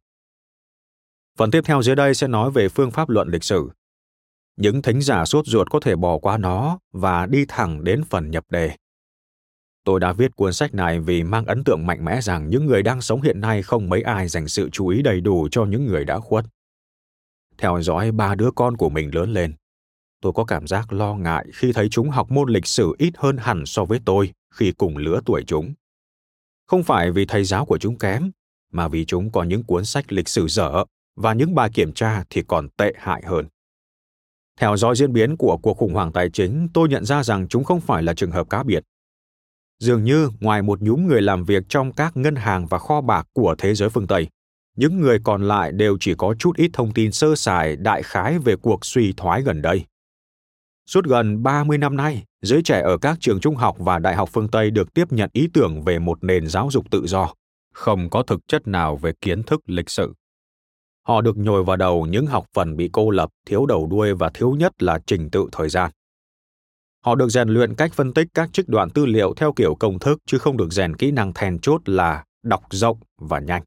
Phần 1.39 1.51
tiếp 1.51 1.61
theo 1.65 1.83
dưới 1.83 1.97
đây 1.97 2.15
sẽ 2.15 2.29
nói 2.29 2.51
về 2.51 2.69
phương 2.69 2.91
pháp 2.91 3.09
luận 3.09 3.29
lịch 3.29 3.45
sử. 3.45 3.71
Những 4.57 4.83
thính 4.83 5.01
giả 5.03 5.25
sốt 5.25 5.47
ruột 5.47 5.71
có 5.71 5.81
thể 5.81 5.97
bỏ 5.97 6.19
qua 6.19 6.39
nó 6.39 6.79
và 6.93 7.27
đi 7.27 7.45
thẳng 7.49 7.85
đến 7.85 8.03
phần 8.11 8.31
nhập 8.31 8.45
đề. 8.51 8.77
Tôi 9.85 10.01
đã 10.01 10.13
viết 10.13 10.37
cuốn 10.37 10.53
sách 10.53 10.75
này 10.75 11.01
vì 11.01 11.23
mang 11.23 11.47
ấn 11.47 11.65
tượng 11.65 11.87
mạnh 11.87 12.05
mẽ 12.05 12.21
rằng 12.21 12.51
những 12.51 12.67
người 12.67 12.83
đang 12.83 13.01
sống 13.01 13.23
hiện 13.23 13.41
nay 13.41 13.63
không 13.63 13.89
mấy 13.89 14.03
ai 14.03 14.29
dành 14.29 14.49
sự 14.49 14.71
chú 14.71 14.89
ý 14.89 15.03
đầy 15.03 15.21
đủ 15.21 15.49
cho 15.51 15.65
những 15.65 15.87
người 15.87 16.05
đã 16.05 16.19
khuất. 16.19 16.45
Theo 17.59 17.83
dõi 17.83 18.13
ba 18.13 18.35
đứa 18.35 18.51
con 18.51 18.77
của 18.77 18.89
mình 18.89 19.15
lớn 19.15 19.33
lên 19.33 19.55
tôi 20.23 20.33
có 20.33 20.45
cảm 20.45 20.67
giác 20.67 20.93
lo 20.93 21.15
ngại 21.15 21.47
khi 21.55 21.73
thấy 21.73 21.89
chúng 21.89 22.11
học 22.11 22.31
môn 22.31 22.49
lịch 22.49 22.67
sử 22.67 22.95
ít 22.99 23.13
hơn 23.17 23.37
hẳn 23.37 23.67
so 23.67 23.85
với 23.85 24.01
tôi 24.05 24.33
khi 24.55 24.73
cùng 24.73 24.97
lứa 24.97 25.21
tuổi 25.27 25.43
chúng. 25.47 25.75
Không 26.67 26.83
phải 26.83 27.11
vì 27.11 27.27
thầy 27.27 27.45
giáo 27.45 27.65
của 27.65 27.79
chúng 27.79 27.99
kém, 27.99 28.31
mà 28.73 28.89
vì 28.89 29.05
chúng 29.05 29.33
có 29.33 29.43
những 29.43 29.65
cuốn 29.65 29.85
sách 29.85 30.13
lịch 30.13 30.29
sử 30.29 30.49
dở 30.49 30.85
và 31.17 31.33
những 31.33 31.55
bài 31.55 31.71
kiểm 31.75 31.93
tra 31.93 32.25
thì 32.31 32.43
còn 32.49 32.69
tệ 32.69 32.93
hại 32.97 33.23
hơn. 33.27 33.47
Theo 34.61 34.77
dõi 34.77 34.97
diễn 34.97 35.13
biến 35.13 35.37
của 35.37 35.57
cuộc 35.63 35.75
khủng 35.75 35.95
hoảng 35.95 36.13
tài 36.13 36.31
chính, 36.31 36.69
tôi 36.75 36.89
nhận 36.89 37.05
ra 37.05 37.23
rằng 37.23 37.49
chúng 37.49 37.65
không 37.65 37.81
phải 37.81 38.03
là 38.03 38.15
trường 38.15 38.31
hợp 38.31 38.51
cá 38.51 38.63
biệt. 38.63 38.85
Dường 39.79 40.05
như 40.05 40.31
ngoài 40.41 40.63
một 40.63 40.81
nhúm 40.81 41.07
người 41.07 41.23
làm 41.23 41.45
việc 41.45 41.63
trong 41.69 41.93
các 41.93 42.17
ngân 42.17 42.37
hàng 42.37 42.67
và 42.67 42.79
kho 42.79 43.01
bạc 43.01 43.29
của 43.33 43.55
thế 43.59 43.75
giới 43.75 43.89
phương 43.89 44.07
tây, 44.07 44.29
những 44.77 45.01
người 45.01 45.19
còn 45.25 45.49
lại 45.49 45.73
đều 45.73 45.97
chỉ 46.01 46.15
có 46.15 46.35
chút 46.39 46.57
ít 46.57 46.71
thông 46.73 46.93
tin 46.93 47.13
sơ 47.13 47.35
sài 47.35 47.77
đại 47.77 48.03
khái 48.03 48.39
về 48.39 48.57
cuộc 48.57 48.85
suy 48.85 49.13
thoái 49.17 49.43
gần 49.43 49.63
đây. 49.63 49.85
Suốt 50.87 51.05
gần 51.05 51.43
30 51.43 51.79
năm 51.79 51.97
nay, 51.97 52.25
giới 52.43 52.63
trẻ 52.63 52.81
ở 52.81 52.99
các 52.99 53.19
trường 53.21 53.41
trung 53.41 53.57
học 53.57 53.77
và 53.79 53.99
đại 53.99 54.17
học 54.17 54.29
phương 54.33 54.49
Tây 54.49 54.71
được 54.71 54.95
tiếp 54.95 55.13
nhận 55.13 55.31
ý 55.33 55.49
tưởng 55.53 55.83
về 55.83 55.99
một 55.99 56.25
nền 56.25 56.47
giáo 56.47 56.69
dục 56.71 56.91
tự 56.91 57.07
do, 57.07 57.35
không 57.75 58.11
có 58.11 58.23
thực 58.23 58.49
chất 58.49 58.67
nào 58.67 58.97
về 58.97 59.13
kiến 59.21 59.43
thức 59.43 59.61
lịch 59.67 59.91
sử. 59.91 60.13
Họ 61.09 61.21
được 61.21 61.37
nhồi 61.37 61.65
vào 61.65 61.77
đầu 61.77 62.07
những 62.07 62.27
học 62.27 62.47
phần 62.55 62.77
bị 62.77 62.91
cô 62.93 63.11
lập, 63.11 63.31
thiếu 63.47 63.67
đầu 63.67 63.87
đuôi 63.91 64.15
và 64.15 64.31
thiếu 64.35 64.53
nhất 64.53 64.83
là 64.83 64.99
trình 65.07 65.31
tự 65.31 65.49
thời 65.53 65.69
gian. 65.69 65.91
Họ 67.05 67.15
được 67.15 67.29
rèn 67.29 67.49
luyện 67.49 67.75
cách 67.75 67.93
phân 67.93 68.15
tích 68.15 68.29
các 68.35 68.53
trích 68.53 68.69
đoạn 68.69 68.91
tư 68.91 69.07
liệu 69.07 69.35
theo 69.35 69.53
kiểu 69.53 69.75
công 69.75 69.99
thức 69.99 70.19
chứ 70.27 70.39
không 70.39 70.57
được 70.57 70.73
rèn 70.73 70.97
kỹ 70.97 71.11
năng 71.11 71.33
then 71.33 71.59
chốt 71.59 71.89
là 71.89 72.25
đọc 72.43 72.63
rộng 72.71 72.99
và 73.19 73.41
nhanh. 73.41 73.63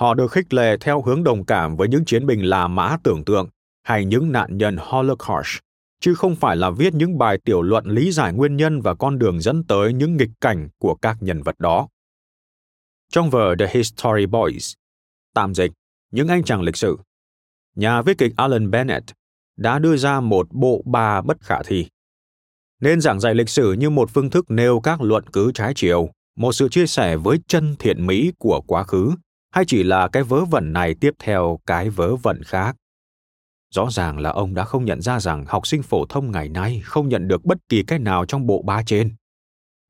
Họ 0.00 0.14
được 0.14 0.32
khích 0.32 0.54
lệ 0.54 0.76
theo 0.80 1.02
hướng 1.02 1.24
đồng 1.24 1.44
cảm 1.44 1.76
với 1.76 1.88
những 1.88 2.04
chiến 2.04 2.26
binh 2.26 2.42
là 2.42 2.68
mã 2.68 2.96
tưởng 3.02 3.24
tượng 3.24 3.48
hay 3.82 4.04
những 4.04 4.32
nạn 4.32 4.58
nhân 4.58 4.76
Holocaust 4.80 5.65
chứ 6.00 6.14
không 6.14 6.36
phải 6.36 6.56
là 6.56 6.70
viết 6.70 6.94
những 6.94 7.18
bài 7.18 7.38
tiểu 7.44 7.62
luận 7.62 7.86
lý 7.86 8.12
giải 8.12 8.32
nguyên 8.32 8.56
nhân 8.56 8.80
và 8.80 8.94
con 8.94 9.18
đường 9.18 9.40
dẫn 9.40 9.64
tới 9.64 9.92
những 9.92 10.16
nghịch 10.16 10.30
cảnh 10.40 10.68
của 10.78 10.94
các 10.94 11.16
nhân 11.20 11.42
vật 11.42 11.58
đó. 11.58 11.88
Trong 13.12 13.30
vở 13.30 13.54
The 13.58 13.66
History 13.74 14.26
Boys, 14.26 14.74
tạm 15.34 15.54
dịch, 15.54 15.72
những 16.10 16.28
anh 16.28 16.44
chàng 16.44 16.62
lịch 16.62 16.76
sử, 16.76 16.96
nhà 17.76 18.02
viết 18.02 18.18
kịch 18.18 18.32
Alan 18.36 18.70
Bennett 18.70 19.10
đã 19.56 19.78
đưa 19.78 19.96
ra 19.96 20.20
một 20.20 20.46
bộ 20.50 20.82
ba 20.84 21.20
bất 21.22 21.36
khả 21.40 21.62
thi. 21.62 21.86
Nên 22.80 23.00
giảng 23.00 23.20
dạy 23.20 23.34
lịch 23.34 23.48
sử 23.48 23.72
như 23.72 23.90
một 23.90 24.10
phương 24.14 24.30
thức 24.30 24.50
nêu 24.50 24.80
các 24.80 25.02
luận 25.02 25.24
cứ 25.32 25.52
trái 25.52 25.72
chiều, 25.76 26.10
một 26.36 26.52
sự 26.52 26.68
chia 26.68 26.86
sẻ 26.86 27.16
với 27.16 27.38
chân 27.48 27.76
thiện 27.78 28.06
mỹ 28.06 28.32
của 28.38 28.60
quá 28.66 28.84
khứ, 28.84 29.10
hay 29.50 29.64
chỉ 29.68 29.82
là 29.82 30.08
cái 30.08 30.22
vớ 30.22 30.44
vẩn 30.44 30.72
này 30.72 30.94
tiếp 31.00 31.14
theo 31.18 31.58
cái 31.66 31.90
vớ 31.90 32.16
vẩn 32.16 32.42
khác. 32.42 32.76
Rõ 33.76 33.90
ràng 33.90 34.18
là 34.18 34.30
ông 34.30 34.54
đã 34.54 34.64
không 34.64 34.84
nhận 34.84 35.02
ra 35.02 35.20
rằng 35.20 35.44
học 35.48 35.66
sinh 35.66 35.82
phổ 35.82 36.06
thông 36.06 36.30
ngày 36.30 36.48
nay 36.48 36.80
không 36.84 37.08
nhận 37.08 37.28
được 37.28 37.44
bất 37.44 37.58
kỳ 37.68 37.82
cái 37.82 37.98
nào 37.98 38.26
trong 38.26 38.46
bộ 38.46 38.62
ba 38.62 38.82
trên. 38.86 39.14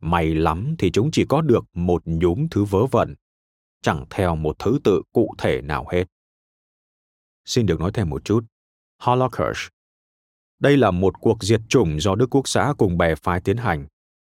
May 0.00 0.34
lắm 0.34 0.74
thì 0.78 0.90
chúng 0.90 1.10
chỉ 1.10 1.24
có 1.28 1.40
được 1.40 1.64
một 1.74 2.02
nhúm 2.04 2.48
thứ 2.50 2.64
vớ 2.64 2.86
vẩn, 2.86 3.14
chẳng 3.82 4.04
theo 4.10 4.36
một 4.36 4.56
thứ 4.58 4.78
tự 4.84 5.02
cụ 5.12 5.34
thể 5.38 5.60
nào 5.62 5.86
hết. 5.92 6.04
Xin 7.44 7.66
được 7.66 7.80
nói 7.80 7.90
thêm 7.94 8.10
một 8.10 8.24
chút. 8.24 8.44
Holocaust. 8.98 9.68
Đây 10.58 10.76
là 10.76 10.90
một 10.90 11.20
cuộc 11.20 11.42
diệt 11.42 11.60
chủng 11.68 12.00
do 12.00 12.14
Đức 12.14 12.26
Quốc 12.30 12.48
xã 12.48 12.74
cùng 12.78 12.98
bè 12.98 13.14
phái 13.14 13.40
tiến 13.40 13.56
hành, 13.56 13.86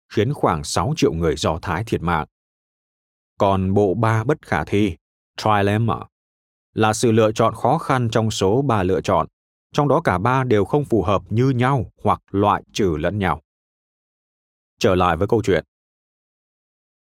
khiến 0.09 0.35
khoảng 0.35 0.65
6 0.65 0.95
triệu 0.97 1.13
người 1.13 1.37
Do 1.37 1.59
Thái 1.63 1.85
thiệt 1.85 2.03
mạng. 2.03 2.27
Còn 3.39 3.75
bộ 3.75 3.95
ba 3.95 4.25
bất 4.25 4.47
khả 4.47 4.65
thi, 4.65 4.97
Trilemma, 5.37 5.97
là 6.73 6.93
sự 6.93 7.13
lựa 7.13 7.33
chọn 7.33 7.55
khó 7.55 7.79
khăn 7.79 8.09
trong 8.13 8.31
số 8.31 8.63
ba 8.63 8.83
lựa 8.83 9.01
chọn 9.01 9.27
trong 9.75 9.89
đó 9.89 10.01
cả 10.01 10.19
ba 10.19 10.45
đều 10.45 10.65
không 10.65 10.85
phù 10.85 11.03
hợp 11.03 11.23
như 11.31 11.51
nhau 11.51 11.93
hoặc 12.03 12.21
loại 12.31 12.63
trừ 12.73 12.97
lẫn 12.97 13.19
nhau. 13.19 13.41
Trở 14.79 14.95
lại 14.95 15.17
với 15.17 15.29
câu 15.29 15.43
chuyện. 15.43 15.65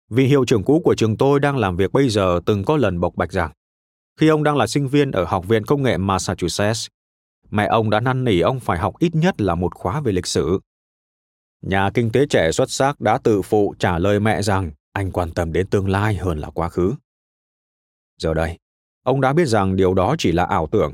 Vị 0.09 0.25
hiệu 0.25 0.45
trưởng 0.45 0.63
cũ 0.63 0.81
của 0.85 0.95
trường 0.95 1.17
tôi 1.17 1.39
đang 1.39 1.57
làm 1.57 1.75
việc 1.75 1.91
bây 1.91 2.09
giờ 2.09 2.39
từng 2.45 2.65
có 2.65 2.77
lần 2.77 2.99
bộc 2.99 3.15
bạch 3.15 3.31
rằng, 3.31 3.51
khi 4.19 4.27
ông 4.27 4.43
đang 4.43 4.57
là 4.57 4.67
sinh 4.67 4.87
viên 4.87 5.11
ở 5.11 5.25
Học 5.25 5.47
viện 5.47 5.65
Công 5.65 5.83
nghệ 5.83 5.97
Massachusetts, 5.97 6.87
mẹ 7.49 7.65
ông 7.65 7.89
đã 7.89 7.99
năn 7.99 8.23
nỉ 8.23 8.39
ông 8.39 8.59
phải 8.59 8.79
học 8.79 8.93
ít 8.99 9.15
nhất 9.15 9.41
là 9.41 9.55
một 9.55 9.75
khóa 9.75 10.01
về 10.01 10.11
lịch 10.11 10.27
sử. 10.27 10.59
Nhà 11.61 11.89
kinh 11.93 12.11
tế 12.11 12.25
trẻ 12.29 12.51
xuất 12.51 12.71
sắc 12.71 13.01
đã 13.01 13.17
tự 13.17 13.41
phụ 13.41 13.75
trả 13.79 13.99
lời 13.99 14.19
mẹ 14.19 14.41
rằng 14.41 14.71
anh 14.93 15.11
quan 15.11 15.31
tâm 15.31 15.53
đến 15.53 15.67
tương 15.67 15.89
lai 15.89 16.15
hơn 16.15 16.37
là 16.37 16.49
quá 16.49 16.69
khứ. 16.69 16.93
Giờ 18.17 18.33
đây, 18.33 18.57
ông 19.03 19.21
đã 19.21 19.33
biết 19.33 19.45
rằng 19.45 19.75
điều 19.75 19.93
đó 19.93 20.15
chỉ 20.17 20.31
là 20.31 20.45
ảo 20.45 20.67
tưởng 20.71 20.93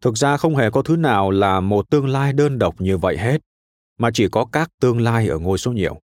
thực 0.00 0.16
ra 0.16 0.36
không 0.36 0.56
hề 0.56 0.70
có 0.70 0.82
thứ 0.82 0.96
nào 0.96 1.30
là 1.30 1.60
một 1.60 1.90
tương 1.90 2.06
lai 2.06 2.32
đơn 2.32 2.58
độc 2.58 2.80
như 2.80 2.98
vậy 2.98 3.18
hết, 3.18 3.40
mà 3.98 4.10
chỉ 4.14 4.28
có 4.28 4.44
các 4.52 4.70
tương 4.80 5.00
lai 5.00 5.28
ở 5.28 5.38
ngôi 5.38 5.58
số 5.58 5.72
nhiều. 5.72 6.00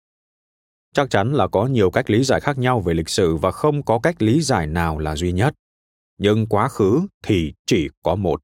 Chắc 0.94 1.10
chắn 1.10 1.34
là 1.34 1.48
có 1.48 1.66
nhiều 1.66 1.90
cách 1.90 2.10
lý 2.10 2.24
giải 2.24 2.40
khác 2.40 2.58
nhau 2.58 2.80
về 2.80 2.94
lịch 2.94 3.08
sử 3.08 3.36
và 3.36 3.50
không 3.50 3.82
có 3.82 3.98
cách 3.98 4.22
lý 4.22 4.40
giải 4.40 4.66
nào 4.66 4.98
là 4.98 5.16
duy 5.16 5.32
nhất. 5.32 5.54
Nhưng 6.18 6.46
quá 6.46 6.68
khứ 6.68 7.06
thì 7.22 7.52
chỉ 7.66 7.88
có 8.02 8.14
một. 8.14 8.40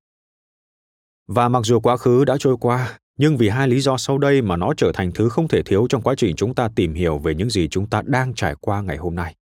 Và 1.29 1.49
mặc 1.49 1.61
dù 1.65 1.81
quá 1.81 1.97
khứ 1.97 2.25
đã 2.25 2.37
trôi 2.41 2.57
qua, 2.61 2.99
nhưng 3.19 3.37
vì 3.37 3.49
hai 3.49 3.69
lý 3.69 3.81
do 3.81 3.97
sau 3.97 4.19
đây 4.19 4.43
mà 4.43 4.57
nó 4.57 4.73
trở 4.77 4.93
thành 4.95 5.13
thứ 5.13 5.29
không 5.29 5.49
thể 5.49 5.63
thiếu 5.63 5.87
trong 5.89 6.03
quá 6.03 6.15
trình 6.17 6.37
chúng 6.37 6.55
ta 6.55 6.69
tìm 6.77 6.95
hiểu 6.95 7.19
về 7.19 7.35
những 7.35 7.51
gì 7.51 7.69
chúng 7.69 7.87
ta 7.87 8.03
đang 8.07 8.35
trải 8.35 8.55
qua 8.61 8.83
ngày 8.83 8.97
hôm 8.97 9.15
nay, 9.15 9.35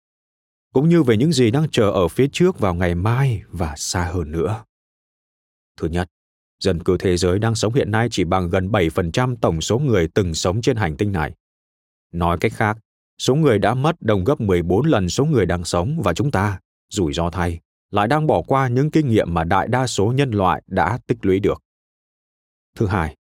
cũng 0.74 0.88
như 0.88 1.02
về 1.02 1.16
những 1.16 1.32
gì 1.32 1.50
đang 1.50 1.70
chờ 1.70 1.90
ở 1.90 2.08
phía 2.08 2.26
trước 2.32 2.58
vào 2.58 2.74
ngày 2.74 2.94
mai 2.94 3.42
và 3.50 3.74
xa 3.76 4.04
hơn 4.04 4.32
nữa. 4.32 4.64
Thứ 5.78 5.88
nhất, 5.88 6.08
dân 6.60 6.82
cư 6.82 6.96
thế 6.98 7.16
giới 7.16 7.38
đang 7.38 7.54
sống 7.54 7.74
hiện 7.74 7.90
nay 7.90 8.08
chỉ 8.10 8.24
bằng 8.24 8.50
gần 8.50 8.68
7% 8.68 9.36
tổng 9.40 9.60
số 9.60 9.78
người 9.78 10.08
từng 10.14 10.34
sống 10.34 10.62
trên 10.62 10.76
hành 10.76 10.96
tinh 10.96 11.12
này. 11.12 11.34
Nói 12.12 12.38
cách 12.40 12.52
khác, 12.54 12.78
số 13.18 13.34
người 13.34 13.58
đã 13.58 13.74
mất 13.74 14.02
đồng 14.02 14.24
gấp 14.24 14.40
14 14.40 14.86
lần 14.86 15.08
số 15.08 15.24
người 15.24 15.46
đang 15.46 15.64
sống 15.64 16.00
và 16.04 16.14
chúng 16.14 16.30
ta, 16.30 16.60
rủi 16.90 17.12
ro 17.12 17.30
thay, 17.30 17.60
lại 17.90 18.08
đang 18.08 18.26
bỏ 18.26 18.42
qua 18.42 18.68
những 18.68 18.90
kinh 18.90 19.08
nghiệm 19.08 19.34
mà 19.34 19.44
đại 19.44 19.68
đa 19.68 19.86
số 19.86 20.12
nhân 20.12 20.30
loại 20.30 20.62
đã 20.66 20.98
tích 21.06 21.18
lũy 21.22 21.40
được. 21.40 21.62
Thứ 22.76 22.86
hai, 22.86 23.16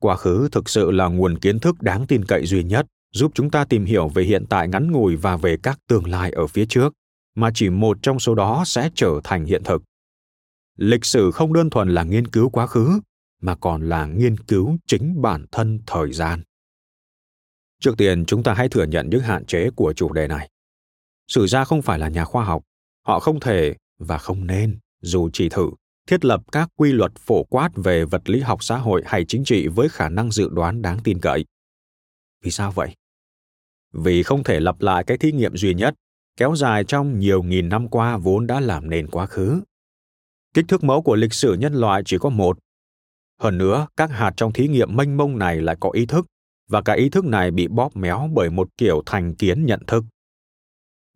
quá 0.00 0.16
khứ 0.16 0.48
thực 0.52 0.68
sự 0.68 0.90
là 0.90 1.06
nguồn 1.06 1.38
kiến 1.38 1.58
thức 1.58 1.82
đáng 1.82 2.06
tin 2.06 2.24
cậy 2.24 2.46
duy 2.46 2.64
nhất 2.64 2.86
giúp 3.12 3.32
chúng 3.34 3.50
ta 3.50 3.64
tìm 3.64 3.84
hiểu 3.84 4.08
về 4.08 4.22
hiện 4.22 4.46
tại 4.48 4.68
ngắn 4.68 4.92
ngủi 4.92 5.16
và 5.16 5.36
về 5.36 5.56
các 5.62 5.78
tương 5.88 6.06
lai 6.06 6.30
ở 6.30 6.46
phía 6.46 6.66
trước 6.68 6.94
mà 7.34 7.50
chỉ 7.54 7.70
một 7.70 7.98
trong 8.02 8.18
số 8.18 8.34
đó 8.34 8.62
sẽ 8.66 8.90
trở 8.94 9.20
thành 9.24 9.44
hiện 9.44 9.62
thực 9.64 9.82
lịch 10.78 11.04
sử 11.04 11.30
không 11.30 11.52
đơn 11.52 11.70
thuần 11.70 11.88
là 11.88 12.02
nghiên 12.02 12.26
cứu 12.26 12.50
quá 12.50 12.66
khứ, 12.66 13.00
mà 13.40 13.54
còn 13.54 13.88
là 13.88 14.06
nghiên 14.06 14.36
cứu 14.36 14.78
chính 14.86 15.22
bản 15.22 15.46
thân 15.52 15.80
thời 15.86 16.12
gian. 16.12 16.42
Trước 17.80 17.96
tiên, 17.98 18.24
chúng 18.26 18.42
ta 18.42 18.54
hãy 18.54 18.68
thừa 18.68 18.84
nhận 18.84 19.10
những 19.10 19.20
hạn 19.20 19.44
chế 19.44 19.70
của 19.70 19.92
chủ 19.92 20.12
đề 20.12 20.28
này. 20.28 20.50
Sử 21.28 21.46
gia 21.46 21.64
không 21.64 21.82
phải 21.82 21.98
là 21.98 22.08
nhà 22.08 22.24
khoa 22.24 22.44
học, 22.44 22.62
họ 23.06 23.20
không 23.20 23.40
thể 23.40 23.74
và 23.98 24.18
không 24.18 24.46
nên, 24.46 24.78
dù 25.00 25.30
chỉ 25.32 25.48
thử, 25.48 25.70
thiết 26.06 26.24
lập 26.24 26.42
các 26.52 26.68
quy 26.76 26.92
luật 26.92 27.12
phổ 27.18 27.44
quát 27.44 27.70
về 27.74 28.04
vật 28.04 28.30
lý 28.30 28.40
học 28.40 28.62
xã 28.62 28.76
hội 28.76 29.02
hay 29.06 29.24
chính 29.24 29.44
trị 29.44 29.68
với 29.68 29.88
khả 29.88 30.08
năng 30.08 30.30
dự 30.30 30.48
đoán 30.48 30.82
đáng 30.82 30.98
tin 31.04 31.18
cậy. 31.20 31.44
Vì 32.42 32.50
sao 32.50 32.72
vậy? 32.72 32.94
Vì 33.92 34.22
không 34.22 34.44
thể 34.44 34.60
lặp 34.60 34.80
lại 34.80 35.04
cái 35.04 35.18
thí 35.18 35.32
nghiệm 35.32 35.56
duy 35.56 35.74
nhất, 35.74 35.94
kéo 36.36 36.56
dài 36.56 36.84
trong 36.84 37.18
nhiều 37.18 37.42
nghìn 37.42 37.68
năm 37.68 37.88
qua 37.88 38.16
vốn 38.16 38.46
đã 38.46 38.60
làm 38.60 38.90
nên 38.90 39.10
quá 39.10 39.26
khứ 39.26 39.60
kích 40.58 40.68
thước 40.68 40.84
mẫu 40.84 41.02
của 41.02 41.16
lịch 41.16 41.32
sử 41.32 41.54
nhân 41.54 41.74
loại 41.74 42.02
chỉ 42.04 42.18
có 42.18 42.28
một. 42.28 42.58
Hơn 43.40 43.58
nữa, 43.58 43.86
các 43.96 44.10
hạt 44.10 44.32
trong 44.36 44.52
thí 44.52 44.68
nghiệm 44.68 44.96
mênh 44.96 45.16
mông 45.16 45.38
này 45.38 45.60
lại 45.60 45.76
có 45.80 45.90
ý 45.90 46.06
thức, 46.06 46.26
và 46.68 46.82
cả 46.82 46.92
ý 46.92 47.08
thức 47.08 47.24
này 47.24 47.50
bị 47.50 47.68
bóp 47.68 47.96
méo 47.96 48.30
bởi 48.34 48.50
một 48.50 48.68
kiểu 48.78 49.02
thành 49.06 49.34
kiến 49.34 49.66
nhận 49.66 49.80
thức. 49.86 50.04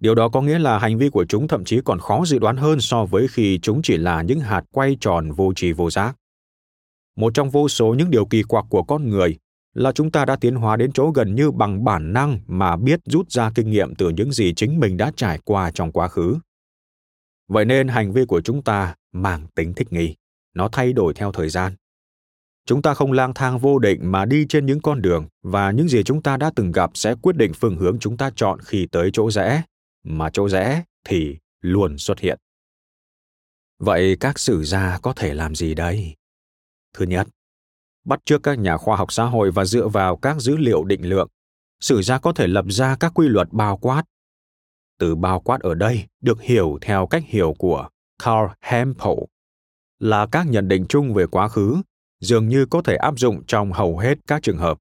Điều 0.00 0.14
đó 0.14 0.28
có 0.28 0.40
nghĩa 0.40 0.58
là 0.58 0.78
hành 0.78 0.98
vi 0.98 1.08
của 1.08 1.24
chúng 1.24 1.48
thậm 1.48 1.64
chí 1.64 1.80
còn 1.84 1.98
khó 1.98 2.24
dự 2.24 2.38
đoán 2.38 2.56
hơn 2.56 2.80
so 2.80 3.04
với 3.04 3.28
khi 3.28 3.58
chúng 3.62 3.82
chỉ 3.82 3.96
là 3.96 4.22
những 4.22 4.40
hạt 4.40 4.64
quay 4.72 4.96
tròn 5.00 5.32
vô 5.32 5.52
tri 5.56 5.72
vô 5.72 5.90
giác. 5.90 6.16
Một 7.16 7.34
trong 7.34 7.50
vô 7.50 7.68
số 7.68 7.94
những 7.94 8.10
điều 8.10 8.26
kỳ 8.26 8.42
quặc 8.42 8.64
của 8.70 8.82
con 8.82 9.08
người 9.08 9.36
là 9.74 9.92
chúng 9.92 10.10
ta 10.10 10.24
đã 10.24 10.36
tiến 10.36 10.54
hóa 10.54 10.76
đến 10.76 10.92
chỗ 10.92 11.10
gần 11.10 11.34
như 11.34 11.50
bằng 11.50 11.84
bản 11.84 12.12
năng 12.12 12.38
mà 12.46 12.76
biết 12.76 13.00
rút 13.04 13.30
ra 13.30 13.50
kinh 13.54 13.70
nghiệm 13.70 13.94
từ 13.94 14.08
những 14.08 14.32
gì 14.32 14.54
chính 14.54 14.80
mình 14.80 14.96
đã 14.96 15.12
trải 15.16 15.38
qua 15.44 15.70
trong 15.70 15.92
quá 15.92 16.08
khứ 16.08 16.38
vậy 17.52 17.64
nên 17.64 17.88
hành 17.88 18.12
vi 18.12 18.24
của 18.24 18.40
chúng 18.40 18.62
ta 18.62 18.94
mang 19.12 19.46
tính 19.54 19.74
thích 19.74 19.92
nghi. 19.92 20.14
Nó 20.54 20.68
thay 20.72 20.92
đổi 20.92 21.14
theo 21.14 21.32
thời 21.32 21.48
gian. 21.48 21.74
Chúng 22.66 22.82
ta 22.82 22.94
không 22.94 23.12
lang 23.12 23.34
thang 23.34 23.58
vô 23.58 23.78
định 23.78 23.98
mà 24.02 24.24
đi 24.24 24.46
trên 24.48 24.66
những 24.66 24.80
con 24.80 25.02
đường 25.02 25.26
và 25.42 25.70
những 25.70 25.88
gì 25.88 26.02
chúng 26.02 26.22
ta 26.22 26.36
đã 26.36 26.50
từng 26.56 26.72
gặp 26.72 26.90
sẽ 26.94 27.14
quyết 27.22 27.36
định 27.36 27.52
phương 27.54 27.76
hướng 27.76 27.98
chúng 27.98 28.16
ta 28.16 28.30
chọn 28.36 28.58
khi 28.64 28.86
tới 28.92 29.10
chỗ 29.12 29.30
rẽ. 29.30 29.62
Mà 30.04 30.30
chỗ 30.32 30.48
rẽ 30.48 30.84
thì 31.04 31.36
luôn 31.60 31.98
xuất 31.98 32.20
hiện. 32.20 32.38
Vậy 33.78 34.16
các 34.20 34.38
sử 34.38 34.64
gia 34.64 34.98
có 34.98 35.12
thể 35.12 35.34
làm 35.34 35.54
gì 35.54 35.74
đây? 35.74 36.14
Thứ 36.94 37.04
nhất, 37.04 37.28
bắt 38.04 38.20
chước 38.24 38.42
các 38.42 38.58
nhà 38.58 38.76
khoa 38.76 38.96
học 38.96 39.12
xã 39.12 39.24
hội 39.24 39.50
và 39.50 39.64
dựa 39.64 39.88
vào 39.88 40.16
các 40.16 40.40
dữ 40.40 40.56
liệu 40.56 40.84
định 40.84 41.08
lượng. 41.08 41.28
Sử 41.80 42.02
gia 42.02 42.18
có 42.18 42.32
thể 42.32 42.46
lập 42.46 42.64
ra 42.68 42.96
các 43.00 43.12
quy 43.14 43.28
luật 43.28 43.48
bao 43.52 43.76
quát 43.76 44.02
từ 45.02 45.14
bao 45.14 45.40
quát 45.40 45.60
ở 45.60 45.74
đây 45.74 46.04
được 46.20 46.42
hiểu 46.42 46.78
theo 46.80 47.06
cách 47.06 47.22
hiểu 47.26 47.54
của 47.58 47.88
Carl 48.24 48.46
Hempel 48.60 49.18
là 49.98 50.26
các 50.26 50.46
nhận 50.46 50.68
định 50.68 50.86
chung 50.88 51.14
về 51.14 51.26
quá 51.26 51.48
khứ, 51.48 51.76
dường 52.20 52.48
như 52.48 52.66
có 52.66 52.82
thể 52.82 52.96
áp 52.96 53.18
dụng 53.18 53.42
trong 53.46 53.72
hầu 53.72 53.98
hết 53.98 54.18
các 54.26 54.42
trường 54.42 54.58
hợp 54.58 54.78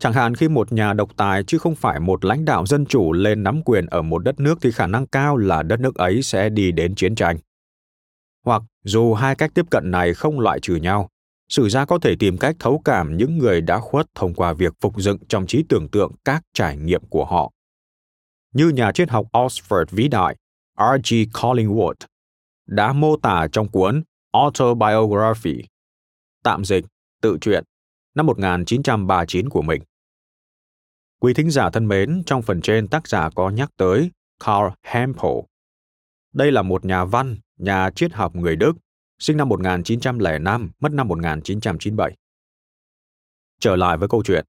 chẳng 0.00 0.12
hạn 0.12 0.34
khi 0.34 0.48
một 0.48 0.72
nhà 0.72 0.92
độc 0.92 1.16
tài 1.16 1.44
chứ 1.44 1.58
không 1.58 1.74
phải 1.74 2.00
một 2.00 2.24
lãnh 2.24 2.44
đạo 2.44 2.66
dân 2.66 2.86
chủ 2.86 3.12
lên 3.12 3.42
nắm 3.42 3.62
quyền 3.62 3.86
ở 3.86 4.02
một 4.02 4.18
đất 4.18 4.40
nước 4.40 4.58
thì 4.62 4.70
khả 4.70 4.86
năng 4.86 5.06
cao 5.06 5.36
là 5.36 5.62
đất 5.62 5.80
nước 5.80 5.94
ấy 5.94 6.22
sẽ 6.22 6.48
đi 6.48 6.72
đến 6.72 6.94
chiến 6.94 7.14
tranh 7.14 7.38
hoặc 8.44 8.62
dù 8.84 9.14
hai 9.14 9.34
cách 9.34 9.50
tiếp 9.54 9.66
cận 9.70 9.90
này 9.90 10.14
không 10.14 10.40
loại 10.40 10.60
trừ 10.60 10.76
nhau, 10.76 11.08
sử 11.48 11.68
gia 11.68 11.84
có 11.84 11.98
thể 11.98 12.16
tìm 12.18 12.38
cách 12.38 12.56
thấu 12.58 12.82
cảm 12.84 13.16
những 13.16 13.38
người 13.38 13.60
đã 13.60 13.78
khuất 13.78 14.06
thông 14.14 14.34
qua 14.34 14.52
việc 14.52 14.72
phục 14.80 15.00
dựng 15.00 15.18
trong 15.28 15.46
trí 15.46 15.64
tưởng 15.68 15.88
tượng 15.88 16.12
các 16.24 16.42
trải 16.54 16.76
nghiệm 16.76 17.02
của 17.08 17.24
họ. 17.24 17.53
Như 18.54 18.68
nhà 18.68 18.92
triết 18.92 19.10
học 19.10 19.26
Oxford 19.32 19.84
vĩ 19.90 20.08
đại 20.08 20.36
R.G. 20.78 21.14
Collingwood 21.32 21.94
đã 22.66 22.92
mô 22.92 23.16
tả 23.16 23.46
trong 23.52 23.68
cuốn 23.68 24.02
Autobiography, 24.32 25.64
tạm 26.42 26.64
dịch, 26.64 26.84
tự 27.20 27.38
truyện, 27.40 27.64
năm 28.14 28.26
1939 28.26 29.48
của 29.48 29.62
mình. 29.62 29.82
Quý 31.20 31.34
thính 31.34 31.50
giả 31.50 31.70
thân 31.70 31.88
mến, 31.88 32.22
trong 32.26 32.42
phần 32.42 32.60
trên 32.60 32.88
tác 32.88 33.08
giả 33.08 33.30
có 33.34 33.50
nhắc 33.50 33.70
tới 33.76 34.10
Karl 34.44 34.66
Hempel. 34.82 35.32
Đây 36.32 36.52
là 36.52 36.62
một 36.62 36.84
nhà 36.84 37.04
văn, 37.04 37.36
nhà 37.56 37.90
triết 37.90 38.12
học 38.12 38.36
người 38.36 38.56
Đức 38.56 38.72
sinh 39.18 39.36
năm 39.36 39.48
1905, 39.48 40.70
mất 40.80 40.92
năm 40.92 41.08
1997. 41.08 42.16
Trở 43.60 43.76
lại 43.76 43.96
với 43.96 44.08
câu 44.08 44.22
chuyện. 44.24 44.44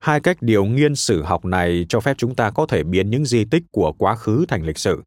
Hai 0.00 0.20
cách 0.20 0.36
điều 0.40 0.64
nghiên 0.64 0.94
sử 0.94 1.22
học 1.22 1.44
này 1.44 1.86
cho 1.88 2.00
phép 2.00 2.14
chúng 2.18 2.34
ta 2.34 2.50
có 2.50 2.66
thể 2.66 2.82
biến 2.82 3.10
những 3.10 3.24
di 3.24 3.44
tích 3.44 3.62
của 3.72 3.92
quá 3.98 4.14
khứ 4.14 4.44
thành 4.48 4.62
lịch 4.62 4.78
sử. 4.78 5.02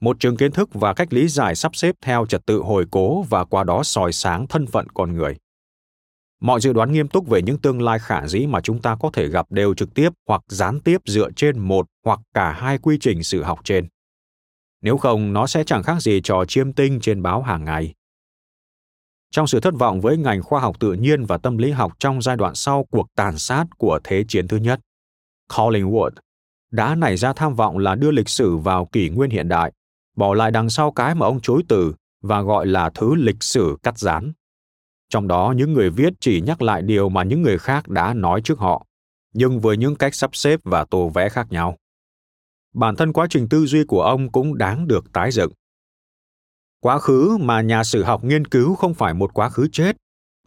Một 0.00 0.20
trường 0.20 0.36
kiến 0.36 0.52
thức 0.52 0.68
và 0.72 0.94
cách 0.94 1.12
lý 1.12 1.28
giải 1.28 1.54
sắp 1.54 1.76
xếp 1.76 1.94
theo 2.02 2.26
trật 2.26 2.46
tự 2.46 2.58
hồi 2.58 2.86
cố 2.90 3.22
và 3.22 3.44
qua 3.44 3.64
đó 3.64 3.82
soi 3.82 4.12
sáng 4.12 4.46
thân 4.46 4.66
phận 4.66 4.86
con 4.94 5.12
người. 5.12 5.36
Mọi 6.40 6.60
dự 6.60 6.72
đoán 6.72 6.92
nghiêm 6.92 7.08
túc 7.08 7.28
về 7.28 7.42
những 7.42 7.58
tương 7.58 7.82
lai 7.82 7.98
khả 7.98 8.26
dĩ 8.26 8.46
mà 8.46 8.60
chúng 8.60 8.82
ta 8.82 8.96
có 9.00 9.10
thể 9.12 9.28
gặp 9.28 9.46
đều 9.50 9.74
trực 9.74 9.94
tiếp 9.94 10.10
hoặc 10.28 10.42
gián 10.48 10.80
tiếp 10.80 11.00
dựa 11.06 11.30
trên 11.36 11.58
một 11.58 11.86
hoặc 12.04 12.20
cả 12.34 12.52
hai 12.52 12.78
quy 12.78 12.98
trình 13.00 13.22
sử 13.22 13.42
học 13.42 13.60
trên. 13.64 13.88
Nếu 14.82 14.96
không, 14.96 15.32
nó 15.32 15.46
sẽ 15.46 15.64
chẳng 15.64 15.82
khác 15.82 16.02
gì 16.02 16.20
trò 16.24 16.44
chiêm 16.48 16.72
tinh 16.72 16.98
trên 17.00 17.22
báo 17.22 17.42
hàng 17.42 17.64
ngày. 17.64 17.94
Trong 19.30 19.46
sự 19.46 19.60
thất 19.60 19.74
vọng 19.78 20.00
với 20.00 20.16
ngành 20.16 20.42
khoa 20.42 20.60
học 20.60 20.76
tự 20.80 20.92
nhiên 20.92 21.24
và 21.24 21.36
tâm 21.36 21.58
lý 21.58 21.70
học 21.70 21.92
trong 21.98 22.22
giai 22.22 22.36
đoạn 22.36 22.54
sau 22.54 22.84
cuộc 22.90 23.06
tàn 23.16 23.38
sát 23.38 23.64
của 23.78 24.00
Thế 24.04 24.24
chiến 24.28 24.48
thứ 24.48 24.56
nhất, 24.56 24.80
Collingwood 25.52 26.10
đã 26.70 26.94
nảy 26.94 27.16
ra 27.16 27.32
tham 27.32 27.54
vọng 27.54 27.78
là 27.78 27.94
đưa 27.94 28.10
lịch 28.10 28.28
sử 28.28 28.56
vào 28.56 28.86
kỷ 28.86 29.08
nguyên 29.08 29.30
hiện 29.30 29.48
đại, 29.48 29.72
bỏ 30.16 30.34
lại 30.34 30.50
đằng 30.50 30.70
sau 30.70 30.92
cái 30.92 31.14
mà 31.14 31.26
ông 31.26 31.40
chối 31.40 31.62
từ 31.68 31.94
và 32.22 32.42
gọi 32.42 32.66
là 32.66 32.90
thứ 32.94 33.14
lịch 33.14 33.42
sử 33.42 33.76
cắt 33.82 33.98
dán. 33.98 34.32
Trong 35.08 35.28
đó 35.28 35.54
những 35.56 35.72
người 35.72 35.90
viết 35.90 36.12
chỉ 36.20 36.40
nhắc 36.40 36.62
lại 36.62 36.82
điều 36.82 37.08
mà 37.08 37.22
những 37.22 37.42
người 37.42 37.58
khác 37.58 37.88
đã 37.88 38.14
nói 38.14 38.40
trước 38.44 38.58
họ, 38.58 38.86
nhưng 39.34 39.60
với 39.60 39.76
những 39.76 39.96
cách 39.96 40.14
sắp 40.14 40.36
xếp 40.36 40.60
và 40.64 40.84
tô 40.84 41.08
vẽ 41.14 41.28
khác 41.28 41.46
nhau 41.50 41.76
bản 42.76 42.96
thân 42.96 43.12
quá 43.12 43.26
trình 43.30 43.48
tư 43.48 43.66
duy 43.66 43.84
của 43.84 44.02
ông 44.02 44.32
cũng 44.32 44.58
đáng 44.58 44.88
được 44.88 45.12
tái 45.12 45.30
dựng 45.30 45.52
quá 46.86 46.98
khứ 46.98 47.36
mà 47.40 47.60
nhà 47.60 47.84
sử 47.84 48.02
học 48.02 48.24
nghiên 48.24 48.46
cứu 48.46 48.74
không 48.74 48.94
phải 48.94 49.14
một 49.14 49.34
quá 49.34 49.48
khứ 49.48 49.68
chết, 49.72 49.96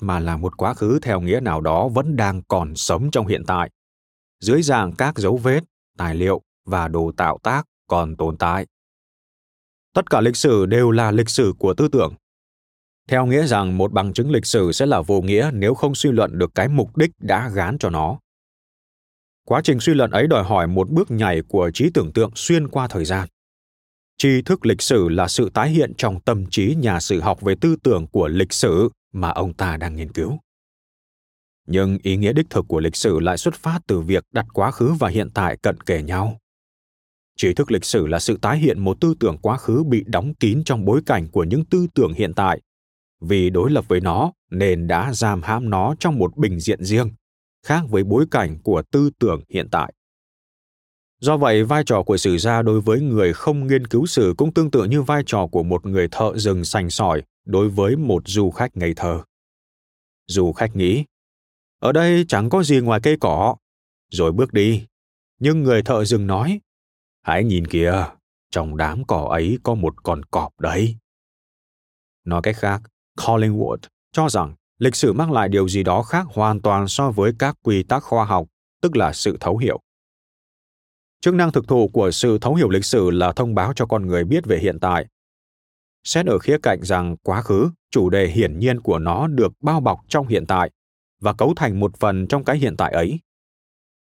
mà 0.01 0.19
là 0.19 0.37
một 0.37 0.57
quá 0.57 0.73
khứ 0.73 0.99
theo 1.01 1.21
nghĩa 1.21 1.39
nào 1.39 1.61
đó 1.61 1.87
vẫn 1.87 2.15
đang 2.15 2.41
còn 2.47 2.75
sống 2.75 3.11
trong 3.11 3.27
hiện 3.27 3.43
tại. 3.47 3.69
Dưới 4.39 4.61
dạng 4.61 4.91
các 4.91 5.17
dấu 5.17 5.37
vết, 5.37 5.63
tài 5.97 6.15
liệu 6.15 6.41
và 6.65 6.87
đồ 6.87 7.11
tạo 7.17 7.39
tác 7.43 7.65
còn 7.87 8.15
tồn 8.15 8.37
tại. 8.37 8.65
Tất 9.93 10.09
cả 10.09 10.21
lịch 10.21 10.35
sử 10.35 10.65
đều 10.65 10.91
là 10.91 11.11
lịch 11.11 11.29
sử 11.29 11.53
của 11.59 11.73
tư 11.73 11.87
tưởng. 11.87 12.13
Theo 13.09 13.25
nghĩa 13.25 13.45
rằng 13.45 13.77
một 13.77 13.93
bằng 13.93 14.13
chứng 14.13 14.31
lịch 14.31 14.45
sử 14.45 14.71
sẽ 14.71 14.85
là 14.85 15.01
vô 15.01 15.21
nghĩa 15.21 15.51
nếu 15.53 15.73
không 15.73 15.95
suy 15.95 16.11
luận 16.11 16.37
được 16.37 16.51
cái 16.55 16.67
mục 16.67 16.97
đích 16.97 17.11
đã 17.19 17.49
gán 17.49 17.77
cho 17.77 17.89
nó. 17.89 18.19
Quá 19.45 19.61
trình 19.63 19.79
suy 19.79 19.93
luận 19.93 20.11
ấy 20.11 20.27
đòi 20.27 20.43
hỏi 20.43 20.67
một 20.67 20.89
bước 20.89 21.11
nhảy 21.11 21.41
của 21.47 21.71
trí 21.73 21.89
tưởng 21.93 22.11
tượng 22.13 22.31
xuyên 22.35 22.67
qua 22.67 22.87
thời 22.87 23.05
gian. 23.05 23.27
Tri 24.21 24.41
thức 24.41 24.65
lịch 24.65 24.81
sử 24.81 25.09
là 25.09 25.27
sự 25.27 25.49
tái 25.53 25.69
hiện 25.69 25.93
trong 25.97 26.19
tâm 26.19 26.45
trí 26.49 26.75
nhà 26.75 26.99
sử 26.99 27.21
học 27.21 27.41
về 27.41 27.55
tư 27.61 27.75
tưởng 27.83 28.07
của 28.07 28.27
lịch 28.27 28.53
sử 28.53 28.89
mà 29.13 29.29
ông 29.29 29.53
ta 29.53 29.77
đang 29.77 29.95
nghiên 29.95 30.11
cứu. 30.11 30.39
Nhưng 31.67 31.97
ý 32.03 32.17
nghĩa 32.17 32.33
đích 32.33 32.49
thực 32.49 32.65
của 32.67 32.79
lịch 32.79 32.95
sử 32.95 33.19
lại 33.19 33.37
xuất 33.37 33.55
phát 33.55 33.79
từ 33.87 33.99
việc 33.99 34.23
đặt 34.31 34.45
quá 34.53 34.71
khứ 34.71 34.93
và 34.99 35.09
hiện 35.09 35.29
tại 35.33 35.57
cận 35.57 35.81
kề 35.81 36.03
nhau. 36.03 36.37
tri 37.37 37.53
thức 37.53 37.71
lịch 37.71 37.85
sử 37.85 38.07
là 38.07 38.19
sự 38.19 38.37
tái 38.41 38.57
hiện 38.57 38.79
một 38.79 39.01
tư 39.01 39.13
tưởng 39.19 39.37
quá 39.37 39.57
khứ 39.57 39.83
bị 39.83 40.03
đóng 40.07 40.33
kín 40.33 40.63
trong 40.63 40.85
bối 40.85 41.01
cảnh 41.05 41.27
của 41.27 41.43
những 41.43 41.65
tư 41.65 41.87
tưởng 41.95 42.13
hiện 42.13 42.33
tại 42.33 42.61
vì 43.21 43.49
đối 43.49 43.71
lập 43.71 43.85
với 43.87 44.01
nó, 44.01 44.31
nên 44.51 44.87
đã 44.87 45.13
giam 45.13 45.41
hãm 45.41 45.69
nó 45.69 45.95
trong 45.99 46.17
một 46.17 46.37
bình 46.37 46.59
diện 46.59 46.83
riêng, 46.83 47.11
khác 47.65 47.83
với 47.89 48.03
bối 48.03 48.25
cảnh 48.31 48.59
của 48.63 48.83
tư 48.91 49.09
tưởng 49.19 49.41
hiện 49.49 49.67
tại 49.71 49.93
do 51.19 51.37
vậy, 51.37 51.63
vai 51.63 51.83
trò 51.85 52.03
của 52.03 52.17
sử 52.17 52.37
gia 52.37 52.61
đối 52.61 52.81
với 52.81 53.01
người 53.01 53.33
không 53.33 53.67
nghiên 53.67 53.87
cứu 53.87 54.05
sử 54.05 54.33
cũng 54.37 54.53
tương 54.53 54.71
tự 54.71 54.83
như 54.85 55.01
vai 55.01 55.23
trò 55.25 55.47
của 55.47 55.63
một 55.63 55.85
người 55.85 56.07
thợ 56.11 56.33
rừng 56.35 56.65
sành 56.65 56.89
sỏi 56.89 57.21
đối 57.45 57.69
với 57.69 57.95
một 57.95 58.23
du 58.25 58.51
khách 58.51 58.77
ngây 58.77 58.93
thơ. 58.93 59.23
Du 60.27 60.53
khách 60.53 60.75
nghĩ, 60.75 61.05
ở 61.79 61.91
đây 61.91 62.25
chẳng 62.27 62.49
có 62.49 62.63
gì 62.63 62.79
ngoài 62.79 62.99
cây 63.03 63.17
cỏ. 63.21 63.55
Rồi 64.11 64.31
bước 64.31 64.53
đi. 64.53 64.85
Nhưng 65.39 65.63
người 65.63 65.81
thợ 65.81 66.05
rừng 66.05 66.27
nói, 66.27 66.59
hãy 67.21 67.43
nhìn 67.43 67.67
kìa, 67.67 68.05
trong 68.51 68.77
đám 68.77 69.03
cỏ 69.05 69.27
ấy 69.31 69.57
có 69.63 69.75
một 69.75 70.03
con 70.03 70.23
cọp 70.25 70.59
đấy. 70.59 70.95
Nói 72.25 72.41
cách 72.43 72.55
khác 72.57 72.81
collingwood 73.17 73.77
cho 74.11 74.29
rằng 74.29 74.55
lịch 74.79 74.95
sử 74.95 75.13
mang 75.13 75.31
lại 75.31 75.49
điều 75.49 75.69
gì 75.69 75.83
đó 75.83 76.03
khác 76.03 76.25
hoàn 76.29 76.61
toàn 76.61 76.87
so 76.87 77.11
với 77.11 77.31
các 77.39 77.57
quy 77.63 77.83
tắc 77.83 78.03
khoa 78.03 78.25
học, 78.25 78.47
tức 78.81 78.95
là 78.95 79.13
sự 79.13 79.37
thấu 79.39 79.57
hiểu 79.57 79.79
chức 81.21 81.33
năng 81.33 81.51
thực 81.51 81.67
thụ 81.67 81.87
của 81.87 82.11
sự 82.11 82.37
thấu 82.41 82.55
hiểu 82.55 82.69
lịch 82.69 82.85
sử 82.85 83.09
là 83.09 83.31
thông 83.31 83.55
báo 83.55 83.73
cho 83.75 83.85
con 83.85 84.07
người 84.07 84.23
biết 84.23 84.45
về 84.45 84.59
hiện 84.59 84.79
tại. 84.79 85.05
Xét 86.03 86.25
ở 86.25 86.39
khía 86.39 86.57
cạnh 86.63 86.79
rằng 86.81 87.15
quá 87.23 87.41
khứ 87.41 87.69
chủ 87.91 88.09
đề 88.09 88.27
hiển 88.27 88.59
nhiên 88.59 88.79
của 88.79 88.99
nó 88.99 89.27
được 89.27 89.51
bao 89.61 89.81
bọc 89.81 89.99
trong 90.07 90.27
hiện 90.27 90.45
tại 90.45 90.71
và 91.21 91.33
cấu 91.33 91.53
thành 91.55 91.79
một 91.79 91.91
phần 91.99 92.27
trong 92.27 92.43
cái 92.43 92.57
hiện 92.57 92.77
tại 92.77 92.91
ấy. 92.91 93.19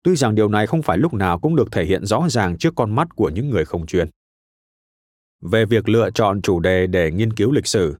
Tuy 0.03 0.15
rằng 0.15 0.35
điều 0.35 0.49
này 0.49 0.67
không 0.67 0.81
phải 0.81 0.97
lúc 0.97 1.13
nào 1.13 1.39
cũng 1.39 1.55
được 1.55 1.71
thể 1.71 1.85
hiện 1.85 2.05
rõ 2.05 2.27
ràng 2.29 2.57
trước 2.57 2.73
con 2.75 2.95
mắt 2.95 3.07
của 3.15 3.29
những 3.29 3.49
người 3.49 3.65
không 3.65 3.85
chuyên. 3.85 4.09
Về 5.41 5.65
việc 5.65 5.89
lựa 5.89 6.09
chọn 6.11 6.41
chủ 6.41 6.59
đề 6.59 6.87
để 6.87 7.11
nghiên 7.11 7.33
cứu 7.33 7.51
lịch 7.51 7.67
sử 7.67 7.97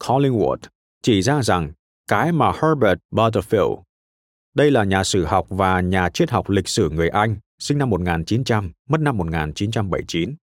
collingwood 0.00 0.56
chỉ 1.02 1.22
ra 1.22 1.42
rằng 1.42 1.72
cái 2.08 2.32
mà 2.32 2.52
herbert 2.52 2.98
butterfield 3.10 3.82
đây 4.54 4.70
là 4.70 4.84
nhà 4.84 5.04
sử 5.04 5.24
học 5.24 5.46
và 5.48 5.80
nhà 5.80 6.08
triết 6.08 6.30
học 6.30 6.50
lịch 6.50 6.68
sử 6.68 6.90
người 6.90 7.08
Anh, 7.08 7.36
sinh 7.64 7.78
năm 7.78 7.90
1900, 7.90 8.72
mất 8.88 9.00
năm 9.00 9.16
1979. 9.16 10.34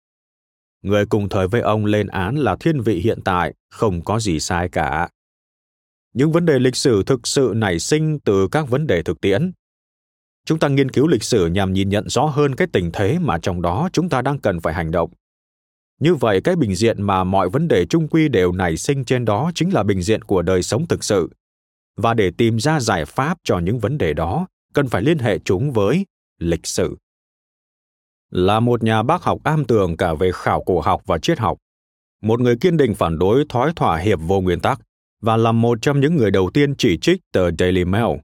Người 0.82 1.06
cùng 1.06 1.28
thời 1.28 1.48
với 1.48 1.60
ông 1.60 1.84
lên 1.84 2.06
án 2.06 2.36
là 2.36 2.56
thiên 2.60 2.80
vị 2.80 3.00
hiện 3.00 3.18
tại, 3.24 3.54
không 3.70 4.04
có 4.04 4.20
gì 4.20 4.40
sai 4.40 4.68
cả. 4.68 5.08
Những 6.14 6.32
vấn 6.32 6.46
đề 6.46 6.58
lịch 6.58 6.76
sử 6.76 7.02
thực 7.02 7.26
sự 7.26 7.52
nảy 7.56 7.78
sinh 7.78 8.18
từ 8.20 8.48
các 8.48 8.68
vấn 8.68 8.86
đề 8.86 9.02
thực 9.02 9.20
tiễn. 9.20 9.52
Chúng 10.44 10.58
ta 10.58 10.68
nghiên 10.68 10.90
cứu 10.90 11.08
lịch 11.08 11.22
sử 11.22 11.46
nhằm 11.46 11.72
nhìn 11.72 11.88
nhận 11.88 12.08
rõ 12.08 12.24
hơn 12.24 12.54
cái 12.54 12.68
tình 12.72 12.90
thế 12.92 13.18
mà 13.18 13.38
trong 13.38 13.62
đó 13.62 13.88
chúng 13.92 14.08
ta 14.08 14.22
đang 14.22 14.38
cần 14.38 14.60
phải 14.60 14.74
hành 14.74 14.90
động. 14.90 15.10
Như 15.98 16.14
vậy, 16.14 16.40
cái 16.40 16.56
bình 16.56 16.74
diện 16.74 17.02
mà 17.02 17.24
mọi 17.24 17.48
vấn 17.48 17.68
đề 17.68 17.86
trung 17.86 18.08
quy 18.08 18.28
đều 18.28 18.52
nảy 18.52 18.76
sinh 18.76 19.04
trên 19.04 19.24
đó 19.24 19.50
chính 19.54 19.74
là 19.74 19.82
bình 19.82 20.02
diện 20.02 20.22
của 20.22 20.42
đời 20.42 20.62
sống 20.62 20.86
thực 20.86 21.04
sự. 21.04 21.30
Và 21.96 22.14
để 22.14 22.30
tìm 22.30 22.60
ra 22.60 22.80
giải 22.80 23.04
pháp 23.04 23.38
cho 23.44 23.58
những 23.58 23.78
vấn 23.78 23.98
đề 23.98 24.12
đó, 24.12 24.46
cần 24.74 24.88
phải 24.88 25.02
liên 25.02 25.18
hệ 25.18 25.38
chúng 25.38 25.72
với 25.72 26.06
lịch 26.38 26.66
sử. 26.66 26.96
Là 28.30 28.60
một 28.60 28.82
nhà 28.82 29.02
bác 29.02 29.22
học 29.22 29.38
am 29.44 29.64
tường 29.64 29.96
cả 29.96 30.14
về 30.14 30.30
khảo 30.34 30.62
cổ 30.66 30.80
học 30.80 31.02
và 31.06 31.18
triết 31.18 31.38
học, 31.38 31.58
một 32.22 32.40
người 32.40 32.56
kiên 32.56 32.76
định 32.76 32.94
phản 32.94 33.18
đối 33.18 33.44
thói 33.48 33.72
thỏa 33.76 33.98
hiệp 33.98 34.18
vô 34.22 34.40
nguyên 34.40 34.60
tắc 34.60 34.80
và 35.20 35.36
là 35.36 35.52
một 35.52 35.78
trong 35.82 36.00
những 36.00 36.16
người 36.16 36.30
đầu 36.30 36.50
tiên 36.54 36.74
chỉ 36.78 36.98
trích 36.98 37.20
tờ 37.32 37.50
Daily 37.58 37.84
Mail. 37.84 38.16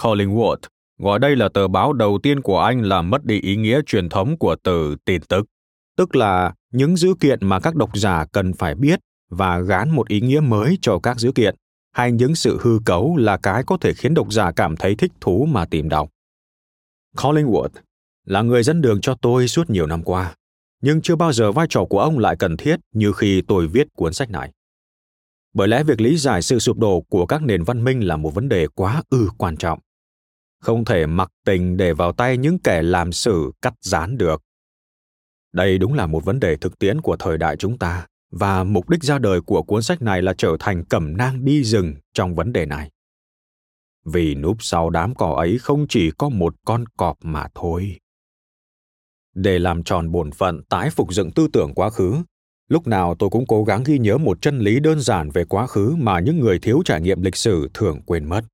Collingwood 0.00 0.56
gọi 0.98 1.18
đây 1.18 1.36
là 1.36 1.48
tờ 1.48 1.68
báo 1.68 1.92
đầu 1.92 2.18
tiên 2.22 2.40
của 2.40 2.60
Anh 2.60 2.82
làm 2.82 3.10
mất 3.10 3.24
đi 3.24 3.40
ý 3.40 3.56
nghĩa 3.56 3.80
truyền 3.86 4.08
thống 4.08 4.38
của 4.38 4.56
từ 4.62 4.96
tin 5.04 5.22
tức, 5.28 5.46
tức 5.96 6.16
là 6.16 6.54
những 6.72 6.96
dữ 6.96 7.14
kiện 7.20 7.38
mà 7.42 7.60
các 7.60 7.74
độc 7.74 7.96
giả 7.96 8.26
cần 8.32 8.52
phải 8.52 8.74
biết 8.74 9.00
và 9.30 9.58
gán 9.58 9.90
một 9.90 10.08
ý 10.08 10.20
nghĩa 10.20 10.40
mới 10.40 10.78
cho 10.82 10.98
các 11.02 11.18
dữ 11.18 11.32
kiện, 11.32 11.54
hay 11.92 12.12
những 12.12 12.34
sự 12.34 12.58
hư 12.60 12.78
cấu 12.84 13.16
là 13.16 13.36
cái 13.36 13.62
có 13.66 13.76
thể 13.80 13.94
khiến 13.94 14.14
độc 14.14 14.32
giả 14.32 14.52
cảm 14.52 14.76
thấy 14.76 14.94
thích 14.94 15.12
thú 15.20 15.46
mà 15.50 15.64
tìm 15.64 15.88
đọc. 15.88 16.10
Collingwood 17.16 17.68
là 18.24 18.42
người 18.42 18.62
dẫn 18.62 18.80
đường 18.80 19.00
cho 19.00 19.14
tôi 19.14 19.48
suốt 19.48 19.70
nhiều 19.70 19.86
năm 19.86 20.02
qua, 20.02 20.34
nhưng 20.80 21.02
chưa 21.02 21.16
bao 21.16 21.32
giờ 21.32 21.52
vai 21.52 21.66
trò 21.70 21.84
của 21.84 22.00
ông 22.00 22.18
lại 22.18 22.36
cần 22.38 22.56
thiết 22.56 22.80
như 22.92 23.12
khi 23.12 23.42
tôi 23.48 23.68
viết 23.68 23.86
cuốn 23.96 24.12
sách 24.12 24.30
này. 24.30 24.52
Bởi 25.54 25.68
lẽ 25.68 25.84
việc 25.84 26.00
lý 26.00 26.16
giải 26.16 26.42
sự 26.42 26.58
sụp 26.58 26.78
đổ 26.78 27.00
của 27.00 27.26
các 27.26 27.42
nền 27.42 27.64
văn 27.64 27.84
minh 27.84 28.06
là 28.06 28.16
một 28.16 28.34
vấn 28.34 28.48
đề 28.48 28.66
quá 28.74 29.02
ư 29.10 29.28
quan 29.38 29.56
trọng. 29.56 29.78
Không 30.60 30.84
thể 30.84 31.06
mặc 31.06 31.30
tình 31.44 31.76
để 31.76 31.92
vào 31.92 32.12
tay 32.12 32.36
những 32.36 32.58
kẻ 32.58 32.82
làm 32.82 33.12
sử 33.12 33.52
cắt 33.62 33.74
dán 33.80 34.18
được. 34.18 34.42
Đây 35.52 35.78
đúng 35.78 35.94
là 35.94 36.06
một 36.06 36.24
vấn 36.24 36.40
đề 36.40 36.56
thực 36.56 36.78
tiễn 36.78 37.00
của 37.00 37.16
thời 37.16 37.38
đại 37.38 37.56
chúng 37.56 37.78
ta 37.78 38.06
và 38.30 38.64
mục 38.64 38.88
đích 38.88 39.02
ra 39.02 39.18
đời 39.18 39.40
của 39.40 39.62
cuốn 39.62 39.82
sách 39.82 40.02
này 40.02 40.22
là 40.22 40.34
trở 40.38 40.56
thành 40.60 40.84
cẩm 40.84 41.16
nang 41.16 41.44
đi 41.44 41.64
rừng 41.64 41.94
trong 42.14 42.34
vấn 42.34 42.52
đề 42.52 42.66
này. 42.66 42.90
Vì 44.04 44.34
núp 44.34 44.56
sau 44.60 44.90
đám 44.90 45.14
cỏ 45.14 45.34
ấy 45.36 45.58
không 45.58 45.86
chỉ 45.88 46.10
có 46.18 46.28
một 46.28 46.54
con 46.64 46.84
cọp 46.96 47.16
mà 47.22 47.48
thôi 47.54 47.96
để 49.34 49.58
làm 49.58 49.82
tròn 49.82 50.12
bổn 50.12 50.30
phận 50.30 50.62
tái 50.62 50.90
phục 50.90 51.12
dựng 51.12 51.30
tư 51.30 51.48
tưởng 51.52 51.74
quá 51.74 51.90
khứ. 51.90 52.14
Lúc 52.68 52.86
nào 52.86 53.14
tôi 53.18 53.30
cũng 53.30 53.46
cố 53.46 53.64
gắng 53.64 53.82
ghi 53.86 53.98
nhớ 53.98 54.18
một 54.18 54.42
chân 54.42 54.58
lý 54.58 54.80
đơn 54.80 55.00
giản 55.00 55.30
về 55.30 55.44
quá 55.44 55.66
khứ 55.66 55.94
mà 55.98 56.20
những 56.20 56.40
người 56.40 56.58
thiếu 56.58 56.82
trải 56.84 57.00
nghiệm 57.00 57.22
lịch 57.22 57.36
sử 57.36 57.68
thường 57.74 58.00
quên 58.06 58.28
mất. 58.28 58.44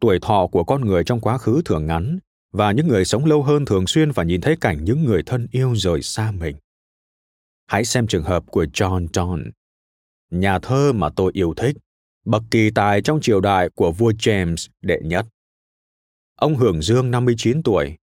Tuổi 0.00 0.18
thọ 0.22 0.46
của 0.46 0.64
con 0.64 0.84
người 0.84 1.04
trong 1.04 1.20
quá 1.20 1.38
khứ 1.38 1.62
thường 1.64 1.86
ngắn 1.86 2.18
và 2.52 2.72
những 2.72 2.88
người 2.88 3.04
sống 3.04 3.24
lâu 3.24 3.42
hơn 3.42 3.64
thường 3.64 3.86
xuyên 3.86 4.12
phải 4.12 4.26
nhìn 4.26 4.40
thấy 4.40 4.56
cảnh 4.60 4.84
những 4.84 5.04
người 5.04 5.22
thân 5.26 5.46
yêu 5.50 5.76
rời 5.76 6.02
xa 6.02 6.30
mình. 6.30 6.56
Hãy 7.66 7.84
xem 7.84 8.06
trường 8.06 8.24
hợp 8.24 8.44
của 8.46 8.64
john 8.64 9.06
donne 9.12 9.50
nhà 10.30 10.58
thơ 10.58 10.92
mà 10.92 11.08
tôi 11.16 11.30
yêu 11.34 11.54
thích 11.56 11.76
bậc 12.24 12.42
kỳ 12.50 12.70
tài 12.70 13.02
trong 13.02 13.20
triều 13.20 13.40
đại 13.40 13.68
của 13.74 13.92
vua 13.92 14.10
James 14.10 14.68
đệ 14.82 14.98
nhất. 15.02 15.26
Ông 16.36 16.56
hưởng 16.56 16.82
dương 16.82 17.10
59 17.10 17.62
tuổi, 17.62 17.96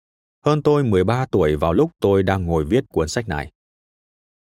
hơn 0.44 0.62
tôi 0.62 0.84
13 0.84 1.26
tuổi 1.30 1.56
vào 1.56 1.72
lúc 1.72 1.90
tôi 2.00 2.22
đang 2.22 2.46
ngồi 2.46 2.64
viết 2.64 2.84
cuốn 2.88 3.08
sách 3.08 3.28
này. 3.28 3.52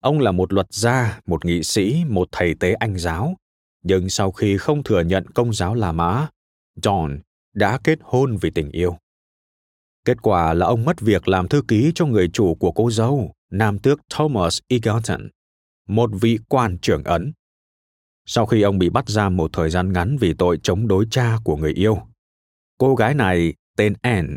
Ông 0.01 0.21
là 0.21 0.33
một 0.33 0.53
luật 0.53 0.67
gia, 0.71 1.21
một 1.27 1.45
nghị 1.45 1.63
sĩ, 1.63 2.05
một 2.09 2.29
thầy 2.33 2.55
tế 2.55 2.73
anh 2.73 2.99
giáo, 2.99 3.37
nhưng 3.83 4.09
sau 4.09 4.33
khi 4.33 4.59
không 4.59 4.83
thừa 4.83 5.01
nhận 5.01 5.27
công 5.31 5.53
giáo 5.53 5.75
La 5.75 5.93
Mã, 5.93 6.29
John 6.83 7.19
đã 7.55 7.79
kết 7.85 7.99
hôn 8.03 8.37
vì 8.41 8.51
tình 8.51 8.71
yêu. 8.71 8.97
Kết 10.05 10.23
quả 10.23 10.55
là 10.55 10.67
ông 10.67 10.85
mất 10.85 11.01
việc 11.01 11.29
làm 11.29 11.49
thư 11.49 11.63
ký 11.69 11.93
cho 11.95 12.07
người 12.07 12.29
chủ 12.33 12.55
của 12.55 12.73
cô 12.73 12.91
dâu, 12.91 13.33
nam 13.51 13.79
tước 13.79 14.01
Thomas 14.11 14.59
Egerton, 14.69 15.29
một 15.89 16.11
vị 16.21 16.39
quan 16.49 16.79
trưởng 16.79 17.05
ấn. 17.05 17.33
Sau 18.27 18.47
khi 18.47 18.63
ông 18.63 18.79
bị 18.79 18.91
bắt 18.91 19.09
giam 19.09 19.37
một 19.37 19.51
thời 19.53 19.71
gian 19.71 19.93
ngắn 19.93 20.17
vì 20.21 20.35
tội 20.35 20.59
chống 20.63 20.89
đối 20.89 21.07
cha 21.11 21.37
của 21.45 21.57
người 21.57 21.73
yêu, 21.73 21.99
cô 22.79 22.95
gái 22.95 23.15
này 23.15 23.55
tên 23.77 23.95
Anne 24.03 24.37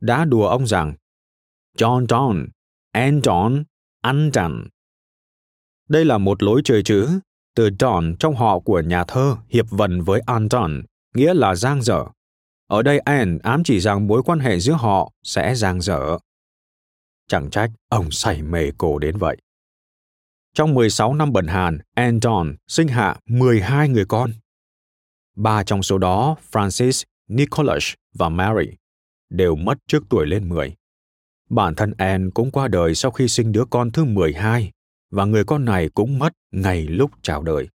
đã 0.00 0.24
đùa 0.24 0.48
ông 0.48 0.66
rằng 0.66 0.94
John 1.78 2.06
John, 2.06 2.46
Anton, 2.92 3.64
Anton. 4.00 4.52
anh 4.52 4.68
đây 5.88 6.04
là 6.04 6.18
một 6.18 6.42
lối 6.42 6.60
chơi 6.64 6.82
chữ, 6.82 7.08
từ 7.54 7.68
John 7.68 8.16
trong 8.16 8.36
họ 8.36 8.58
của 8.58 8.80
nhà 8.80 9.04
thơ 9.04 9.36
hiệp 9.48 9.66
vần 9.70 10.00
với 10.00 10.20
Anton, 10.26 10.82
nghĩa 11.14 11.34
là 11.34 11.54
giang 11.54 11.82
dở. 11.82 12.04
Ở 12.66 12.82
đây 12.82 12.98
Anne 12.98 13.38
ám 13.42 13.64
chỉ 13.64 13.80
rằng 13.80 14.06
mối 14.06 14.22
quan 14.22 14.38
hệ 14.38 14.60
giữa 14.60 14.72
họ 14.72 15.12
sẽ 15.22 15.54
giang 15.54 15.80
dở. 15.80 16.18
Chẳng 17.28 17.50
trách 17.50 17.70
ông 17.88 18.10
say 18.10 18.42
mê 18.42 18.70
cô 18.78 18.98
đến 18.98 19.16
vậy. 19.16 19.36
Trong 20.54 20.74
16 20.74 21.14
năm 21.14 21.32
bận 21.32 21.46
hàn, 21.46 21.78
Anton 21.94 22.56
sinh 22.68 22.88
hạ 22.88 23.16
12 23.26 23.88
người 23.88 24.04
con. 24.08 24.30
Ba 25.36 25.62
trong 25.64 25.82
số 25.82 25.98
đó, 25.98 26.36
Francis, 26.52 27.04
Nicholas 27.28 27.92
và 28.14 28.28
Mary, 28.28 28.66
đều 29.30 29.56
mất 29.56 29.78
trước 29.86 30.02
tuổi 30.10 30.26
lên 30.26 30.48
10. 30.48 30.76
Bản 31.50 31.74
thân 31.74 31.94
Anne 31.98 32.30
cũng 32.34 32.50
qua 32.50 32.68
đời 32.68 32.94
sau 32.94 33.10
khi 33.10 33.28
sinh 33.28 33.52
đứa 33.52 33.64
con 33.64 33.90
thứ 33.90 34.04
12 34.04 34.72
và 35.10 35.24
người 35.24 35.44
con 35.44 35.64
này 35.64 35.88
cũng 35.94 36.18
mất 36.18 36.32
ngay 36.50 36.82
lúc 36.82 37.10
chào 37.22 37.42
đời. 37.42 37.68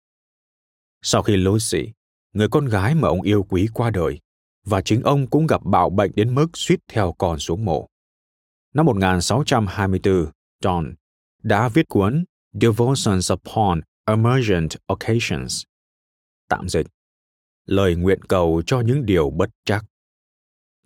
Sau 1.01 1.23
khi 1.23 1.37
Lucy, 1.37 1.91
người 2.33 2.47
con 2.49 2.65
gái 2.65 2.95
mà 2.95 3.07
ông 3.07 3.21
yêu 3.21 3.43
quý 3.43 3.67
qua 3.73 3.89
đời, 3.89 4.19
và 4.65 4.81
chính 4.81 5.01
ông 5.01 5.27
cũng 5.27 5.47
gặp 5.47 5.61
bạo 5.65 5.89
bệnh 5.89 6.11
đến 6.15 6.35
mức 6.35 6.47
suýt 6.53 6.79
theo 6.87 7.15
con 7.17 7.39
xuống 7.39 7.65
mộ. 7.65 7.87
Năm 8.73 8.85
1624, 8.85 10.31
John 10.63 10.93
đã 11.43 11.69
viết 11.69 11.87
cuốn 11.87 12.25
Devotions 12.53 13.31
Upon 13.31 13.81
Emergent 14.05 14.69
Occasions, 14.87 15.63
tạm 16.49 16.69
dịch, 16.69 16.87
lời 17.65 17.95
nguyện 17.95 18.21
cầu 18.23 18.61
cho 18.65 18.81
những 18.81 19.05
điều 19.05 19.29
bất 19.29 19.49
chắc, 19.65 19.85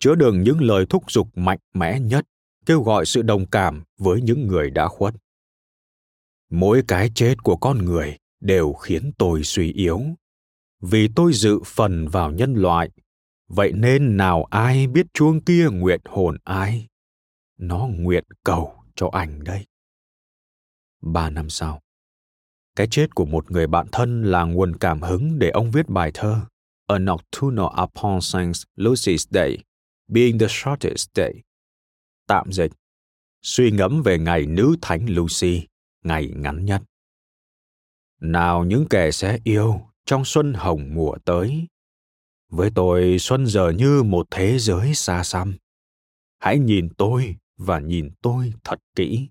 chứa 0.04 0.14
đựng 0.14 0.42
những 0.42 0.60
lời 0.60 0.86
thúc 0.90 1.10
giục 1.10 1.38
mạnh 1.38 1.58
mẽ 1.74 2.00
nhất, 2.00 2.26
kêu 2.66 2.82
gọi 2.82 3.06
sự 3.06 3.22
đồng 3.22 3.46
cảm 3.46 3.84
với 3.98 4.20
những 4.22 4.46
người 4.46 4.70
đã 4.70 4.88
khuất. 4.88 5.14
Mỗi 6.50 6.82
cái 6.88 7.10
chết 7.14 7.34
của 7.42 7.56
con 7.56 7.78
người 7.78 8.18
đều 8.40 8.72
khiến 8.72 9.12
tôi 9.18 9.42
suy 9.44 9.72
yếu. 9.72 10.00
Vì 10.80 11.08
tôi 11.16 11.32
dự 11.32 11.60
phần 11.66 12.08
vào 12.08 12.30
nhân 12.30 12.54
loại 12.54 12.90
vậy 13.48 13.72
nên 13.72 14.16
nào 14.16 14.44
ai 14.44 14.86
biết 14.86 15.06
chuông 15.14 15.40
kia 15.40 15.68
nguyện 15.72 16.00
hồn 16.04 16.36
ai? 16.44 16.86
Nó 17.58 17.88
nguyện 17.90 18.24
cầu 18.44 18.74
cho 18.96 19.08
anh 19.12 19.44
đấy. 19.44 19.66
Ba 21.02 21.30
năm 21.30 21.50
sau, 21.50 21.80
cái 22.76 22.86
chết 22.90 23.14
của 23.14 23.26
một 23.26 23.50
người 23.50 23.66
bạn 23.66 23.86
thân 23.92 24.22
là 24.22 24.44
nguồn 24.44 24.76
cảm 24.76 25.02
hứng 25.02 25.38
để 25.38 25.50
ông 25.50 25.70
viết 25.70 25.88
bài 25.88 26.10
thơ 26.14 26.40
A 26.86 26.98
Nocturnal 26.98 27.82
Upon 27.82 28.20
Saint 28.20 28.54
Lucy's 28.76 29.26
Day, 29.30 29.58
being 30.08 30.38
the 30.38 30.46
shortest 30.48 31.08
day. 31.14 31.42
Tạm 32.26 32.52
dịch, 32.52 32.72
suy 33.42 33.70
ngẫm 33.70 34.02
về 34.02 34.18
ngày 34.18 34.46
nữ 34.46 34.76
thánh 34.82 35.06
Lucy, 35.08 35.66
ngày 36.02 36.32
ngắn 36.36 36.64
nhất. 36.64 36.82
Nào 38.20 38.64
những 38.64 38.86
kẻ 38.90 39.10
sẽ 39.10 39.38
yêu 39.44 39.80
trong 40.06 40.24
xuân 40.24 40.54
hồng 40.54 40.94
mùa 40.94 41.16
tới. 41.24 41.66
Với 42.48 42.70
tôi, 42.74 43.16
xuân 43.18 43.46
giờ 43.46 43.70
như 43.70 44.02
một 44.02 44.26
thế 44.30 44.58
giới 44.58 44.94
xa 44.94 45.24
xăm. 45.24 45.56
Hãy 46.38 46.58
nhìn 46.58 46.88
tôi 46.98 47.36
và 47.56 47.80
nhìn 47.80 48.10
tôi 48.22 48.52
thật 48.64 48.78
kỹ. 48.96 49.28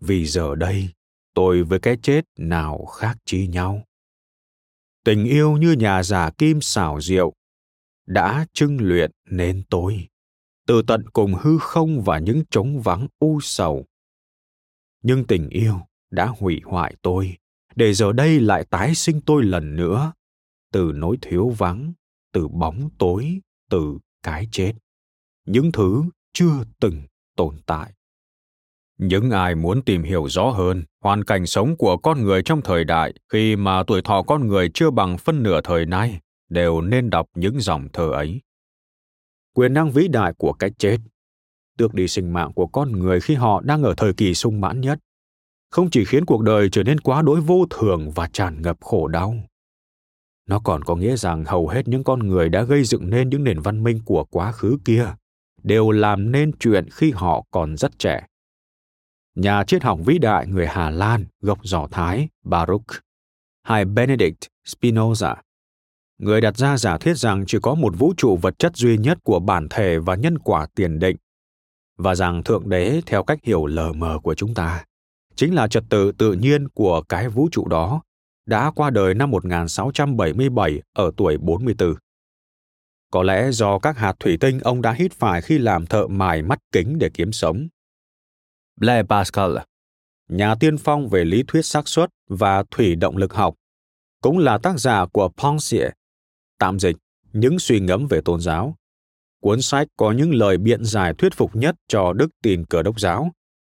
Vì 0.00 0.26
giờ 0.26 0.54
đây, 0.54 0.88
tôi 1.34 1.62
với 1.62 1.78
cái 1.80 1.96
chết 2.02 2.24
nào 2.38 2.86
khác 2.86 3.16
chi 3.24 3.46
nhau. 3.46 3.84
Tình 5.04 5.24
yêu 5.24 5.56
như 5.56 5.72
nhà 5.72 6.02
giả 6.02 6.30
kim 6.38 6.60
xảo 6.60 7.00
diệu, 7.00 7.32
đã 8.06 8.46
trưng 8.52 8.78
luyện 8.80 9.10
nên 9.30 9.62
tôi, 9.70 10.08
từ 10.66 10.82
tận 10.82 11.08
cùng 11.12 11.34
hư 11.34 11.58
không 11.58 12.02
và 12.02 12.18
những 12.18 12.42
trống 12.50 12.80
vắng 12.80 13.06
u 13.18 13.40
sầu. 13.40 13.86
Nhưng 15.02 15.24
tình 15.24 15.48
yêu 15.48 15.80
đã 16.10 16.26
hủy 16.26 16.60
hoại 16.64 16.96
tôi, 17.02 17.36
để 17.76 17.94
giờ 17.94 18.12
đây 18.12 18.40
lại 18.40 18.64
tái 18.70 18.94
sinh 18.94 19.20
tôi 19.20 19.42
lần 19.42 19.76
nữa, 19.76 20.12
từ 20.72 20.92
nỗi 20.94 21.18
thiếu 21.20 21.48
vắng, 21.48 21.92
từ 22.32 22.48
bóng 22.48 22.90
tối, 22.98 23.40
từ 23.70 23.98
cái 24.22 24.48
chết. 24.52 24.72
Những 25.46 25.72
thứ 25.72 26.02
chưa 26.32 26.64
từng 26.80 27.02
tồn 27.36 27.56
tại 27.66 27.92
những 28.98 29.30
ai 29.30 29.54
muốn 29.54 29.82
tìm 29.82 30.02
hiểu 30.02 30.28
rõ 30.28 30.50
hơn 30.50 30.82
hoàn 31.00 31.24
cảnh 31.24 31.46
sống 31.46 31.76
của 31.76 31.96
con 31.96 32.22
người 32.22 32.42
trong 32.42 32.62
thời 32.62 32.84
đại 32.84 33.12
khi 33.28 33.56
mà 33.56 33.82
tuổi 33.86 34.02
thọ 34.02 34.22
con 34.22 34.46
người 34.48 34.70
chưa 34.74 34.90
bằng 34.90 35.18
phân 35.18 35.42
nửa 35.42 35.60
thời 35.60 35.86
nay 35.86 36.20
đều 36.48 36.80
nên 36.80 37.10
đọc 37.10 37.26
những 37.34 37.60
dòng 37.60 37.88
thơ 37.92 38.10
ấy 38.10 38.40
quyền 39.54 39.74
năng 39.74 39.90
vĩ 39.90 40.08
đại 40.08 40.32
của 40.38 40.52
cái 40.52 40.70
chết. 40.78 40.98
Tước 41.78 41.94
đi 41.94 42.08
sinh 42.08 42.32
mạng 42.32 42.52
của 42.52 42.66
con 42.66 42.92
người 42.92 43.20
khi 43.20 43.34
họ 43.34 43.60
đang 43.60 43.82
ở 43.82 43.94
thời 43.96 44.12
kỳ 44.12 44.34
sung 44.34 44.60
mãn 44.60 44.80
nhất. 44.80 44.98
Không 45.70 45.90
chỉ 45.90 46.04
khiến 46.04 46.24
cuộc 46.24 46.42
đời 46.42 46.68
trở 46.72 46.82
nên 46.82 47.00
quá 47.00 47.22
đối 47.22 47.40
vô 47.40 47.66
thường 47.70 48.10
và 48.10 48.28
tràn 48.32 48.62
ngập 48.62 48.76
khổ 48.80 49.08
đau. 49.08 49.36
Nó 50.46 50.60
còn 50.64 50.84
có 50.84 50.96
nghĩa 50.96 51.16
rằng 51.16 51.44
hầu 51.44 51.68
hết 51.68 51.88
những 51.88 52.04
con 52.04 52.18
người 52.28 52.48
đã 52.48 52.62
gây 52.62 52.84
dựng 52.84 53.10
nên 53.10 53.28
những 53.28 53.44
nền 53.44 53.60
văn 53.60 53.82
minh 53.82 54.00
của 54.04 54.24
quá 54.24 54.52
khứ 54.52 54.78
kia 54.84 55.14
đều 55.62 55.90
làm 55.90 56.32
nên 56.32 56.52
chuyện 56.58 56.88
khi 56.90 57.10
họ 57.10 57.44
còn 57.50 57.76
rất 57.76 57.98
trẻ. 57.98 58.26
Nhà 59.34 59.64
triết 59.64 59.82
học 59.82 59.98
vĩ 60.06 60.18
đại 60.18 60.46
người 60.46 60.66
Hà 60.66 60.90
Lan 60.90 61.24
gốc 61.40 61.58
Do 61.62 61.86
Thái 61.90 62.28
Baruch 62.44 62.86
hay 63.62 63.84
Benedict 63.84 64.46
Spinoza, 64.66 65.34
người 66.18 66.40
đặt 66.40 66.56
ra 66.56 66.76
giả 66.76 66.98
thuyết 66.98 67.16
rằng 67.16 67.44
chỉ 67.46 67.58
có 67.62 67.74
một 67.74 67.94
vũ 67.98 68.14
trụ 68.16 68.36
vật 68.42 68.58
chất 68.58 68.76
duy 68.76 68.98
nhất 68.98 69.18
của 69.22 69.40
bản 69.40 69.68
thể 69.70 69.98
và 69.98 70.14
nhân 70.14 70.38
quả 70.38 70.66
tiền 70.74 70.98
định, 70.98 71.16
và 71.96 72.14
rằng 72.14 72.42
Thượng 72.42 72.68
Đế 72.68 73.00
theo 73.06 73.24
cách 73.24 73.38
hiểu 73.42 73.66
lờ 73.66 73.92
mờ 73.92 74.18
của 74.22 74.34
chúng 74.34 74.54
ta 74.54 74.84
chính 75.36 75.54
là 75.54 75.68
trật 75.68 75.84
tự 75.90 76.12
tự 76.12 76.32
nhiên 76.32 76.68
của 76.68 77.02
cái 77.08 77.28
vũ 77.28 77.48
trụ 77.52 77.68
đó, 77.68 78.02
đã 78.46 78.70
qua 78.70 78.90
đời 78.90 79.14
năm 79.14 79.30
1677 79.30 80.82
ở 80.92 81.10
tuổi 81.16 81.38
44. 81.38 81.94
Có 83.10 83.22
lẽ 83.22 83.50
do 83.50 83.78
các 83.78 83.98
hạt 83.98 84.14
thủy 84.20 84.36
tinh 84.40 84.60
ông 84.60 84.82
đã 84.82 84.92
hít 84.92 85.12
phải 85.12 85.42
khi 85.42 85.58
làm 85.58 85.86
thợ 85.86 86.06
mài 86.06 86.42
mắt 86.42 86.58
kính 86.72 86.98
để 86.98 87.10
kiếm 87.14 87.32
sống, 87.32 87.68
Blaise 88.76 89.06
Pascal, 89.08 89.56
nhà 90.28 90.54
tiên 90.54 90.78
phong 90.78 91.08
về 91.08 91.24
lý 91.24 91.42
thuyết 91.46 91.62
xác 91.62 91.88
suất 91.88 92.10
và 92.28 92.64
thủy 92.70 92.96
động 92.96 93.16
lực 93.16 93.34
học, 93.34 93.54
cũng 94.20 94.38
là 94.38 94.58
tác 94.58 94.78
giả 94.78 95.06
của 95.12 95.28
Pensée, 95.42 95.90
tạm 96.58 96.78
dịch 96.78 96.96
những 97.32 97.58
suy 97.58 97.80
ngẫm 97.80 98.06
về 98.06 98.20
tôn 98.24 98.40
giáo. 98.40 98.76
Cuốn 99.40 99.62
sách 99.62 99.88
có 99.96 100.12
những 100.12 100.34
lời 100.34 100.58
biện 100.58 100.84
giải 100.84 101.14
thuyết 101.18 101.34
phục 101.34 101.56
nhất 101.56 101.74
cho 101.88 102.12
đức 102.12 102.30
tin 102.42 102.64
cờ 102.64 102.82
đốc 102.82 103.00
giáo, 103.00 103.30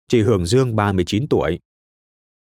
chỉ 0.08 0.22
hưởng 0.22 0.46
dương 0.46 0.76
39 0.76 1.28
tuổi. 1.28 1.58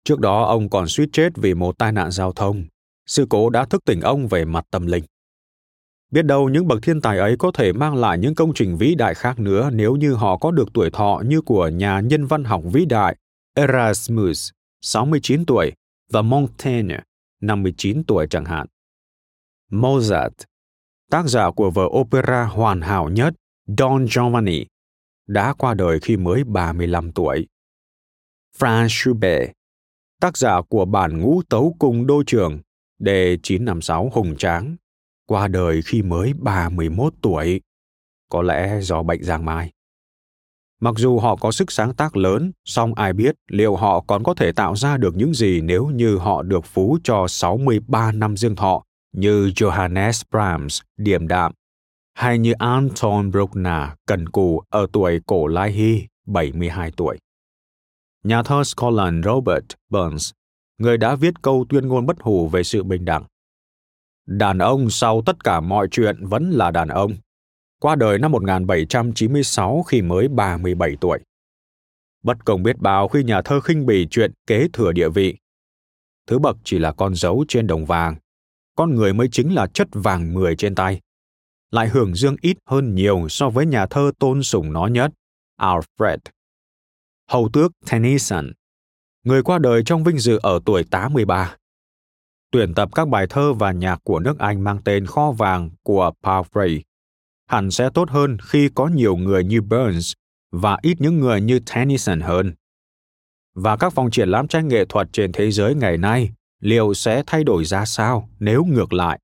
Trước 0.04 0.20
đó 0.20 0.44
ông 0.44 0.70
còn 0.70 0.88
suýt 0.88 1.10
chết 1.14 1.30
vì 1.36 1.54
một 1.54 1.78
tai 1.78 1.92
nạn 1.92 2.12
giao 2.12 2.32
thông. 2.34 2.64
Sự 3.06 3.28
cố 3.30 3.50
đã 3.50 3.66
thức 3.66 3.86
tỉnh 3.86 4.02
ông 4.02 4.28
về 4.28 4.46
mặt 4.46 4.66
tâm 4.72 4.88
linh. 4.88 5.04
Biết 6.12 6.26
đâu 6.26 6.50
những 6.50 6.68
bậc 6.68 6.80
thiên 6.82 7.02
tài 7.02 7.18
ấy 7.18 7.36
có 7.40 7.52
thể 7.52 7.74
mang 7.74 7.96
lại 7.96 8.18
những 8.18 8.36
công 8.36 8.54
trình 8.54 8.78
vĩ 8.78 8.96
đại 8.96 9.14
khác 9.14 9.40
nữa 9.40 9.70
nếu 9.74 9.96
như 9.96 10.14
họ 10.14 10.38
có 10.38 10.52
được 10.52 10.68
tuổi 10.74 10.90
thọ 10.90 11.22
như 11.26 11.42
của 11.42 11.68
nhà 11.68 12.00
nhân 12.00 12.26
văn 12.26 12.44
học 12.44 12.62
vĩ 12.74 12.86
đại 12.86 13.16
Erasmus, 13.56 14.50
69 14.82 15.46
tuổi, 15.46 15.72
và 16.12 16.22
Montaigne, 16.22 17.00
59 17.42 18.04
tuổi 18.04 18.28
chẳng 18.30 18.46
hạn. 18.46 18.68
Mozart, 19.74 20.30
tác 21.12 21.28
giả 21.28 21.52
của 21.52 21.72
vở 21.72 21.86
opera 21.86 22.44
hoàn 22.44 22.82
hảo 22.82 23.10
nhất 23.10 23.34
Don 23.78 24.06
Giovanni, 24.10 24.66
đã 25.28 25.54
qua 25.58 25.74
đời 25.74 26.00
khi 26.00 26.18
mới 26.18 26.44
35 26.44 27.12
tuổi. 27.12 27.48
Franz 28.60 28.88
Schubert, 28.88 29.52
tác 30.22 30.38
giả 30.38 30.62
của 30.70 30.86
bản 30.86 31.22
ngũ 31.22 31.42
tấu 31.50 31.76
cùng 31.80 32.08
đô 32.08 32.24
trường 32.28 32.60
D956 33.00 34.10
Hùng 34.10 34.36
Tráng, 34.38 34.76
qua 35.28 35.48
đời 35.48 35.82
khi 35.86 36.02
mới 36.02 36.34
31 36.34 37.14
tuổi, 37.22 37.62
có 38.30 38.42
lẽ 38.42 38.82
do 38.82 39.04
bệnh 39.04 39.24
giang 39.24 39.46
mai. 39.46 39.72
Mặc 40.82 40.96
dù 40.98 41.20
họ 41.20 41.36
có 41.36 41.52
sức 41.52 41.72
sáng 41.72 41.96
tác 41.96 42.18
lớn, 42.18 42.52
song 42.66 42.94
ai 42.94 43.14
biết 43.14 43.36
liệu 43.48 43.76
họ 43.76 44.00
còn 44.08 44.24
có 44.24 44.34
thể 44.34 44.52
tạo 44.52 44.76
ra 44.76 44.98
được 44.98 45.16
những 45.16 45.34
gì 45.34 45.62
nếu 45.62 45.86
như 45.86 46.18
họ 46.18 46.44
được 46.44 46.66
phú 46.66 46.98
cho 47.04 47.28
63 47.28 48.12
năm 48.12 48.38
riêng 48.38 48.56
thọ 48.56 48.84
như 49.14 49.48
Johannes 49.48 50.24
Brahms 50.32 50.82
điềm 50.98 51.28
đạm, 51.28 51.52
hay 52.14 52.38
như 52.38 52.52
Anton 52.52 53.32
Bruckner 53.32 53.90
cần 54.06 54.30
cù 54.30 54.62
ở 54.70 54.88
tuổi 54.94 55.20
cổ 55.26 55.48
lai 55.48 55.72
hy 55.72 56.08
72 56.26 56.92
tuổi. 56.98 57.18
Nhà 58.24 58.44
thơ 58.44 58.64
Scotland 58.64 59.26
Robert 59.26 59.66
Burns, 59.90 60.32
người 60.78 60.98
đã 60.98 61.16
viết 61.16 61.42
câu 61.42 61.66
tuyên 61.70 61.88
ngôn 61.88 62.06
bất 62.06 62.22
hủ 62.22 62.48
về 62.48 62.64
sự 62.64 62.84
bình 62.84 63.06
đẳng, 63.06 63.26
Đàn 64.26 64.58
ông 64.58 64.90
sau 64.90 65.22
tất 65.26 65.44
cả 65.44 65.60
mọi 65.60 65.88
chuyện 65.92 66.26
vẫn 66.26 66.50
là 66.50 66.72
đàn 66.72 66.88
ông. 66.88 67.12
Qua 67.80 67.96
đời 67.96 68.20
năm 68.20 68.32
1796 68.32 69.84
khi 69.88 70.02
mới 70.02 70.28
37 70.28 70.96
tuổi. 71.02 71.20
Bất 72.24 72.46
công 72.46 72.64
biết 72.64 72.78
bao 72.78 73.08
khi 73.08 73.24
nhà 73.24 73.42
thơ 73.42 73.60
khinh 73.60 73.86
bỉ 73.86 74.08
chuyện 74.12 74.32
kế 74.48 74.68
thừa 74.74 74.92
địa 74.92 75.10
vị. 75.10 75.38
Thứ 76.28 76.40
bậc 76.40 76.58
chỉ 76.64 76.80
là 76.80 76.92
con 76.92 77.16
dấu 77.16 77.46
trên 77.48 77.68
đồng 77.68 77.86
vàng. 77.86 78.16
Con 78.76 78.96
người 78.96 79.14
mới 79.14 79.28
chính 79.32 79.54
là 79.54 79.68
chất 79.68 79.88
vàng 79.92 80.34
mười 80.34 80.56
trên 80.56 80.76
tay. 80.76 81.02
Lại 81.72 81.90
hưởng 81.90 82.16
dương 82.16 82.36
ít 82.42 82.58
hơn 82.66 82.96
nhiều 82.96 83.28
so 83.30 83.50
với 83.50 83.66
nhà 83.66 83.86
thơ 83.86 84.12
tôn 84.20 84.44
sùng 84.44 84.74
nó 84.74 84.88
nhất, 84.88 85.12
Alfred. 85.60 86.18
Hầu 87.30 87.50
tước 87.54 87.72
Tennyson, 87.90 88.52
người 89.24 89.44
qua 89.44 89.60
đời 89.60 89.84
trong 89.86 90.04
vinh 90.04 90.18
dự 90.18 90.40
ở 90.44 90.60
tuổi 90.66 90.84
83 90.84 91.56
tuyển 92.54 92.74
tập 92.74 92.90
các 92.96 93.08
bài 93.08 93.28
thơ 93.30 93.54
và 93.54 93.72
nhạc 93.72 94.00
của 94.04 94.20
nước 94.20 94.40
Anh 94.40 94.64
mang 94.64 94.80
tên 94.86 95.06
Kho 95.06 95.32
vàng 95.32 95.70
của 95.84 96.12
Palfrey. 96.24 96.82
Hẳn 97.48 97.72
sẽ 97.72 97.90
tốt 97.94 98.10
hơn 98.10 98.38
khi 98.44 98.70
có 98.76 98.88
nhiều 98.88 99.16
người 99.16 99.44
như 99.44 99.62
Burns 99.62 100.14
và 100.52 100.78
ít 100.82 101.02
những 101.02 101.20
người 101.20 101.42
như 101.42 101.60
Tennyson 101.60 102.20
hơn. 102.20 102.54
Và 103.56 103.78
các 103.78 103.94
phòng 103.94 104.12
triển 104.12 104.30
lãm 104.30 104.48
tranh 104.48 104.68
nghệ 104.68 104.86
thuật 104.86 105.08
trên 105.12 105.32
thế 105.32 105.52
giới 105.52 105.76
ngày 105.76 105.98
nay 105.98 106.32
liệu 106.64 106.94
sẽ 106.94 107.24
thay 107.28 107.44
đổi 107.44 107.66
ra 107.66 107.86
sao 107.86 108.30
nếu 108.40 108.66
ngược 108.66 108.94
lại? 108.94 109.20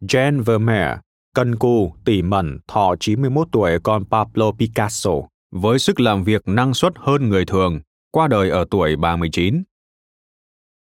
Jean 0.00 0.42
Vermeer, 0.42 0.98
cân 1.34 1.56
cù, 1.56 1.94
tỉ 2.04 2.22
mẩn, 2.22 2.58
thọ 2.68 2.94
91 3.00 3.48
tuổi 3.52 3.78
còn 3.82 4.04
Pablo 4.10 4.52
Picasso, 4.52 5.12
với 5.50 5.78
sức 5.78 6.00
làm 6.00 6.24
việc 6.24 6.42
năng 6.48 6.74
suất 6.74 6.92
hơn 6.96 7.28
người 7.28 7.44
thường, 7.44 7.80
qua 8.10 8.28
đời 8.28 8.50
ở 8.50 8.64
tuổi 8.70 8.96
39. 8.96 9.62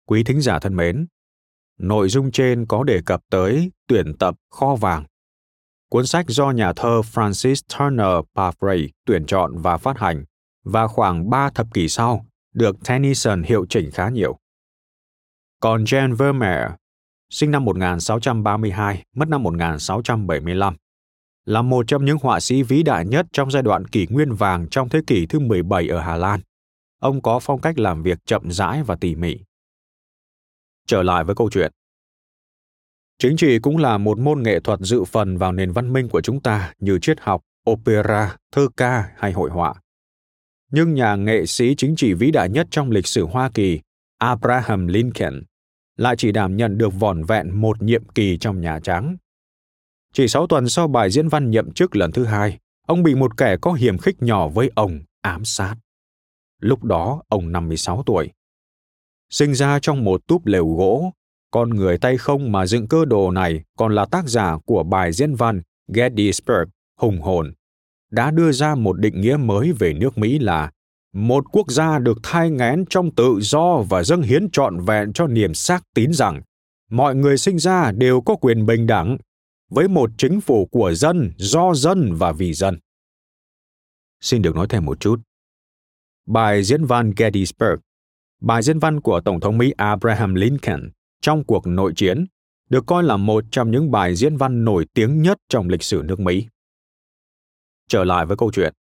Quý 0.07 0.25
thính 0.25 0.41
giả 0.41 0.59
thân 0.59 0.77
mến, 0.77 1.07
Nội 1.79 2.09
dung 2.09 2.31
trên 2.31 2.67
có 2.67 2.85
đề 2.85 3.01
cập 3.07 3.21
tới 3.31 3.71
tuyển 3.87 4.15
tập 4.19 4.35
kho 4.51 4.77
vàng. 4.77 5.05
Cuốn 5.91 6.07
sách 6.07 6.25
do 6.29 6.51
nhà 6.51 6.73
thơ 6.73 7.01
Francis 7.15 7.55
Turner 7.79 8.25
Palfrey 8.35 8.89
tuyển 9.07 9.27
chọn 9.27 9.59
và 9.59 9.77
phát 9.77 9.99
hành, 9.99 10.25
và 10.65 10.87
khoảng 10.87 11.31
ba 11.31 11.51
thập 11.51 11.67
kỷ 11.75 11.89
sau, 11.89 12.27
được 12.55 12.77
Tennyson 12.85 13.43
hiệu 13.43 13.67
chỉnh 13.69 13.91
khá 13.91 14.09
nhiều. 14.09 14.39
Còn 15.61 15.85
Jan 15.85 16.15
Vermeer, 16.15 16.71
sinh 17.31 17.51
năm 17.51 17.65
1632, 17.65 19.05
mất 19.15 19.29
năm 19.29 19.43
1675, 19.43 20.77
là 21.45 21.63
một 21.63 21.85
trong 21.89 22.05
những 22.05 22.19
họa 22.23 22.41
sĩ 22.41 22.63
vĩ 22.63 22.83
đại 22.83 23.07
nhất 23.07 23.27
trong 23.33 23.51
giai 23.51 23.63
đoạn 23.63 23.87
kỷ 23.87 24.07
nguyên 24.11 24.35
vàng 24.35 24.69
trong 24.69 24.89
thế 24.89 25.01
kỷ 25.07 25.27
thứ 25.27 25.39
17 25.39 25.89
ở 25.89 26.01
Hà 26.01 26.17
Lan. 26.17 26.41
Ông 27.01 27.23
có 27.23 27.39
phong 27.39 27.61
cách 27.61 27.79
làm 27.79 28.03
việc 28.03 28.19
chậm 28.27 28.51
rãi 28.51 28.83
và 28.83 28.97
tỉ 28.97 29.15
mỉ. 29.15 29.39
Trở 30.87 31.03
lại 31.03 31.25
với 31.25 31.35
câu 31.35 31.51
chuyện. 31.51 31.73
Chính 33.19 33.37
trị 33.37 33.59
cũng 33.59 33.77
là 33.77 33.99
một 33.99 34.19
môn 34.19 34.43
nghệ 34.43 34.61
thuật 34.61 34.81
dự 34.81 35.05
phần 35.05 35.39
vào 35.39 35.53
nền 35.53 35.73
văn 35.73 35.93
minh 35.93 36.09
của 36.09 36.21
chúng 36.21 36.41
ta 36.41 36.73
như 36.79 36.99
triết 36.99 37.21
học 37.21 37.43
opera 37.71 38.37
thơ 38.53 38.69
ca 38.77 39.09
hay 39.17 39.33
hội 39.33 39.51
họa. 39.51 39.75
Nhưng 40.71 40.95
nhà 40.95 41.17
nghệ 41.17 41.47
sĩ 41.47 41.75
chính 41.75 41.97
trị 41.97 42.15
vĩ 42.15 42.31
đại 42.31 42.49
nhất 42.49 42.67
trong 42.71 42.91
lịch 42.91 43.07
sử 43.07 43.27
Hoa 43.27 43.51
Kỳ, 43.55 43.81
Abraham 44.19 44.87
Lincoln, 44.87 45.43
lại 45.99 46.15
chỉ 46.19 46.33
đảm 46.33 46.57
nhận 46.57 46.79
được 46.79 46.95
vỏn 46.95 47.25
vẹn 47.25 47.61
một 47.61 47.83
nhiệm 47.83 48.09
kỳ 48.09 48.39
trong 48.39 48.61
Nhà 48.61 48.81
Trắng. 48.83 49.17
Chỉ 50.13 50.29
6 50.29 50.47
tuần 50.47 50.69
sau 50.69 50.89
bài 50.89 51.11
diễn 51.11 51.29
văn 51.29 51.51
nhậm 51.51 51.73
chức 51.73 51.97
lần 51.97 52.13
thứ 52.13 52.25
hai, 52.25 52.59
ông 52.87 53.03
bị 53.03 53.15
một 53.15 53.37
kẻ 53.37 53.57
có 53.61 53.73
hiểm 53.73 53.99
khích 53.99 54.23
nhỏ 54.23 54.49
với 54.49 54.71
ông 54.75 55.01
ám 55.21 55.45
sát. 55.45 55.77
Lúc 56.61 56.85
đó 56.85 57.23
ông 57.29 57.53
56 57.53 58.03
tuổi. 58.07 58.31
Sinh 59.31 59.55
ra 59.55 59.79
trong 59.79 60.05
một 60.05 60.27
túp 60.27 60.47
lều 60.47 60.69
gỗ, 60.69 61.13
con 61.51 61.71
người 61.71 61.99
tay 61.99 62.17
không 62.17 62.53
mà 62.53 62.67
dựng 62.67 62.89
cơ 62.89 63.05
đồ 63.05 63.31
này 63.31 63.63
còn 63.77 63.95
là 63.95 64.05
tác 64.05 64.29
giả 64.29 64.59
của 64.65 64.83
bài 64.83 65.13
diễn 65.13 65.35
văn 65.35 65.63
Gettysburg, 65.95 66.69
hùng 67.01 67.21
hồn, 67.21 67.53
đã 68.11 68.31
đưa 68.31 68.53
ra 68.53 68.75
một 68.75 69.01
định 69.01 69.21
nghĩa 69.21 69.37
mới 69.37 69.73
về 69.73 69.93
nước 69.93 70.19
Mỹ 70.19 70.39
là 70.39 70.71
một 71.13 71.45
quốc 71.53 71.71
gia 71.71 71.99
được 71.99 72.19
thai 72.23 72.51
ngén 72.51 72.85
trong 72.91 73.15
tự 73.15 73.39
do 73.41 73.83
và 73.89 74.03
dâng 74.03 74.23
hiến 74.23 74.51
trọn 74.51 74.81
vẹn 74.81 75.13
cho 75.13 75.27
niềm 75.27 75.55
xác 75.55 75.83
tín 75.95 76.13
rằng 76.13 76.43
mọi 76.91 77.15
người 77.15 77.39
sinh 77.39 77.59
ra 77.59 77.93
đều 77.93 78.21
có 78.21 78.37
quyền 78.37 78.67
bình 78.67 78.87
đẳng 78.87 79.19
với 79.71 79.89
một 79.89 80.11
chính 80.19 80.41
phủ 80.41 80.67
của 80.67 80.95
dân, 80.95 81.33
do 81.37 81.75
dân 81.75 82.15
và 82.15 82.33
vì 82.33 82.55
dân. 82.55 82.79
Xin 84.21 84.43
được 84.43 84.57
nói 84.57 84.67
thêm 84.71 84.85
một 84.85 85.01
chút. 85.01 85.21
Bài 86.27 86.63
diễn 86.65 86.85
văn 86.85 87.13
Gettysburg, 87.17 87.81
bài 88.41 88.63
diễn 88.63 88.79
văn 88.79 89.01
của 89.01 89.21
Tổng 89.21 89.41
thống 89.41 89.59
Mỹ 89.59 89.73
Abraham 89.77 90.35
Lincoln 90.35 90.91
trong 91.21 91.45
cuộc 91.45 91.67
nội 91.67 91.93
chiến, 91.97 92.27
được 92.71 92.87
coi 92.87 93.03
là 93.03 93.17
một 93.17 93.45
trong 93.51 93.71
những 93.71 93.91
bài 93.91 94.15
diễn 94.15 94.37
văn 94.37 94.65
nổi 94.65 94.87
tiếng 94.95 95.23
nhất 95.23 95.39
trong 95.49 95.69
lịch 95.69 95.83
sử 95.83 96.03
nước 96.05 96.21
Mỹ. 96.21 96.47
Trở 97.89 98.05
lại 98.05 98.27
với 98.27 98.37
câu 98.37 98.51
chuyện. 98.53 98.75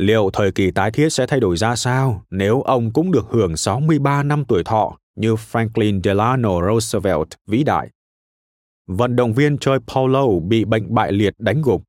Liệu 0.00 0.30
thời 0.32 0.52
kỳ 0.52 0.70
tái 0.70 0.90
thiết 0.90 1.08
sẽ 1.08 1.26
thay 1.26 1.40
đổi 1.40 1.56
ra 1.56 1.76
sao 1.76 2.24
nếu 2.30 2.62
ông 2.62 2.92
cũng 2.92 3.12
được 3.12 3.26
hưởng 3.30 3.56
63 3.56 4.22
năm 4.22 4.44
tuổi 4.48 4.64
thọ 4.64 4.98
như 5.16 5.34
Franklin 5.34 6.00
Delano 6.04 6.50
Roosevelt 6.68 7.28
vĩ 7.46 7.64
đại? 7.64 7.88
Vận 8.86 9.16
động 9.16 9.32
viên 9.32 9.58
chơi 9.58 9.78
polo 9.94 10.26
bị 10.48 10.64
bệnh 10.64 10.94
bại 10.94 11.12
liệt 11.12 11.34
đánh 11.38 11.62
gục. 11.62 11.82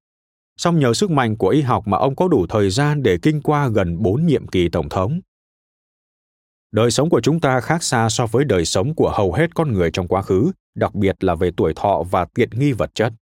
Song 0.58 0.80
nhờ 0.80 0.94
sức 0.94 1.12
mạnh 1.12 1.38
của 1.38 1.48
y 1.48 1.62
học 1.62 1.88
mà 1.88 1.98
ông 1.98 2.16
có 2.16 2.28
đủ 2.28 2.46
thời 2.50 2.70
gian 2.70 3.04
để 3.04 3.18
kinh 3.22 3.42
qua 3.42 3.68
gần 3.68 4.02
4 4.02 4.26
nhiệm 4.26 4.48
kỳ 4.48 4.70
tổng 4.70 4.90
thống. 4.90 5.20
Đời 6.72 6.92
sống 6.92 7.10
của 7.10 7.22
chúng 7.22 7.40
ta 7.40 7.60
khác 7.60 7.84
xa 7.84 8.10
so 8.10 8.26
với 8.26 8.46
đời 8.46 8.66
sống 8.66 8.96
của 8.96 9.12
hầu 9.16 9.34
hết 9.34 9.56
con 9.56 9.74
người 9.74 9.92
trong 9.92 10.08
quá 10.08 10.22
khứ, 10.22 10.52
đặc 10.76 10.96
biệt 10.96 11.24
là 11.24 11.36
về 11.36 11.52
tuổi 11.58 11.74
thọ 11.76 12.04
và 12.12 12.26
tiện 12.34 12.50
nghi 12.54 12.72
vật 12.72 12.96
chất. 12.96 13.14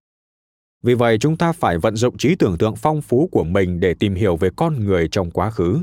Vì 0.84 0.93
vậy 0.93 1.17
chúng 1.17 1.38
ta 1.38 1.51
phải 1.51 1.77
vận 1.77 1.95
dụng 1.95 2.17
trí 2.17 2.36
tưởng 2.36 2.57
tượng 2.57 2.75
phong 2.75 3.01
phú 3.01 3.30
của 3.32 3.43
mình 3.43 3.80
để 3.80 3.93
tìm 3.93 4.15
hiểu 4.15 4.38
về 4.38 4.49
con 4.55 4.86
người 4.86 5.07
trong 5.11 5.32
quá 5.32 5.51
khứ. 5.51 5.80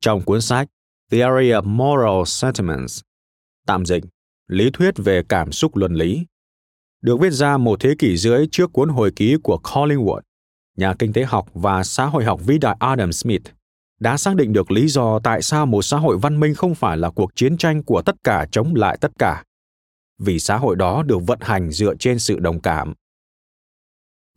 Trong 0.00 0.22
cuốn 0.22 0.40
sách 0.40 0.68
Theory 1.10 1.50
of 1.50 1.64
Moral 1.64 2.22
Sentiments, 2.26 3.00
tạm 3.66 3.86
dịch, 3.86 4.04
lý 4.48 4.70
thuyết 4.72 4.94
về 4.96 5.22
cảm 5.28 5.52
xúc 5.52 5.76
luân 5.76 5.94
lý, 5.94 6.26
được 7.02 7.20
viết 7.20 7.30
ra 7.30 7.56
một 7.56 7.80
thế 7.80 7.94
kỷ 7.98 8.16
rưỡi 8.16 8.46
trước 8.50 8.72
cuốn 8.72 8.88
hồi 8.88 9.12
ký 9.16 9.36
của 9.42 9.60
Collingwood, 9.62 10.20
nhà 10.76 10.94
kinh 10.98 11.12
tế 11.12 11.24
học 11.24 11.48
và 11.54 11.84
xã 11.84 12.06
hội 12.06 12.24
học 12.24 12.40
vĩ 12.46 12.58
đại 12.58 12.76
Adam 12.80 13.12
Smith, 13.12 13.42
đã 14.00 14.16
xác 14.16 14.36
định 14.36 14.52
được 14.52 14.70
lý 14.70 14.88
do 14.88 15.18
tại 15.18 15.42
sao 15.42 15.66
một 15.66 15.82
xã 15.82 15.98
hội 15.98 16.18
văn 16.18 16.40
minh 16.40 16.54
không 16.54 16.74
phải 16.74 16.96
là 16.96 17.10
cuộc 17.10 17.36
chiến 17.36 17.56
tranh 17.56 17.82
của 17.82 18.02
tất 18.02 18.14
cả 18.24 18.46
chống 18.52 18.74
lại 18.74 18.98
tất 19.00 19.12
cả. 19.18 19.44
Vì 20.18 20.38
xã 20.38 20.56
hội 20.56 20.76
đó 20.76 21.02
được 21.02 21.18
vận 21.26 21.38
hành 21.42 21.70
dựa 21.70 21.94
trên 21.94 22.18
sự 22.18 22.38
đồng 22.38 22.60
cảm, 22.60 22.94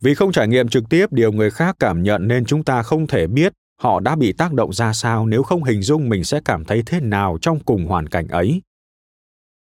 vì 0.02 0.14
không 0.14 0.32
trải 0.32 0.48
nghiệm 0.48 0.68
trực 0.68 0.84
tiếp, 0.90 1.12
điều 1.12 1.32
người 1.32 1.50
khác 1.50 1.76
cảm 1.78 2.02
nhận 2.02 2.28
nên 2.28 2.44
chúng 2.44 2.64
ta 2.64 2.82
không 2.82 3.06
thể 3.06 3.26
biết 3.26 3.52
họ 3.80 4.00
đã 4.00 4.16
bị 4.16 4.32
tác 4.32 4.52
động 4.52 4.72
ra 4.72 4.92
sao 4.92 5.26
nếu 5.26 5.42
không 5.42 5.64
hình 5.64 5.82
dung 5.82 6.08
mình 6.08 6.24
sẽ 6.24 6.40
cảm 6.44 6.64
thấy 6.64 6.82
thế 6.86 7.00
nào 7.00 7.38
trong 7.40 7.60
cùng 7.60 7.86
hoàn 7.86 8.08
cảnh 8.08 8.28
ấy. 8.28 8.62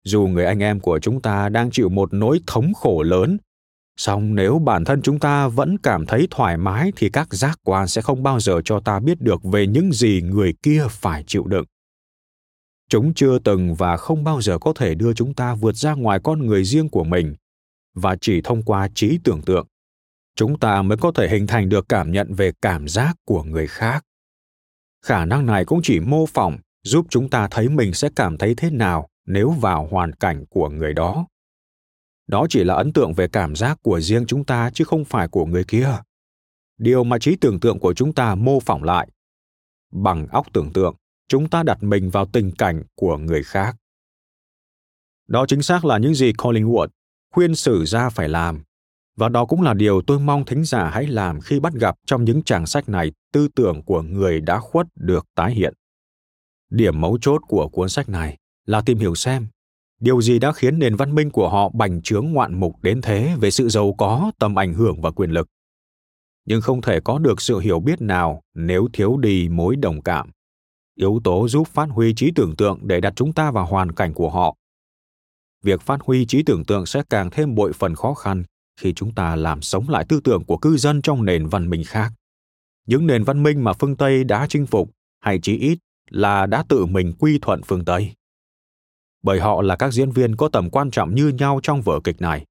Dù 0.03 0.27
người 0.27 0.45
anh 0.45 0.59
em 0.59 0.79
của 0.79 0.99
chúng 0.99 1.21
ta 1.21 1.49
đang 1.49 1.71
chịu 1.71 1.89
một 1.89 2.13
nỗi 2.13 2.39
thống 2.47 2.73
khổ 2.73 3.03
lớn, 3.03 3.37
song 3.97 4.35
nếu 4.35 4.59
bản 4.59 4.85
thân 4.85 5.01
chúng 5.01 5.19
ta 5.19 5.47
vẫn 5.47 5.77
cảm 5.77 6.05
thấy 6.05 6.27
thoải 6.31 6.57
mái 6.57 6.91
thì 6.95 7.09
các 7.09 7.33
giác 7.33 7.59
quan 7.63 7.87
sẽ 7.87 8.01
không 8.01 8.23
bao 8.23 8.39
giờ 8.39 8.61
cho 8.65 8.79
ta 8.79 8.99
biết 8.99 9.21
được 9.21 9.43
về 9.43 9.67
những 9.67 9.91
gì 9.91 10.21
người 10.21 10.53
kia 10.63 10.85
phải 10.89 11.23
chịu 11.27 11.43
đựng. 11.47 11.65
Chúng 12.89 13.13
chưa 13.13 13.39
từng 13.39 13.75
và 13.75 13.97
không 13.97 14.23
bao 14.23 14.41
giờ 14.41 14.57
có 14.57 14.73
thể 14.75 14.95
đưa 14.95 15.13
chúng 15.13 15.33
ta 15.33 15.55
vượt 15.55 15.75
ra 15.75 15.93
ngoài 15.93 16.19
con 16.23 16.45
người 16.45 16.63
riêng 16.63 16.89
của 16.89 17.03
mình 17.03 17.35
và 17.95 18.15
chỉ 18.21 18.41
thông 18.41 18.63
qua 18.63 18.87
trí 18.95 19.19
tưởng 19.23 19.41
tượng 19.41 19.67
chúng 20.35 20.59
ta 20.59 20.81
mới 20.81 20.97
có 20.97 21.11
thể 21.11 21.29
hình 21.29 21.47
thành 21.47 21.69
được 21.69 21.85
cảm 21.89 22.11
nhận 22.11 22.33
về 22.33 22.51
cảm 22.61 22.87
giác 22.87 23.15
của 23.25 23.43
người 23.43 23.67
khác. 23.67 24.05
Khả 25.05 25.25
năng 25.25 25.45
này 25.45 25.65
cũng 25.65 25.79
chỉ 25.83 25.99
mô 25.99 26.25
phỏng, 26.25 26.57
giúp 26.83 27.05
chúng 27.09 27.29
ta 27.29 27.47
thấy 27.51 27.69
mình 27.69 27.93
sẽ 27.93 28.09
cảm 28.15 28.37
thấy 28.37 28.53
thế 28.57 28.69
nào 28.69 29.07
nếu 29.25 29.49
vào 29.49 29.87
hoàn 29.91 30.13
cảnh 30.13 30.45
của 30.49 30.69
người 30.69 30.93
đó. 30.93 31.27
Đó 32.27 32.45
chỉ 32.49 32.63
là 32.63 32.73
ấn 32.73 32.93
tượng 32.93 33.13
về 33.13 33.27
cảm 33.27 33.55
giác 33.55 33.77
của 33.81 33.99
riêng 33.99 34.25
chúng 34.27 34.45
ta 34.45 34.69
chứ 34.73 34.83
không 34.83 35.05
phải 35.05 35.27
của 35.27 35.45
người 35.45 35.63
kia. 35.63 35.97
Điều 36.77 37.03
mà 37.03 37.19
trí 37.19 37.35
tưởng 37.35 37.59
tượng 37.59 37.79
của 37.79 37.93
chúng 37.93 38.13
ta 38.13 38.35
mô 38.35 38.59
phỏng 38.59 38.83
lại. 38.83 39.07
Bằng 39.91 40.27
óc 40.27 40.47
tưởng 40.53 40.73
tượng, 40.73 40.95
chúng 41.27 41.49
ta 41.49 41.63
đặt 41.63 41.83
mình 41.83 42.09
vào 42.09 42.25
tình 42.25 42.51
cảnh 42.51 42.83
của 42.95 43.17
người 43.17 43.43
khác. 43.43 43.75
Đó 45.27 45.45
chính 45.47 45.61
xác 45.61 45.85
là 45.85 45.97
những 45.97 46.15
gì 46.15 46.31
collingwood 46.31 46.87
khuyên 47.33 47.55
sử 47.55 47.85
gia 47.85 48.09
phải 48.09 48.29
làm 48.29 48.63
và 49.15 49.29
đó 49.29 49.45
cũng 49.45 49.61
là 49.61 49.73
điều 49.73 50.01
tôi 50.01 50.19
mong 50.19 50.45
thính 50.45 50.63
giả 50.63 50.89
hãy 50.89 51.07
làm 51.07 51.41
khi 51.41 51.59
bắt 51.59 51.73
gặp 51.73 51.95
trong 52.05 52.23
những 52.23 52.43
trang 52.43 52.65
sách 52.65 52.89
này 52.89 53.11
tư 53.31 53.47
tưởng 53.55 53.83
của 53.83 54.01
người 54.01 54.41
đã 54.41 54.59
khuất 54.59 54.87
được 54.95 55.25
tái 55.35 55.53
hiện. 55.53 55.73
Điểm 56.69 57.01
mấu 57.01 57.17
chốt 57.21 57.41
của 57.47 57.67
cuốn 57.67 57.89
sách 57.89 58.09
này 58.09 58.37
là 58.65 58.81
tìm 58.81 58.97
hiểu 58.97 59.15
xem 59.15 59.47
điều 60.03 60.21
gì 60.21 60.39
đã 60.39 60.51
khiến 60.51 60.79
nền 60.79 60.95
văn 60.95 61.15
minh 61.15 61.29
của 61.29 61.49
họ 61.49 61.69
bành 61.69 62.01
trướng 62.01 62.25
ngoạn 62.31 62.59
mục 62.59 62.75
đến 62.81 63.01
thế 63.01 63.35
về 63.39 63.51
sự 63.51 63.69
giàu 63.69 63.93
có, 63.97 64.31
tầm 64.39 64.59
ảnh 64.59 64.73
hưởng 64.73 65.01
và 65.01 65.11
quyền 65.11 65.29
lực. 65.29 65.47
Nhưng 66.45 66.61
không 66.61 66.81
thể 66.81 66.99
có 66.99 67.19
được 67.19 67.41
sự 67.41 67.59
hiểu 67.59 67.79
biết 67.79 68.01
nào 68.01 68.41
nếu 68.53 68.87
thiếu 68.93 69.17
đi 69.17 69.49
mối 69.49 69.75
đồng 69.75 70.01
cảm. 70.01 70.31
Yếu 70.95 71.21
tố 71.23 71.47
giúp 71.47 71.67
phát 71.67 71.89
huy 71.89 72.13
trí 72.13 72.31
tưởng 72.35 72.55
tượng 72.55 72.79
để 72.81 73.01
đặt 73.01 73.13
chúng 73.15 73.33
ta 73.33 73.51
vào 73.51 73.65
hoàn 73.65 73.91
cảnh 73.91 74.13
của 74.13 74.29
họ. 74.29 74.55
Việc 75.63 75.81
phát 75.81 76.01
huy 76.01 76.25
trí 76.25 76.43
tưởng 76.43 76.65
tượng 76.65 76.85
sẽ 76.85 77.03
càng 77.09 77.29
thêm 77.29 77.55
bội 77.55 77.73
phần 77.73 77.95
khó 77.95 78.13
khăn 78.13 78.43
khi 78.79 78.93
chúng 78.93 79.15
ta 79.15 79.35
làm 79.35 79.61
sống 79.61 79.89
lại 79.89 80.05
tư 80.09 80.19
tưởng 80.23 80.43
của 80.43 80.57
cư 80.57 80.77
dân 80.77 81.01
trong 81.01 81.25
nền 81.25 81.47
văn 81.47 81.69
minh 81.69 81.83
khác. 81.85 82.13
Những 82.85 83.07
nền 83.07 83.23
văn 83.23 83.43
minh 83.43 83.63
mà 83.63 83.73
phương 83.73 83.97
tây 83.97 84.23
đã 84.23 84.47
chinh 84.49 84.65
phục, 84.65 84.91
hay 85.19 85.39
chí 85.41 85.57
ít 85.57 85.77
là 86.09 86.45
đã 86.45 86.63
tự 86.69 86.85
mình 86.85 87.13
quy 87.19 87.39
thuận 87.41 87.61
phương 87.63 87.85
tây. 87.85 88.13
Bởi 89.23 89.39
họ 89.39 89.61
là 89.61 89.75
các 89.75 89.93
diễn 89.93 90.11
viên 90.11 90.35
có 90.35 90.49
tầm 90.49 90.69
quan 90.69 90.91
trọng 90.91 91.15
như 91.15 91.27
nhau 91.27 91.59
trong 91.63 91.81
vở 91.81 91.99
kịch 92.03 92.21
này. 92.21 92.45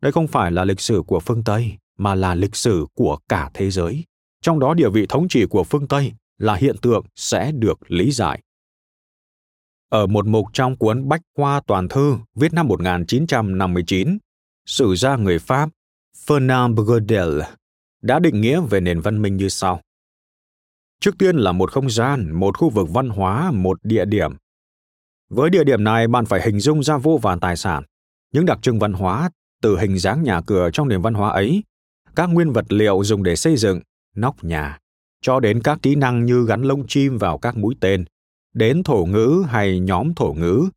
Đây 0.00 0.12
không 0.12 0.28
phải 0.28 0.50
là 0.50 0.64
lịch 0.64 0.80
sử 0.80 1.02
của 1.06 1.20
phương 1.20 1.44
tây, 1.44 1.72
mà 1.98 2.14
là 2.14 2.34
lịch 2.34 2.56
sử 2.56 2.86
của 2.94 3.18
cả 3.28 3.50
thế 3.54 3.70
giới. 3.70 4.04
Trong 4.42 4.58
đó 4.58 4.74
địa 4.74 4.88
vị 4.88 5.06
thống 5.08 5.28
trị 5.28 5.46
của 5.50 5.64
phương 5.64 5.88
tây 5.88 6.12
là 6.38 6.54
hiện 6.54 6.76
tượng 6.78 7.04
sẽ 7.16 7.52
được 7.52 7.78
lý 7.88 8.10
giải. 8.10 8.42
Ở 9.88 10.06
một 10.06 10.26
mục 10.26 10.46
trong 10.52 10.76
cuốn 10.76 11.08
Bách 11.08 11.20
Khoa 11.36 11.60
Toàn 11.66 11.88
Thư, 11.88 12.16
viết 12.34 12.52
năm 12.52 12.68
1959 12.68 14.18
sử 14.66 14.94
gia 14.94 15.16
người 15.16 15.38
Pháp 15.38 15.70
Fernand 16.26 16.74
Braudel 16.74 17.40
đã 18.02 18.18
định 18.18 18.40
nghĩa 18.40 18.60
về 18.60 18.80
nền 18.80 19.00
văn 19.00 19.22
minh 19.22 19.36
như 19.36 19.48
sau. 19.48 19.80
Trước 21.00 21.18
tiên 21.18 21.36
là 21.36 21.52
một 21.52 21.72
không 21.72 21.90
gian, 21.90 22.32
một 22.32 22.58
khu 22.58 22.70
vực 22.70 22.88
văn 22.90 23.08
hóa, 23.08 23.50
một 23.50 23.78
địa 23.82 24.04
điểm. 24.04 24.32
Với 25.28 25.50
địa 25.50 25.64
điểm 25.64 25.84
này, 25.84 26.08
bạn 26.08 26.26
phải 26.26 26.42
hình 26.44 26.60
dung 26.60 26.82
ra 26.82 26.96
vô 26.96 27.18
vàn 27.22 27.40
tài 27.40 27.56
sản, 27.56 27.84
những 28.32 28.46
đặc 28.46 28.58
trưng 28.62 28.78
văn 28.78 28.92
hóa 28.92 29.30
từ 29.62 29.78
hình 29.78 29.98
dáng 29.98 30.22
nhà 30.22 30.40
cửa 30.40 30.70
trong 30.72 30.88
nền 30.88 31.02
văn 31.02 31.14
hóa 31.14 31.30
ấy, 31.30 31.62
các 32.16 32.26
nguyên 32.26 32.52
vật 32.52 32.72
liệu 32.72 33.04
dùng 33.04 33.22
để 33.22 33.36
xây 33.36 33.56
dựng, 33.56 33.80
nóc 34.16 34.44
nhà, 34.44 34.78
cho 35.22 35.40
đến 35.40 35.62
các 35.62 35.78
kỹ 35.82 35.94
năng 35.94 36.24
như 36.24 36.46
gắn 36.46 36.62
lông 36.62 36.86
chim 36.86 37.18
vào 37.18 37.38
các 37.38 37.56
mũi 37.56 37.74
tên, 37.80 38.04
đến 38.54 38.82
thổ 38.82 39.04
ngữ 39.04 39.44
hay 39.48 39.80
nhóm 39.80 40.14
thổ 40.14 40.32
ngữ, 40.32 40.68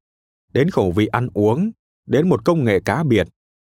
đến 0.54 0.70
khẩu 0.70 0.92
vị 0.92 1.06
ăn 1.06 1.28
uống, 1.34 1.72
đến 2.06 2.30
một 2.30 2.46
công 2.46 2.64
nghệ 2.64 2.80
cá 2.80 3.04
biệt 3.04 3.28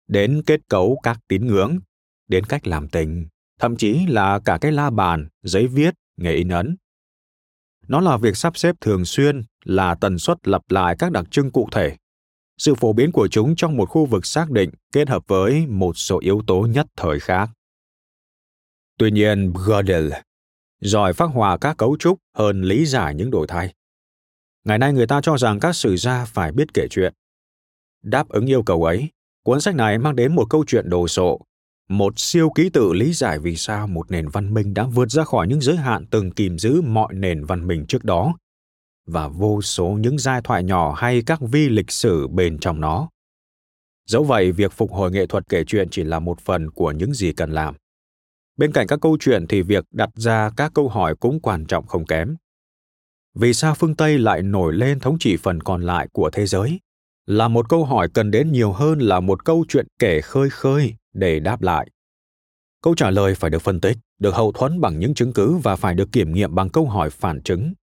đến 0.08 0.42
kết 0.46 0.60
cấu 0.70 1.00
các 1.04 1.20
tín 1.28 1.48
ngưỡng, 1.48 1.80
đến 2.28 2.46
cách 2.46 2.68
làm 2.68 2.90
tình, 2.90 3.28
thậm 3.60 3.78
chí 3.78 4.06
là 4.08 4.40
cả 4.46 4.58
cái 4.62 4.72
la 4.72 4.90
bàn, 4.90 5.28
giấy 5.44 5.68
viết, 5.68 5.94
nghề 6.18 6.34
in 6.34 6.50
ấn. 6.50 6.76
Nó 7.88 8.02
là 8.02 8.18
việc 8.18 8.38
sắp 8.38 8.58
xếp 8.58 8.76
thường 8.82 9.06
xuyên, 9.06 9.44
là 9.64 9.96
tần 9.96 10.20
suất 10.20 10.48
lặp 10.48 10.62
lại 10.70 10.96
các 11.00 11.12
đặc 11.12 11.26
trưng 11.32 11.52
cụ 11.52 11.70
thể. 11.72 11.96
Sự 12.58 12.76
phổ 12.76 12.94
biến 12.94 13.12
của 13.12 13.28
chúng 13.28 13.56
trong 13.56 13.78
một 13.78 13.90
khu 13.90 14.06
vực 14.06 14.26
xác 14.26 14.52
định 14.52 14.70
kết 14.92 15.10
hợp 15.10 15.24
với 15.28 15.68
một 15.68 15.98
số 15.98 16.20
yếu 16.20 16.42
tố 16.48 16.62
nhất 16.62 16.86
thời 16.96 17.20
khác. 17.20 17.50
Tuy 18.98 19.12
nhiên, 19.12 19.54
Gödel 19.54 20.12
giỏi 20.82 21.14
phát 21.14 21.26
họa 21.26 21.58
các 21.58 21.78
cấu 21.78 21.98
trúc 22.00 22.20
hơn 22.38 22.62
lý 22.62 22.86
giải 22.86 23.16
những 23.16 23.32
đổi 23.32 23.48
thay. 23.48 23.74
Ngày 24.64 24.78
nay 24.78 24.94
người 24.94 25.08
ta 25.08 25.22
cho 25.22 25.38
rằng 25.38 25.60
các 25.60 25.76
sử 25.76 25.98
gia 25.98 26.26
phải 26.26 26.52
biết 26.52 26.74
kể 26.74 26.88
chuyện. 26.90 27.14
Đáp 28.04 28.30
ứng 28.30 28.46
yêu 28.46 28.64
cầu 28.64 28.84
ấy, 28.84 29.10
Cuốn 29.46 29.62
sách 29.62 29.76
này 29.76 29.98
mang 29.98 30.16
đến 30.16 30.36
một 30.36 30.46
câu 30.50 30.64
chuyện 30.68 30.90
đồ 30.90 31.08
sộ, 31.08 31.42
một 31.90 32.20
siêu 32.20 32.50
ký 32.56 32.70
tự 32.70 32.94
lý 32.94 33.14
giải 33.14 33.40
vì 33.40 33.56
sao 33.56 33.88
một 33.88 34.12
nền 34.12 34.28
văn 34.28 34.54
minh 34.54 34.74
đã 34.74 34.84
vượt 34.84 35.12
ra 35.12 35.24
khỏi 35.24 35.48
những 35.48 35.62
giới 35.62 35.76
hạn 35.76 36.06
từng 36.12 36.32
kìm 36.32 36.58
giữ 36.58 36.82
mọi 36.82 37.14
nền 37.14 37.46
văn 37.46 37.68
minh 37.68 37.86
trước 37.88 38.04
đó 38.04 38.36
và 39.08 39.28
vô 39.28 39.62
số 39.62 39.88
những 39.88 40.18
giai 40.18 40.42
thoại 40.42 40.64
nhỏ 40.64 40.94
hay 40.98 41.22
các 41.26 41.40
vi 41.42 41.70
lịch 41.70 41.92
sử 41.92 42.28
bên 42.28 42.60
trong 42.60 42.82
nó. 42.82 43.10
Dẫu 44.06 44.24
vậy 44.24 44.52
việc 44.52 44.72
phục 44.72 44.92
hồi 44.92 45.12
nghệ 45.12 45.28
thuật 45.28 45.44
kể 45.50 45.64
chuyện 45.68 45.88
chỉ 45.92 46.04
là 46.04 46.20
một 46.20 46.40
phần 46.40 46.72
của 46.72 46.92
những 46.92 47.14
gì 47.14 47.32
cần 47.32 47.52
làm. 47.52 47.76
Bên 48.58 48.72
cạnh 48.72 48.88
các 48.88 49.00
câu 49.02 49.18
chuyện 49.20 49.48
thì 49.48 49.62
việc 49.62 49.86
đặt 49.92 50.10
ra 50.16 50.50
các 50.58 50.72
câu 50.74 50.90
hỏi 50.90 51.16
cũng 51.16 51.40
quan 51.40 51.66
trọng 51.66 51.88
không 51.88 52.06
kém. 52.06 52.36
Vì 53.36 53.54
sao 53.54 53.76
phương 53.76 53.96
tây 53.96 54.18
lại 54.18 54.42
nổi 54.42 54.74
lên 54.74 55.00
thống 55.00 55.20
trị 55.20 55.38
phần 55.38 55.64
còn 55.64 55.82
lại 55.82 56.08
của 56.14 56.30
thế 56.30 56.46
giới? 56.46 56.80
Là 57.26 57.48
một 57.48 57.70
câu 57.70 57.86
hỏi 57.86 58.10
cần 58.14 58.32
đến 58.32 58.52
nhiều 58.52 58.72
hơn 58.72 59.00
là 59.00 59.20
một 59.20 59.46
câu 59.46 59.66
chuyện 59.68 59.88
kể 60.00 60.22
khơi 60.22 60.50
khơi 60.50 60.96
để 61.14 61.40
đáp 61.40 61.62
lại. 61.62 61.90
Câu 62.82 62.96
trả 62.96 63.12
lời 63.12 63.36
phải 63.36 63.50
được 63.50 63.62
phân 63.62 63.82
tích, 63.82 63.98
được 64.20 64.36
hậu 64.36 64.52
thuẫn 64.52 64.82
bằng 64.82 65.00
những 65.00 65.14
chứng 65.14 65.34
cứ 65.34 65.58
và 65.58 65.76
phải 65.76 65.94
được 65.94 66.12
kiểm 66.12 66.34
nghiệm 66.34 66.56
bằng 66.56 66.70
câu 66.70 66.86
hỏi 66.86 67.10
phản 67.10 67.42
chứng. 67.42 67.74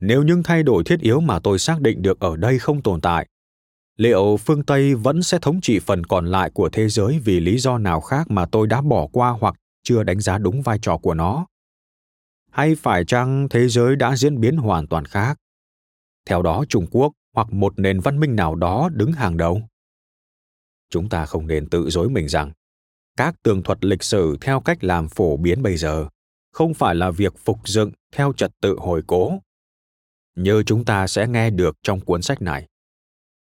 Nếu 0.00 0.22
những 0.22 0.42
thay 0.42 0.62
đổi 0.62 0.84
thiết 0.84 1.00
yếu 1.00 1.20
mà 1.20 1.38
tôi 1.38 1.58
xác 1.58 1.80
định 1.80 2.02
được 2.02 2.20
ở 2.20 2.36
đây 2.36 2.58
không 2.58 2.82
tồn 2.82 3.00
tại, 3.00 3.28
liệu 3.96 4.36
phương 4.36 4.64
tây 4.64 4.94
vẫn 4.94 5.22
sẽ 5.22 5.38
thống 5.42 5.60
trị 5.60 5.78
phần 5.78 6.04
còn 6.04 6.26
lại 6.26 6.50
của 6.50 6.68
thế 6.68 6.88
giới 6.88 7.18
vì 7.24 7.40
lý 7.40 7.58
do 7.58 7.78
nào 7.78 8.00
khác 8.00 8.30
mà 8.30 8.46
tôi 8.46 8.66
đã 8.66 8.80
bỏ 8.80 9.06
qua 9.12 9.30
hoặc 9.30 9.54
chưa 9.82 10.02
đánh 10.02 10.20
giá 10.20 10.38
đúng 10.38 10.62
vai 10.62 10.78
trò 10.82 10.96
của 10.98 11.14
nó? 11.14 11.46
Hay 12.50 12.74
phải 12.74 13.04
chăng 13.04 13.48
thế 13.50 13.68
giới 13.68 13.96
đã 13.96 14.16
diễn 14.16 14.40
biến 14.40 14.56
hoàn 14.56 14.86
toàn 14.86 15.04
khác? 15.04 15.38
Theo 16.26 16.42
đó, 16.42 16.64
trung 16.68 16.86
quốc 16.90 17.12
hoặc 17.34 17.52
một 17.52 17.78
nền 17.78 18.00
văn 18.00 18.20
minh 18.20 18.36
nào 18.36 18.54
đó 18.54 18.88
đứng 18.92 19.12
hàng 19.12 19.36
đầu. 19.36 19.62
Chúng 20.90 21.08
ta 21.08 21.26
không 21.26 21.46
nên 21.46 21.68
tự 21.68 21.90
dối 21.90 22.08
mình 22.08 22.28
rằng, 22.28 22.52
các 23.16 23.34
tường 23.42 23.62
thuật 23.62 23.84
lịch 23.84 24.02
sử 24.02 24.36
theo 24.40 24.60
cách 24.60 24.84
làm 24.84 25.08
phổ 25.08 25.36
biến 25.36 25.62
bây 25.62 25.76
giờ 25.76 26.08
không 26.52 26.74
phải 26.74 26.94
là 26.94 27.10
việc 27.10 27.34
phục 27.38 27.68
dựng 27.68 27.90
theo 28.12 28.32
trật 28.32 28.50
tự 28.60 28.76
hồi 28.78 29.02
cố. 29.06 29.38
Như 30.36 30.62
chúng 30.62 30.84
ta 30.84 31.06
sẽ 31.06 31.26
nghe 31.26 31.50
được 31.50 31.76
trong 31.82 32.00
cuốn 32.00 32.22
sách 32.22 32.42
này, 32.42 32.66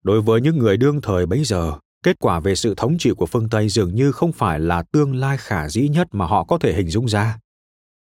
đối 0.03 0.21
với 0.21 0.41
những 0.41 0.59
người 0.59 0.77
đương 0.77 1.01
thời 1.01 1.27
bấy 1.27 1.45
giờ, 1.45 1.79
kết 2.03 2.17
quả 2.19 2.41
về 2.41 2.55
sự 2.55 2.75
thống 2.75 2.99
trị 2.99 3.11
của 3.17 3.27
phương 3.27 3.49
tây 3.49 3.69
dường 3.69 3.95
như 3.95 4.13
không 4.13 4.33
phải 4.33 4.61
là 4.61 4.83
tương 4.83 5.15
lai 5.15 5.37
khả 5.37 5.69
dĩ 5.69 5.89
nhất 5.89 6.09
mà 6.13 6.27
họ 6.27 6.45
có 6.45 6.59
thể 6.59 6.75
hình 6.75 6.89
dung 6.89 7.09
ra. 7.09 7.39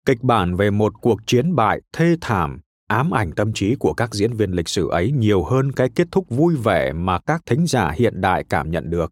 Kịch 0.05 0.21
bản 0.21 0.55
về 0.55 0.71
một 0.71 0.93
cuộc 1.01 1.19
chiến 1.27 1.55
bại 1.55 1.81
thê 1.93 2.15
thảm 2.21 2.59
ám 2.87 3.13
ảnh 3.13 3.31
tâm 3.31 3.53
trí 3.53 3.75
của 3.75 3.93
các 3.93 4.13
diễn 4.13 4.33
viên 4.33 4.51
lịch 4.51 4.69
sử 4.69 4.89
ấy 4.89 5.11
nhiều 5.11 5.43
hơn 5.43 5.71
cái 5.71 5.89
kết 5.95 6.07
thúc 6.11 6.29
vui 6.29 6.55
vẻ 6.55 6.93
mà 6.93 7.19
các 7.19 7.41
thính 7.45 7.67
giả 7.67 7.91
hiện 7.91 8.21
đại 8.21 8.43
cảm 8.49 8.71
nhận 8.71 8.89
được. 8.89 9.11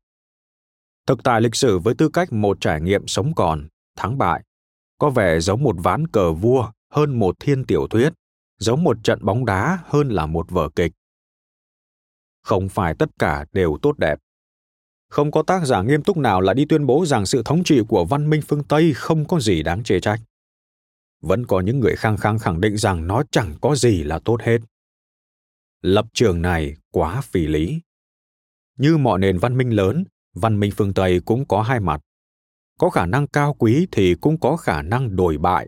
Thực 1.08 1.24
tại 1.24 1.42
lịch 1.42 1.56
sử 1.56 1.80
với 1.80 1.94
tư 1.94 2.10
cách 2.10 2.34
một 2.34 2.58
trải 2.62 2.82
nghiệm 2.82 3.08
sống 3.08 3.36
còn, 3.36 3.68
thắng 3.96 4.18
bại, 4.18 4.44
có 4.98 5.10
vẻ 5.10 5.40
giống 5.40 5.64
một 5.64 5.76
ván 5.78 6.08
cờ 6.08 6.34
vua 6.34 6.72
hơn 6.92 7.20
một 7.20 7.36
thiên 7.40 7.66
tiểu 7.66 7.88
thuyết, 7.88 8.14
giống 8.60 8.84
một 8.84 8.98
trận 9.04 9.26
bóng 9.26 9.46
đá 9.46 9.80
hơn 9.86 10.10
là 10.10 10.26
một 10.26 10.52
vở 10.52 10.70
kịch. 10.76 10.92
Không 12.44 12.70
phải 12.70 12.96
tất 13.00 13.10
cả 13.20 13.46
đều 13.52 13.78
tốt 13.82 13.98
đẹp. 13.98 14.20
Không 15.10 15.32
có 15.32 15.44
tác 15.44 15.66
giả 15.66 15.82
nghiêm 15.82 16.04
túc 16.04 16.18
nào 16.18 16.42
là 16.42 16.54
đi 16.54 16.66
tuyên 16.66 16.86
bố 16.86 17.06
rằng 17.06 17.26
sự 17.26 17.42
thống 17.46 17.64
trị 17.64 17.82
của 17.88 18.06
văn 18.06 18.30
minh 18.30 18.42
phương 18.48 18.64
tây 18.64 18.94
không 18.96 19.26
có 19.26 19.40
gì 19.40 19.64
đáng 19.64 19.84
chê 19.84 20.00
trách 20.00 20.20
vẫn 21.24 21.46
có 21.46 21.60
những 21.60 21.80
người 21.80 21.96
khăng 21.96 22.18
khăng 22.18 22.40
khẳng 22.40 22.62
định 22.62 22.78
rằng 22.78 23.08
nó 23.08 23.24
chẳng 23.32 23.56
có 23.62 23.76
gì 23.76 24.04
là 24.04 24.20
tốt 24.20 24.42
hết. 24.42 24.58
Lập 25.82 26.06
trường 26.14 26.42
này 26.42 26.76
quá 26.92 27.22
phi 27.22 27.48
lý. 27.48 27.82
Như 28.78 28.98
mọi 28.98 29.20
nền 29.20 29.38
văn 29.38 29.58
minh 29.58 29.70
lớn, 29.70 30.04
văn 30.34 30.60
minh 30.60 30.72
phương 30.78 30.94
tây 30.94 31.22
cũng 31.26 31.48
có 31.48 31.62
hai 31.62 31.80
mặt. 31.80 32.02
Có 32.80 32.90
khả 32.90 33.06
năng 33.06 33.28
cao 33.28 33.54
quý 33.54 33.88
thì 33.92 34.16
cũng 34.16 34.40
có 34.40 34.58
khả 34.58 34.82
năng 34.82 35.16
đổi 35.16 35.38
bại. 35.38 35.68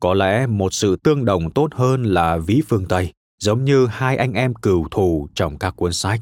Có 0.00 0.14
lẽ 0.14 0.46
một 0.46 0.74
sự 0.74 0.96
tương 0.96 1.24
đồng 1.24 1.50
tốt 1.50 1.68
hơn 1.74 2.02
là 2.02 2.38
ví 2.38 2.62
phương 2.68 2.86
tây, 2.88 3.12
giống 3.38 3.64
như 3.64 3.86
hai 3.86 4.16
anh 4.16 4.32
em 4.32 4.54
cừu 4.54 4.88
thù 4.90 5.28
trong 5.34 5.58
các 5.58 5.70
cuốn 5.76 5.92
sách. 5.92 6.20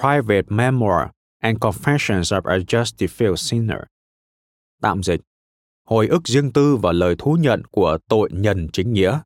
Private 0.00 0.46
memoir 0.48 1.08
and 1.38 1.58
confessions 1.58 2.40
of 2.40 2.42
a 2.50 2.58
justified 2.58 3.36
sinner. 3.36 3.80
Tạm 4.82 5.02
dịch 5.02 5.20
hồi 5.88 6.06
ức 6.06 6.28
riêng 6.28 6.52
tư 6.52 6.76
và 6.76 6.92
lời 6.92 7.14
thú 7.18 7.36
nhận 7.40 7.62
của 7.64 7.98
tội 8.08 8.28
nhân 8.32 8.68
chính 8.72 8.92
nghĩa 8.92 9.20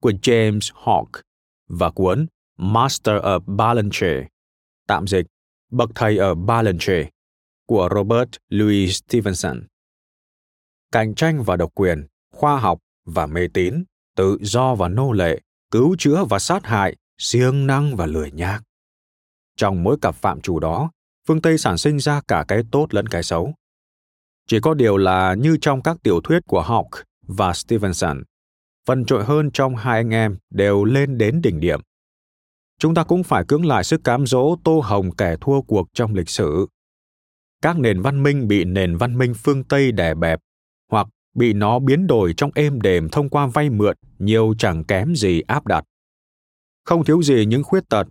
của 0.00 0.10
James 0.10 0.74
Hawke 0.84 1.22
và 1.68 1.90
cuốn 1.90 2.26
Master 2.56 3.22
of 3.22 3.40
Ballantrae, 3.46 4.26
tạm 4.86 5.06
dịch 5.06 5.26
Bậc 5.70 5.90
thầy 5.94 6.16
ở 6.16 6.34
Ballantrae 6.34 7.08
của 7.66 7.88
Robert 7.94 8.28
Louis 8.48 8.96
Stevenson. 8.96 9.62
Cạnh 10.92 11.14
tranh 11.14 11.42
và 11.42 11.56
độc 11.56 11.70
quyền, 11.74 12.06
khoa 12.32 12.60
học 12.60 12.78
và 13.04 13.26
mê 13.26 13.48
tín, 13.54 13.84
tự 14.16 14.38
do 14.40 14.74
và 14.74 14.88
nô 14.88 15.12
lệ, 15.12 15.40
cứu 15.70 15.96
chữa 15.98 16.24
và 16.24 16.38
sát 16.38 16.66
hại, 16.66 16.96
siêng 17.18 17.66
năng 17.66 17.96
và 17.96 18.06
lười 18.06 18.30
nhác. 18.30 18.62
Trong 19.56 19.82
mỗi 19.82 19.96
cặp 20.02 20.14
phạm 20.14 20.40
chủ 20.40 20.60
đó, 20.60 20.90
phương 21.26 21.42
Tây 21.42 21.58
sản 21.58 21.78
sinh 21.78 22.00
ra 22.00 22.20
cả 22.28 22.44
cái 22.48 22.62
tốt 22.70 22.94
lẫn 22.94 23.06
cái 23.06 23.22
xấu, 23.22 23.54
chỉ 24.48 24.60
có 24.60 24.74
điều 24.74 24.96
là 24.96 25.34
như 25.34 25.56
trong 25.60 25.82
các 25.82 25.96
tiểu 26.02 26.20
thuyết 26.20 26.42
của 26.46 26.62
Hawke 26.62 27.02
và 27.26 27.52
Stevenson, 27.52 28.22
phần 28.86 29.04
trội 29.04 29.24
hơn 29.24 29.50
trong 29.50 29.76
hai 29.76 29.96
anh 29.96 30.10
em 30.10 30.38
đều 30.50 30.84
lên 30.84 31.18
đến 31.18 31.42
đỉnh 31.42 31.60
điểm. 31.60 31.80
Chúng 32.78 32.94
ta 32.94 33.04
cũng 33.04 33.22
phải 33.22 33.44
cưỡng 33.48 33.66
lại 33.66 33.84
sức 33.84 34.04
cám 34.04 34.26
dỗ 34.26 34.56
tô 34.64 34.80
hồng 34.84 35.10
kẻ 35.16 35.36
thua 35.40 35.62
cuộc 35.62 35.88
trong 35.94 36.14
lịch 36.14 36.28
sử. 36.28 36.66
Các 37.62 37.78
nền 37.78 38.02
văn 38.02 38.22
minh 38.22 38.48
bị 38.48 38.64
nền 38.64 38.96
văn 38.96 39.18
minh 39.18 39.34
phương 39.34 39.64
Tây 39.64 39.92
đè 39.92 40.14
bẹp, 40.14 40.40
hoặc 40.90 41.06
bị 41.34 41.52
nó 41.52 41.78
biến 41.78 42.06
đổi 42.06 42.34
trong 42.36 42.50
êm 42.54 42.80
đềm 42.80 43.08
thông 43.08 43.28
qua 43.28 43.46
vay 43.46 43.70
mượn 43.70 43.96
nhiều 44.18 44.54
chẳng 44.58 44.84
kém 44.84 45.14
gì 45.14 45.40
áp 45.40 45.66
đặt. 45.66 45.84
Không 46.84 47.04
thiếu 47.04 47.22
gì 47.22 47.46
những 47.46 47.64
khuyết 47.64 47.88
tật 47.88 48.06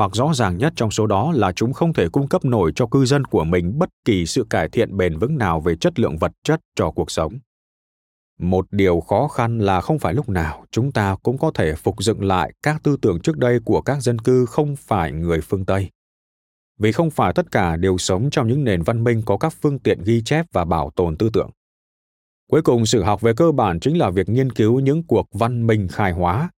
hoặc 0.00 0.14
rõ 0.14 0.34
ràng 0.34 0.58
nhất 0.58 0.72
trong 0.76 0.90
số 0.90 1.06
đó 1.06 1.32
là 1.32 1.52
chúng 1.52 1.72
không 1.72 1.92
thể 1.92 2.08
cung 2.08 2.28
cấp 2.28 2.44
nổi 2.44 2.72
cho 2.74 2.86
cư 2.86 3.04
dân 3.04 3.24
của 3.24 3.44
mình 3.44 3.78
bất 3.78 3.88
kỳ 4.04 4.26
sự 4.26 4.46
cải 4.50 4.68
thiện 4.68 4.96
bền 4.96 5.18
vững 5.18 5.38
nào 5.38 5.60
về 5.60 5.76
chất 5.76 5.98
lượng 5.98 6.16
vật 6.16 6.32
chất 6.44 6.60
cho 6.76 6.90
cuộc 6.90 7.10
sống. 7.10 7.38
Một 8.38 8.66
điều 8.70 9.00
khó 9.00 9.28
khăn 9.28 9.58
là 9.58 9.80
không 9.80 9.98
phải 9.98 10.14
lúc 10.14 10.28
nào 10.28 10.64
chúng 10.70 10.92
ta 10.92 11.16
cũng 11.22 11.38
có 11.38 11.50
thể 11.54 11.74
phục 11.74 12.02
dựng 12.02 12.24
lại 12.24 12.52
các 12.62 12.82
tư 12.82 12.96
tưởng 13.02 13.20
trước 13.20 13.38
đây 13.38 13.58
của 13.64 13.82
các 13.82 14.02
dân 14.02 14.18
cư 14.18 14.46
không 14.46 14.76
phải 14.76 15.12
người 15.12 15.40
phương 15.40 15.64
tây. 15.64 15.90
Vì 16.78 16.92
không 16.92 17.10
phải 17.10 17.32
tất 17.32 17.50
cả 17.50 17.76
đều 17.76 17.98
sống 17.98 18.30
trong 18.30 18.48
những 18.48 18.64
nền 18.64 18.82
văn 18.82 19.04
minh 19.04 19.22
có 19.26 19.36
các 19.36 19.54
phương 19.62 19.78
tiện 19.78 20.02
ghi 20.04 20.22
chép 20.22 20.46
và 20.52 20.64
bảo 20.64 20.90
tồn 20.96 21.16
tư 21.16 21.30
tưởng. 21.32 21.50
Cuối 22.50 22.62
cùng 22.62 22.86
sử 22.86 23.02
học 23.02 23.20
về 23.20 23.32
cơ 23.36 23.52
bản 23.52 23.80
chính 23.80 23.98
là 23.98 24.10
việc 24.10 24.28
nghiên 24.28 24.52
cứu 24.52 24.80
những 24.80 25.02
cuộc 25.06 25.26
văn 25.32 25.66
minh 25.66 25.88
khai 25.88 26.12
hóa. 26.12 26.50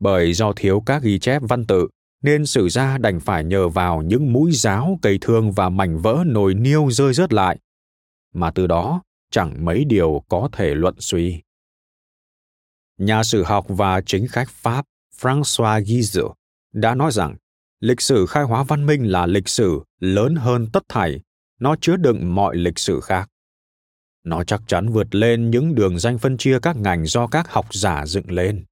Bởi 0.00 0.32
do 0.32 0.52
thiếu 0.56 0.82
các 0.86 1.02
ghi 1.02 1.18
chép 1.18 1.42
văn 1.48 1.66
tự 1.66 1.88
nên 2.22 2.46
sử 2.46 2.68
gia 2.68 2.98
đành 2.98 3.20
phải 3.20 3.44
nhờ 3.44 3.68
vào 3.68 4.02
những 4.02 4.32
mũi 4.32 4.52
giáo, 4.52 4.98
cây 5.02 5.18
thương 5.20 5.52
và 5.52 5.68
mảnh 5.68 5.98
vỡ 5.98 6.24
nồi 6.26 6.54
niêu 6.54 6.90
rơi 6.90 7.14
rớt 7.14 7.32
lại. 7.32 7.58
Mà 8.32 8.50
từ 8.50 8.66
đó, 8.66 9.02
chẳng 9.30 9.64
mấy 9.64 9.84
điều 9.84 10.24
có 10.28 10.48
thể 10.52 10.74
luận 10.74 10.94
suy. 10.98 11.42
Nhà 12.98 13.22
sử 13.22 13.42
học 13.42 13.66
và 13.68 14.00
chính 14.00 14.26
khách 14.28 14.48
pháp 14.50 14.84
françois 15.20 15.82
guizot 15.82 16.32
đã 16.72 16.94
nói 16.94 17.12
rằng, 17.12 17.36
lịch 17.80 18.00
sử 18.00 18.26
khai 18.26 18.44
hóa 18.44 18.62
văn 18.62 18.86
minh 18.86 19.04
là 19.04 19.26
lịch 19.26 19.48
sử 19.48 19.80
lớn 20.00 20.34
hơn 20.34 20.66
tất 20.72 20.82
thảy, 20.88 21.20
nó 21.60 21.76
chứa 21.80 21.96
đựng 21.96 22.34
mọi 22.34 22.56
lịch 22.56 22.78
sử 22.78 23.00
khác. 23.00 23.28
Nó 24.24 24.44
chắc 24.44 24.62
chắn 24.66 24.88
vượt 24.88 25.14
lên 25.14 25.50
những 25.50 25.74
đường 25.74 25.98
danh 25.98 26.18
phân 26.18 26.36
chia 26.36 26.58
các 26.62 26.76
ngành 26.76 27.06
do 27.06 27.26
các 27.26 27.52
học 27.52 27.74
giả 27.74 28.06
dựng 28.06 28.30
lên. 28.30 28.64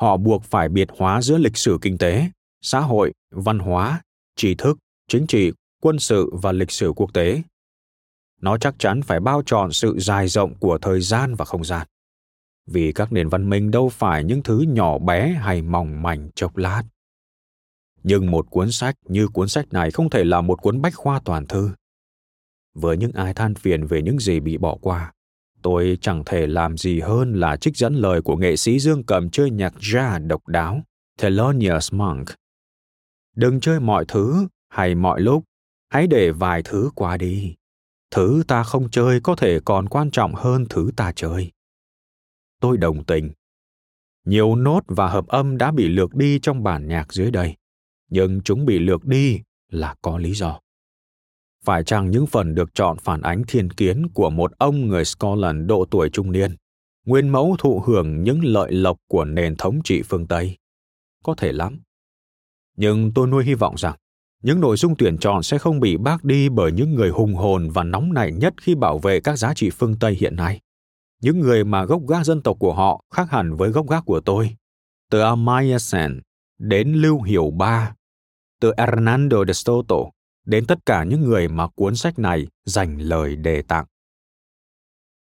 Họ 0.00 0.16
buộc 0.16 0.44
phải 0.44 0.68
biệt 0.68 0.88
hóa 0.98 1.22
giữa 1.22 1.38
lịch 1.38 1.56
sử 1.56 1.78
kinh 1.82 1.98
tế 1.98 2.30
xã 2.64 2.80
hội, 2.80 3.12
văn 3.30 3.58
hóa, 3.58 4.02
trí 4.36 4.54
thức, 4.54 4.78
chính 5.08 5.26
trị, 5.26 5.52
quân 5.82 5.98
sự 5.98 6.30
và 6.32 6.52
lịch 6.52 6.70
sử 6.70 6.92
quốc 6.96 7.14
tế. 7.14 7.42
Nó 8.40 8.58
chắc 8.58 8.74
chắn 8.78 9.02
phải 9.02 9.20
bao 9.20 9.42
trọn 9.46 9.72
sự 9.72 9.98
dài 9.98 10.28
rộng 10.28 10.54
của 10.58 10.78
thời 10.78 11.00
gian 11.00 11.34
và 11.34 11.44
không 11.44 11.64
gian. 11.64 11.86
Vì 12.66 12.92
các 12.92 13.12
nền 13.12 13.28
văn 13.28 13.50
minh 13.50 13.70
đâu 13.70 13.88
phải 13.88 14.24
những 14.24 14.42
thứ 14.42 14.64
nhỏ 14.68 14.98
bé 14.98 15.28
hay 15.28 15.62
mỏng 15.62 16.02
mảnh, 16.02 16.30
chốc 16.34 16.56
lát. 16.56 16.82
Nhưng 18.02 18.30
một 18.30 18.50
cuốn 18.50 18.72
sách 18.72 18.94
như 19.08 19.28
cuốn 19.28 19.48
sách 19.48 19.72
này 19.72 19.90
không 19.90 20.10
thể 20.10 20.24
là 20.24 20.40
một 20.40 20.62
cuốn 20.62 20.82
bách 20.82 20.94
khoa 20.94 21.20
toàn 21.24 21.46
thư. 21.46 21.70
Với 22.74 22.96
những 22.96 23.12
ai 23.12 23.34
than 23.34 23.54
phiền 23.54 23.86
về 23.86 24.02
những 24.02 24.18
gì 24.18 24.40
bị 24.40 24.58
bỏ 24.58 24.76
qua, 24.80 25.12
tôi 25.62 25.98
chẳng 26.00 26.22
thể 26.26 26.46
làm 26.46 26.76
gì 26.76 27.00
hơn 27.00 27.34
là 27.34 27.56
trích 27.56 27.76
dẫn 27.76 27.94
lời 27.94 28.22
của 28.22 28.36
nghệ 28.36 28.56
sĩ 28.56 28.78
dương 28.78 29.04
cầm 29.04 29.30
chơi 29.30 29.50
nhạc 29.50 29.74
jazz 29.78 30.26
độc 30.26 30.48
đáo, 30.48 30.82
Thelonious 31.18 31.92
Monk 31.92 32.28
đừng 33.34 33.60
chơi 33.60 33.80
mọi 33.80 34.04
thứ 34.08 34.48
hay 34.68 34.94
mọi 34.94 35.20
lúc. 35.20 35.44
Hãy 35.88 36.06
để 36.06 36.30
vài 36.30 36.62
thứ 36.62 36.90
qua 36.94 37.16
đi. 37.16 37.54
Thứ 38.10 38.42
ta 38.48 38.62
không 38.62 38.90
chơi 38.90 39.20
có 39.20 39.36
thể 39.36 39.60
còn 39.64 39.88
quan 39.88 40.10
trọng 40.10 40.34
hơn 40.34 40.64
thứ 40.70 40.90
ta 40.96 41.12
chơi. 41.16 41.52
Tôi 42.60 42.76
đồng 42.76 43.04
tình. 43.04 43.32
Nhiều 44.24 44.56
nốt 44.56 44.80
và 44.86 45.08
hợp 45.08 45.26
âm 45.26 45.58
đã 45.58 45.70
bị 45.70 45.88
lược 45.88 46.14
đi 46.14 46.38
trong 46.38 46.62
bản 46.62 46.88
nhạc 46.88 47.12
dưới 47.12 47.30
đây. 47.30 47.56
Nhưng 48.10 48.40
chúng 48.40 48.66
bị 48.66 48.78
lược 48.78 49.04
đi 49.04 49.40
là 49.70 49.94
có 50.02 50.18
lý 50.18 50.32
do. 50.32 50.60
Phải 51.64 51.84
chăng 51.84 52.10
những 52.10 52.26
phần 52.26 52.54
được 52.54 52.74
chọn 52.74 52.98
phản 52.98 53.22
ánh 53.22 53.42
thiên 53.48 53.70
kiến 53.70 54.08
của 54.14 54.30
một 54.30 54.52
ông 54.58 54.88
người 54.88 55.04
Scotland 55.04 55.68
độ 55.68 55.84
tuổi 55.90 56.10
trung 56.12 56.32
niên, 56.32 56.56
nguyên 57.06 57.28
mẫu 57.28 57.56
thụ 57.58 57.82
hưởng 57.86 58.22
những 58.22 58.44
lợi 58.44 58.72
lộc 58.72 58.98
của 59.08 59.24
nền 59.24 59.56
thống 59.56 59.80
trị 59.84 60.02
phương 60.02 60.26
Tây? 60.26 60.56
Có 61.24 61.34
thể 61.34 61.52
lắm. 61.52 61.80
Nhưng 62.76 63.12
tôi 63.14 63.26
nuôi 63.26 63.44
hy 63.44 63.54
vọng 63.54 63.74
rằng 63.78 63.96
những 64.42 64.60
nội 64.60 64.76
dung 64.76 64.94
tuyển 64.98 65.18
chọn 65.18 65.42
sẽ 65.42 65.58
không 65.58 65.80
bị 65.80 65.96
bác 65.96 66.24
đi 66.24 66.48
bởi 66.48 66.72
những 66.72 66.94
người 66.94 67.10
hùng 67.10 67.34
hồn 67.34 67.70
và 67.70 67.84
nóng 67.84 68.12
nảy 68.12 68.32
nhất 68.32 68.54
khi 68.62 68.74
bảo 68.74 68.98
vệ 68.98 69.20
các 69.20 69.36
giá 69.36 69.54
trị 69.54 69.70
phương 69.70 69.98
Tây 69.98 70.14
hiện 70.20 70.36
nay. 70.36 70.60
Những 71.22 71.40
người 71.40 71.64
mà 71.64 71.84
gốc 71.84 72.02
gác 72.08 72.26
dân 72.26 72.42
tộc 72.42 72.56
của 72.58 72.74
họ 72.74 73.04
khác 73.14 73.30
hẳn 73.30 73.56
với 73.56 73.70
gốc 73.70 73.90
gác 73.90 74.04
của 74.06 74.20
tôi. 74.20 74.56
Từ 75.10 75.20
Amaya 75.20 75.78
Sen 75.78 76.20
đến 76.58 76.92
Lưu 76.92 77.22
Hiểu 77.22 77.50
Ba, 77.50 77.94
từ 78.60 78.72
Hernando 78.78 79.44
de 79.46 79.52
Soto 79.52 79.96
đến 80.44 80.66
tất 80.66 80.78
cả 80.86 81.04
những 81.04 81.20
người 81.20 81.48
mà 81.48 81.68
cuốn 81.68 81.96
sách 81.96 82.18
này 82.18 82.46
dành 82.64 82.98
lời 82.98 83.36
đề 83.36 83.62
tặng. 83.62 83.86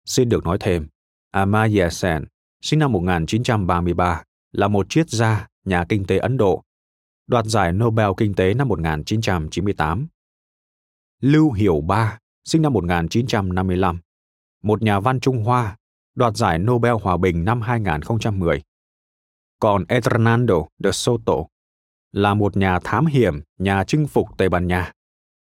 Xin 0.05 0.29
được 0.29 0.43
nói 0.43 0.57
thêm, 0.59 0.87
Amartya 1.31 1.89
Sen, 1.89 2.25
sinh 2.61 2.79
năm 2.79 2.91
1933, 2.91 4.23
là 4.51 4.67
một 4.67 4.85
triết 4.89 5.09
gia, 5.09 5.47
nhà 5.65 5.85
kinh 5.89 6.05
tế 6.05 6.17
Ấn 6.17 6.37
Độ, 6.37 6.63
đoạt 7.27 7.45
giải 7.45 7.73
Nobel 7.73 8.09
Kinh 8.17 8.33
tế 8.33 8.53
năm 8.53 8.67
1998. 8.67 10.07
Lưu 11.21 11.51
Hiểu 11.51 11.81
Ba, 11.81 12.17
sinh 12.43 12.61
năm 12.61 12.73
1955, 12.73 13.99
một 14.63 14.81
nhà 14.81 14.99
văn 14.99 15.19
Trung 15.19 15.43
Hoa, 15.43 15.77
đoạt 16.15 16.37
giải 16.37 16.59
Nobel 16.59 16.93
Hòa 17.01 17.17
bình 17.17 17.45
năm 17.45 17.61
2010. 17.61 18.61
Còn 19.59 19.85
Hernando 19.89 20.55
de 20.79 20.91
Soto 20.91 21.33
là 22.11 22.33
một 22.33 22.57
nhà 22.57 22.79
thám 22.83 23.05
hiểm, 23.05 23.41
nhà 23.57 23.83
chinh 23.87 24.07
phục 24.07 24.27
Tây 24.37 24.49
Ban 24.49 24.67
Nha. 24.67 24.91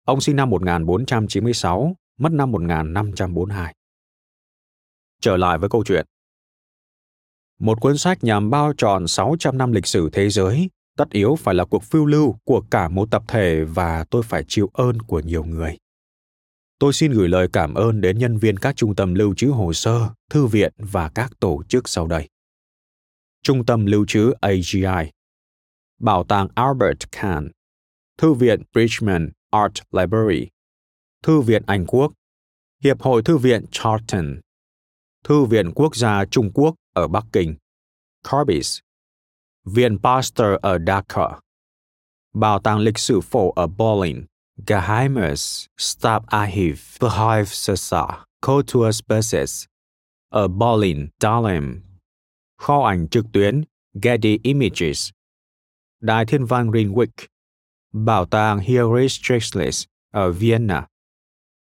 Ông 0.05 0.21
sinh 0.21 0.35
năm 0.35 0.49
1496, 0.49 1.95
mất 2.17 2.31
năm 2.31 2.51
1542. 2.51 3.75
Trở 5.21 5.37
lại 5.37 5.57
với 5.57 5.69
câu 5.69 5.83
chuyện. 5.85 6.05
Một 7.59 7.81
cuốn 7.81 7.97
sách 7.97 8.23
nhằm 8.23 8.49
bao 8.49 8.73
tròn 8.77 9.07
600 9.07 9.57
năm 9.57 9.71
lịch 9.71 9.85
sử 9.85 10.09
thế 10.13 10.29
giới, 10.29 10.69
tất 10.97 11.09
yếu 11.09 11.35
phải 11.35 11.55
là 11.55 11.65
cuộc 11.65 11.83
phiêu 11.83 12.05
lưu 12.05 12.35
của 12.43 12.61
cả 12.71 12.89
một 12.89 13.11
tập 13.11 13.23
thể 13.27 13.63
và 13.63 14.05
tôi 14.09 14.23
phải 14.23 14.43
chịu 14.47 14.69
ơn 14.73 14.99
của 15.01 15.19
nhiều 15.19 15.43
người. 15.43 15.77
Tôi 16.79 16.93
xin 16.93 17.11
gửi 17.11 17.29
lời 17.29 17.47
cảm 17.53 17.73
ơn 17.73 18.01
đến 18.01 18.17
nhân 18.17 18.37
viên 18.37 18.57
các 18.57 18.75
trung 18.75 18.95
tâm 18.95 19.13
lưu 19.13 19.33
trữ 19.37 19.47
hồ 19.47 19.73
sơ, 19.73 20.09
thư 20.29 20.45
viện 20.45 20.73
và 20.77 21.09
các 21.09 21.31
tổ 21.39 21.63
chức 21.69 21.89
sau 21.89 22.07
đây. 22.07 22.29
Trung 23.43 23.65
tâm 23.65 23.85
lưu 23.85 24.05
trữ 24.07 24.33
AGI, 24.41 25.11
Bảo 25.99 26.23
tàng 26.23 26.47
Albert 26.55 26.99
Kahn, 27.11 27.49
Thư 28.17 28.33
viện 28.33 28.61
Bridgman 28.73 29.29
Art 29.49 29.73
Library, 29.91 30.47
Thư 31.23 31.41
viện 31.41 31.63
Anh 31.65 31.85
Quốc, 31.85 32.13
Hiệp 32.83 33.01
hội 33.01 33.23
Thư 33.23 33.37
viện 33.37 33.65
Charlton, 33.71 34.39
Thư 35.23 35.43
viện 35.43 35.71
Quốc 35.75 35.95
gia 35.95 36.25
Trung 36.25 36.51
Quốc 36.53 36.75
ở 36.93 37.07
Bắc 37.07 37.25
Kinh, 37.31 37.55
Corbis, 38.31 38.79
Viện 39.65 39.97
Pasteur 40.03 40.59
ở 40.61 40.79
Dakar, 40.87 41.31
Bảo 42.33 42.59
tàng 42.59 42.79
lịch 42.79 42.97
sử 42.97 43.21
phổ 43.21 43.51
ở 43.51 43.67
Berlin, 43.67 44.25
Geheimes 44.67 45.65
Stabarchiv 45.77 46.79
Behelfsesa 46.99 48.23
Kultursbasis 48.41 49.65
ở 50.29 50.47
Berlin, 50.47 51.07
Dahlem, 51.19 51.83
kho 52.57 52.83
ảnh 52.83 53.07
trực 53.07 53.25
tuyến 53.33 53.63
Getty 54.01 54.39
Images, 54.43 55.09
Đài 56.01 56.25
Thiên 56.25 56.45
văn 56.45 56.71
Greenwich, 56.71 57.27
Bảo 57.93 58.25
tàng 58.25 58.59
Hieronymus 58.59 59.85
ở 60.11 60.31
Vienna, 60.31 60.87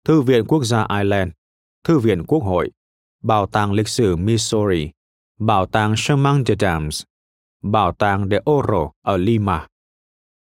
Thư 0.06 0.22
viện 0.22 0.46
Quốc 0.48 0.64
gia 0.64 0.88
Ireland, 0.90 1.32
Thư 1.84 2.00
viện 2.00 2.26
Quốc 2.26 2.44
hội, 2.44 2.72
Bảo 3.24 3.48
tàng 3.48 3.72
lịch 3.72 3.88
sử 3.88 4.16
Missouri, 4.16 4.92
Bảo 5.40 5.66
tàng 5.66 5.94
Chemin 5.98 6.46
de 6.46 6.56
Dames, 6.60 7.04
Bảo 7.72 7.92
tàng 7.92 8.30
de 8.30 8.40
Oro 8.50 8.92
ở 9.02 9.18
Lima, 9.18 9.68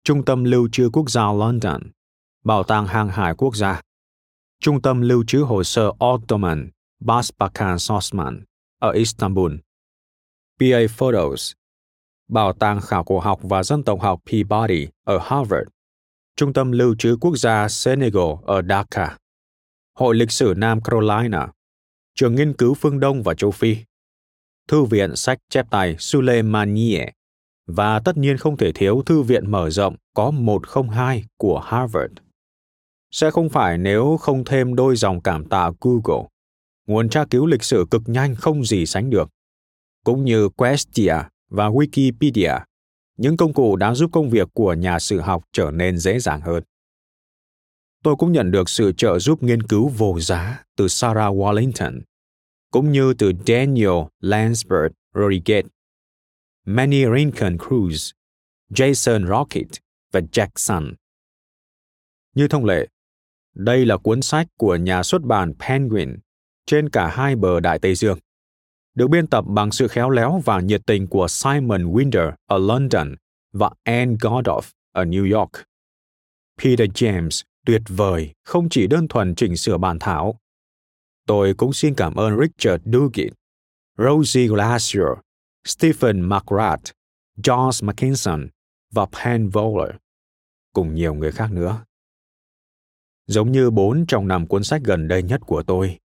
Trung 0.04 0.24
tâm 0.24 0.44
Lưu 0.44 0.68
trữ 0.72 0.90
Quốc 0.92 1.10
gia 1.10 1.32
London, 1.32 1.82
Bảo 2.44 2.62
tàng 2.62 2.86
Hàng 2.86 3.08
hải 3.08 3.34
Quốc 3.34 3.56
gia, 3.56 3.80
Trung 4.60 4.82
tâm 4.82 5.00
Lưu 5.00 5.24
trữ 5.26 5.38
Hồ 5.38 5.64
sơ 5.64 5.92
Ottoman 6.04 6.70
Basbakan 7.00 7.78
Sosman 7.78 8.44
ở 8.78 8.90
Istanbul, 8.90 9.54
PA 10.60 10.78
Photos, 10.90 11.52
Bảo 12.28 12.52
tàng 12.52 12.80
Khảo 12.80 13.04
cổ 13.04 13.20
học 13.20 13.40
và 13.42 13.62
Dân 13.62 13.82
tộc 13.82 14.00
học 14.00 14.20
Peabody 14.30 14.88
ở 15.04 15.18
Harvard, 15.18 15.68
Trung 16.36 16.52
tâm 16.52 16.72
Lưu 16.72 16.94
trữ 16.98 17.16
Quốc 17.20 17.36
gia 17.36 17.68
Senegal 17.68 18.32
ở 18.42 18.62
Dhaka, 18.68 19.16
Hội 19.98 20.14
lịch 20.14 20.30
sử 20.30 20.54
Nam 20.56 20.80
Carolina, 20.80 21.48
Trường 22.14 22.34
nghiên 22.34 22.52
cứu 22.52 22.74
phương 22.74 23.00
Đông 23.00 23.22
và 23.22 23.34
châu 23.34 23.50
Phi, 23.50 23.76
Thư 24.68 24.84
viện 24.84 25.16
sách 25.16 25.38
chép 25.50 25.66
tay 25.70 25.96
Suleimanie 25.98 27.12
và 27.66 28.00
tất 28.00 28.16
nhiên 28.16 28.36
không 28.36 28.56
thể 28.56 28.72
thiếu 28.72 29.02
Thư 29.06 29.22
viện 29.22 29.50
mở 29.50 29.70
rộng 29.70 29.96
có 30.14 30.30
102 30.30 31.24
của 31.36 31.60
Harvard. 31.60 32.12
Sẽ 33.10 33.30
không 33.30 33.48
phải 33.48 33.78
nếu 33.78 34.16
không 34.20 34.44
thêm 34.44 34.74
đôi 34.74 34.96
dòng 34.96 35.20
cảm 35.20 35.44
tạ 35.48 35.70
Google, 35.80 36.28
nguồn 36.86 37.08
tra 37.08 37.24
cứu 37.30 37.46
lịch 37.46 37.62
sử 37.62 37.86
cực 37.90 38.02
nhanh 38.06 38.34
không 38.34 38.64
gì 38.64 38.86
sánh 38.86 39.10
được, 39.10 39.30
cũng 40.04 40.24
như 40.24 40.48
Questia 40.48 41.14
và 41.50 41.68
Wikipedia, 41.68 42.60
những 43.16 43.36
công 43.36 43.52
cụ 43.52 43.76
đã 43.76 43.94
giúp 43.94 44.10
công 44.12 44.30
việc 44.30 44.48
của 44.54 44.74
nhà 44.74 44.98
sử 44.98 45.20
học 45.20 45.44
trở 45.52 45.70
nên 45.70 45.98
dễ 45.98 46.18
dàng 46.18 46.40
hơn. 46.40 46.62
Tôi 48.02 48.16
cũng 48.16 48.32
nhận 48.32 48.50
được 48.50 48.68
sự 48.68 48.92
trợ 48.96 49.18
giúp 49.18 49.42
nghiên 49.42 49.62
cứu 49.62 49.88
vô 49.88 50.20
giá 50.20 50.64
từ 50.76 50.88
Sarah 50.88 51.34
Wallington, 51.34 52.00
cũng 52.72 52.92
như 52.92 53.14
từ 53.14 53.32
Daniel 53.46 54.02
Lansford 54.20 54.90
Rodriguez, 55.14 55.62
Manny 56.64 57.04
Rincon 57.16 57.56
Cruz, 57.56 58.12
Jason 58.70 59.26
Rocket 59.26 59.68
và 60.12 60.20
Jackson. 60.20 60.92
Như 62.34 62.48
thông 62.48 62.64
lệ, 62.64 62.88
đây 63.54 63.86
là 63.86 63.96
cuốn 63.96 64.22
sách 64.22 64.46
của 64.58 64.76
nhà 64.76 65.02
xuất 65.02 65.22
bản 65.22 65.52
Penguin 65.68 66.16
trên 66.66 66.88
cả 66.88 67.08
hai 67.08 67.36
bờ 67.36 67.60
Đại 67.60 67.78
Tây 67.78 67.94
Dương 67.94 68.18
được 68.94 69.08
biên 69.08 69.26
tập 69.26 69.44
bằng 69.48 69.72
sự 69.72 69.88
khéo 69.88 70.10
léo 70.10 70.40
và 70.44 70.60
nhiệt 70.60 70.82
tình 70.86 71.06
của 71.06 71.28
Simon 71.28 71.92
Winder 71.92 72.32
ở 72.46 72.58
London 72.58 73.14
và 73.52 73.70
Anne 73.82 74.14
Godoff 74.14 74.62
ở 74.92 75.04
New 75.04 75.38
York. 75.38 75.50
Peter 76.58 76.88
James 76.90 77.42
tuyệt 77.66 77.82
vời 77.88 78.32
không 78.44 78.68
chỉ 78.68 78.86
đơn 78.86 79.08
thuần 79.08 79.34
chỉnh 79.34 79.56
sửa 79.56 79.78
bản 79.78 79.98
thảo. 79.98 80.38
Tôi 81.26 81.54
cũng 81.54 81.72
xin 81.72 81.94
cảm 81.94 82.14
ơn 82.14 82.38
Richard 82.40 82.84
Duguid, 82.84 83.32
Rosie 83.98 84.46
Glacier, 84.46 85.06
Stephen 85.64 86.28
McGrath, 86.28 86.92
George 87.46 87.86
McKinson 87.86 88.48
và 88.92 89.06
Penn 89.06 89.48
Voller, 89.48 89.94
cùng 90.72 90.94
nhiều 90.94 91.14
người 91.14 91.32
khác 91.32 91.52
nữa. 91.52 91.84
Giống 93.26 93.52
như 93.52 93.70
bốn 93.70 94.04
trong 94.08 94.28
năm 94.28 94.46
cuốn 94.46 94.64
sách 94.64 94.82
gần 94.84 95.08
đây 95.08 95.22
nhất 95.22 95.40
của 95.46 95.62
tôi, 95.62 95.98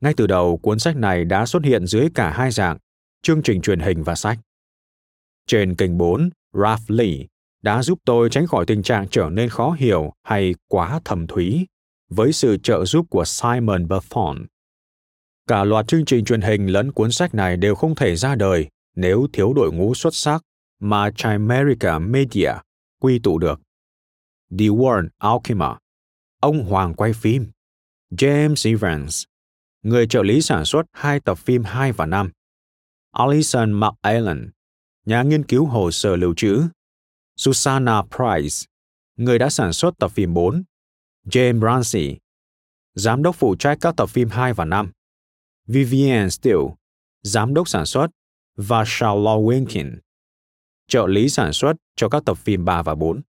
ngay 0.00 0.14
từ 0.16 0.26
đầu, 0.26 0.56
cuốn 0.56 0.78
sách 0.78 0.96
này 0.96 1.24
đã 1.24 1.46
xuất 1.46 1.64
hiện 1.64 1.86
dưới 1.86 2.08
cả 2.14 2.30
hai 2.30 2.50
dạng, 2.50 2.78
chương 3.22 3.42
trình 3.42 3.60
truyền 3.60 3.80
hình 3.80 4.02
và 4.02 4.14
sách. 4.14 4.38
Trên 5.46 5.76
kênh 5.76 5.98
4, 5.98 6.30
Ralph 6.52 6.90
Lee 6.90 7.26
đã 7.62 7.82
giúp 7.82 7.98
tôi 8.04 8.28
tránh 8.30 8.46
khỏi 8.46 8.66
tình 8.66 8.82
trạng 8.82 9.08
trở 9.08 9.28
nên 9.32 9.48
khó 9.48 9.70
hiểu 9.70 10.12
hay 10.22 10.54
quá 10.68 11.00
thầm 11.04 11.26
thúy 11.26 11.66
với 12.10 12.32
sự 12.32 12.56
trợ 12.62 12.84
giúp 12.84 13.06
của 13.10 13.24
Simon 13.24 13.86
Buffon. 13.86 14.46
Cả 15.46 15.64
loạt 15.64 15.88
chương 15.88 16.04
trình 16.04 16.24
truyền 16.24 16.40
hình 16.40 16.66
lẫn 16.66 16.92
cuốn 16.92 17.12
sách 17.12 17.34
này 17.34 17.56
đều 17.56 17.74
không 17.74 17.94
thể 17.94 18.16
ra 18.16 18.34
đời 18.34 18.68
nếu 18.96 19.26
thiếu 19.32 19.52
đội 19.52 19.72
ngũ 19.72 19.94
xuất 19.94 20.14
sắc 20.14 20.42
mà 20.80 21.10
Chimerica 21.10 21.98
Media 21.98 22.52
quy 23.00 23.18
tụ 23.18 23.38
được. 23.38 23.60
The 24.58 24.66
Warren 24.66 25.08
Alkima, 25.18 25.78
ông 26.40 26.64
Hoàng 26.64 26.94
quay 26.94 27.12
phim, 27.12 27.46
James 28.10 28.70
Evans, 28.70 29.24
người 29.82 30.06
trợ 30.06 30.22
lý 30.22 30.42
sản 30.42 30.64
xuất 30.64 30.82
hai 30.92 31.20
tập 31.20 31.38
phim 31.38 31.64
2 31.64 31.92
và 31.92 32.06
5. 32.06 32.30
Alison 33.12 33.80
McAllen, 33.80 34.50
nhà 35.06 35.22
nghiên 35.22 35.44
cứu 35.44 35.66
hồ 35.66 35.90
sơ 35.90 36.16
lưu 36.16 36.34
trữ. 36.36 36.62
Susanna 37.36 38.02
Price, 38.02 38.66
người 39.16 39.38
đã 39.38 39.50
sản 39.50 39.72
xuất 39.72 39.98
tập 39.98 40.10
phim 40.10 40.34
4. 40.34 40.62
James 41.26 41.60
Ramsey, 41.60 42.18
giám 42.94 43.22
đốc 43.22 43.36
phụ 43.36 43.56
trách 43.56 43.78
các 43.80 43.96
tập 43.96 44.10
phim 44.10 44.28
2 44.28 44.52
và 44.52 44.64
5. 44.64 44.90
Vivian 45.66 46.30
Steele, 46.30 46.66
giám 47.22 47.54
đốc 47.54 47.68
sản 47.68 47.86
xuất, 47.86 48.06
và 48.56 48.84
Charlotte 48.86 49.42
Winkin, 49.42 49.98
trợ 50.88 51.06
lý 51.06 51.28
sản 51.28 51.52
xuất 51.52 51.72
cho 51.96 52.08
các 52.08 52.22
tập 52.24 52.38
phim 52.38 52.64
3 52.64 52.82
và 52.82 52.94
4. 52.94 53.22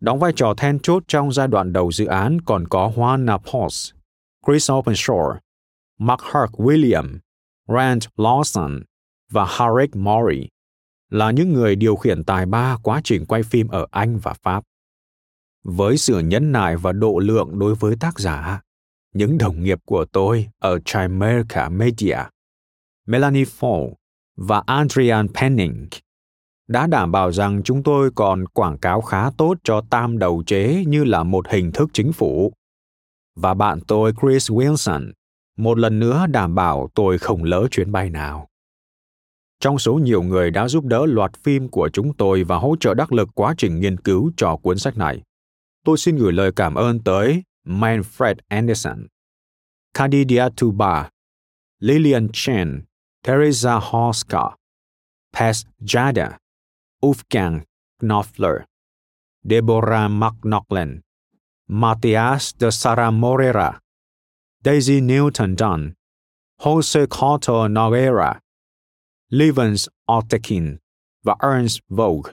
Đóng 0.00 0.18
vai 0.18 0.32
trò 0.36 0.54
then 0.56 0.78
chốt 0.78 1.02
trong 1.08 1.32
giai 1.32 1.48
đoạn 1.48 1.72
đầu 1.72 1.92
dự 1.92 2.06
án 2.06 2.40
còn 2.40 2.68
có 2.68 2.92
Juana 2.96 3.38
Pons, 3.38 3.92
Chris 4.46 4.70
Openshaw, 4.70 5.38
Mark 5.98 6.20
Hark 6.22 6.52
William, 6.52 7.18
Rand 7.68 8.06
Lawson 8.16 8.82
và 9.30 9.44
Harrick 9.44 9.96
Mori 9.96 10.48
là 11.10 11.30
những 11.30 11.52
người 11.52 11.76
điều 11.76 11.96
khiển 11.96 12.24
tài 12.24 12.46
ba 12.46 12.76
quá 12.82 13.00
trình 13.04 13.26
quay 13.26 13.42
phim 13.42 13.68
ở 13.68 13.86
Anh 13.90 14.18
và 14.18 14.32
Pháp 14.32 14.64
với 15.64 15.96
sự 15.96 16.18
nhẫn 16.18 16.52
nại 16.52 16.76
và 16.76 16.92
độ 16.92 17.18
lượng 17.18 17.58
đối 17.58 17.74
với 17.74 17.96
tác 18.00 18.18
giả, 18.18 18.60
những 19.14 19.38
đồng 19.38 19.62
nghiệp 19.62 19.78
của 19.84 20.04
tôi 20.04 20.48
ở 20.58 20.78
Chimerica 20.84 21.68
Media, 21.68 22.18
Melanie 23.06 23.44
Fall 23.44 23.92
và 24.36 24.62
Adrian 24.66 25.28
Penning 25.28 25.88
đã 26.68 26.86
đảm 26.86 27.12
bảo 27.12 27.32
rằng 27.32 27.62
chúng 27.62 27.82
tôi 27.82 28.10
còn 28.14 28.46
quảng 28.46 28.78
cáo 28.78 29.00
khá 29.00 29.30
tốt 29.36 29.54
cho 29.64 29.80
tam 29.90 30.18
đầu 30.18 30.42
chế 30.46 30.84
như 30.86 31.04
là 31.04 31.22
một 31.22 31.48
hình 31.48 31.72
thức 31.72 31.90
chính 31.92 32.12
phủ. 32.12 32.52
Và 33.36 33.54
bạn 33.54 33.80
tôi 33.86 34.12
Chris 34.20 34.50
Wilson 34.50 35.12
một 35.60 35.78
lần 35.78 35.98
nữa 35.98 36.26
đảm 36.30 36.54
bảo 36.54 36.88
tôi 36.94 37.18
không 37.18 37.44
lỡ 37.44 37.66
chuyến 37.70 37.92
bay 37.92 38.10
nào. 38.10 38.46
Trong 39.60 39.78
số 39.78 39.94
nhiều 39.94 40.22
người 40.22 40.50
đã 40.50 40.68
giúp 40.68 40.84
đỡ 40.84 41.06
loạt 41.06 41.36
phim 41.36 41.68
của 41.68 41.88
chúng 41.92 42.14
tôi 42.14 42.44
và 42.44 42.56
hỗ 42.56 42.76
trợ 42.80 42.94
đắc 42.94 43.12
lực 43.12 43.28
quá 43.34 43.54
trình 43.58 43.80
nghiên 43.80 43.96
cứu 43.96 44.30
cho 44.36 44.56
cuốn 44.56 44.78
sách 44.78 44.96
này, 44.96 45.22
tôi 45.84 45.98
xin 45.98 46.16
gửi 46.16 46.32
lời 46.32 46.52
cảm 46.56 46.74
ơn 46.74 47.00
tới 47.04 47.42
Manfred 47.64 48.34
Anderson, 48.48 49.06
Khadidia 49.94 50.48
Tuba, 50.56 51.10
Lillian 51.78 52.28
Chen, 52.32 52.84
Teresa 53.22 53.78
Horska, 53.78 54.56
Pes 55.32 55.66
Jada, 55.80 56.38
Wolfgang 57.02 57.60
Knopfler, 58.02 58.64
Deborah 59.44 60.10
McNaughlin, 60.10 61.00
Matthias 61.68 62.54
de 62.58 62.70
Sara 62.70 63.10
Morera, 63.10 63.80
Daisy 64.64 65.00
Newton 65.00 65.54
Dunn, 65.56 65.94
Jose 66.58 67.06
Cotto 67.06 67.68
Noguera, 67.68 68.40
Levens 69.30 69.88
Ortekin 70.08 70.78
và 71.24 71.34
Ernst 71.42 71.80
Vogue. 71.88 72.32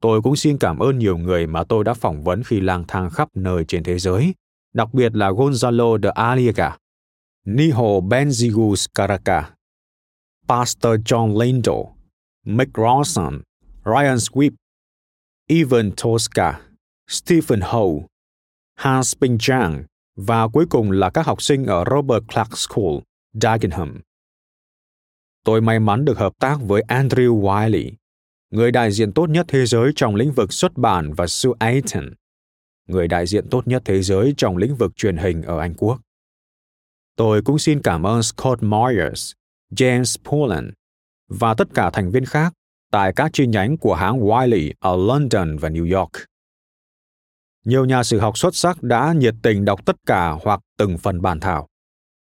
Tôi 0.00 0.22
cũng 0.22 0.36
xin 0.36 0.58
cảm 0.58 0.78
ơn 0.78 0.98
nhiều 0.98 1.18
người 1.18 1.46
mà 1.46 1.64
tôi 1.64 1.84
đã 1.84 1.94
phỏng 1.94 2.24
vấn 2.24 2.42
khi 2.42 2.60
lang 2.60 2.84
thang 2.88 3.10
khắp 3.10 3.28
nơi 3.34 3.64
trên 3.68 3.82
thế 3.82 3.98
giới, 3.98 4.34
đặc 4.74 4.94
biệt 4.94 5.14
là 5.14 5.30
Gonzalo 5.30 6.02
de 6.02 6.10
Aliaga, 6.10 6.76
Niho 7.44 8.00
Benzigus 8.00 8.86
Caraca, 8.94 9.54
Pastor 10.48 11.00
John 11.00 11.40
Lindo, 11.40 11.74
Mick 12.44 12.72
Rawson, 12.72 13.40
Ryan 13.84 14.16
Swift, 14.16 14.54
Ivan 15.46 15.90
Tosca, 15.96 16.60
Stephen 17.08 17.60
Ho, 17.60 17.84
Hans 18.74 19.14
Pinchang 19.20 19.84
và 20.16 20.48
cuối 20.48 20.66
cùng 20.70 20.90
là 20.90 21.10
các 21.10 21.26
học 21.26 21.42
sinh 21.42 21.66
ở 21.66 21.84
Robert 21.90 22.24
Clark 22.34 22.58
School, 22.58 22.98
Dagenham. 23.32 24.00
Tôi 25.44 25.60
may 25.60 25.80
mắn 25.80 26.04
được 26.04 26.18
hợp 26.18 26.32
tác 26.38 26.58
với 26.62 26.82
Andrew 26.88 27.40
Wiley, 27.40 27.90
người 28.56 28.72
đại 28.72 28.92
diện 28.92 29.12
tốt 29.12 29.30
nhất 29.30 29.46
thế 29.48 29.66
giới 29.66 29.92
trong 29.96 30.14
lĩnh 30.14 30.32
vực 30.32 30.52
xuất 30.52 30.76
bản 30.76 31.12
và 31.12 31.26
Sue 31.26 31.52
Aiton, 31.58 32.10
người 32.86 33.08
đại 33.08 33.26
diện 33.26 33.48
tốt 33.50 33.68
nhất 33.68 33.82
thế 33.84 34.02
giới 34.02 34.34
trong 34.36 34.56
lĩnh 34.56 34.74
vực 34.76 34.96
truyền 34.96 35.16
hình 35.16 35.42
ở 35.42 35.58
Anh 35.58 35.74
Quốc. 35.74 36.00
Tôi 37.16 37.42
cũng 37.42 37.58
xin 37.58 37.82
cảm 37.82 38.06
ơn 38.06 38.22
Scott 38.22 38.62
Myers, 38.62 39.32
James 39.72 40.16
Pullen 40.24 40.70
và 41.28 41.54
tất 41.54 41.68
cả 41.74 41.90
thành 41.90 42.10
viên 42.10 42.24
khác 42.24 42.52
tại 42.90 43.12
các 43.16 43.30
chi 43.32 43.46
nhánh 43.46 43.76
của 43.76 43.94
hãng 43.94 44.20
Wiley 44.20 44.72
ở 44.80 44.96
London 44.96 45.56
và 45.56 45.68
New 45.68 45.98
York. 45.98 46.12
Nhiều 47.64 47.84
nhà 47.84 48.02
sử 48.02 48.18
học 48.18 48.38
xuất 48.38 48.56
sắc 48.56 48.82
đã 48.82 49.12
nhiệt 49.12 49.34
tình 49.42 49.64
đọc 49.64 49.86
tất 49.86 49.96
cả 50.06 50.30
hoặc 50.42 50.60
từng 50.78 50.98
phần 50.98 51.22
bản 51.22 51.40
thảo. 51.40 51.68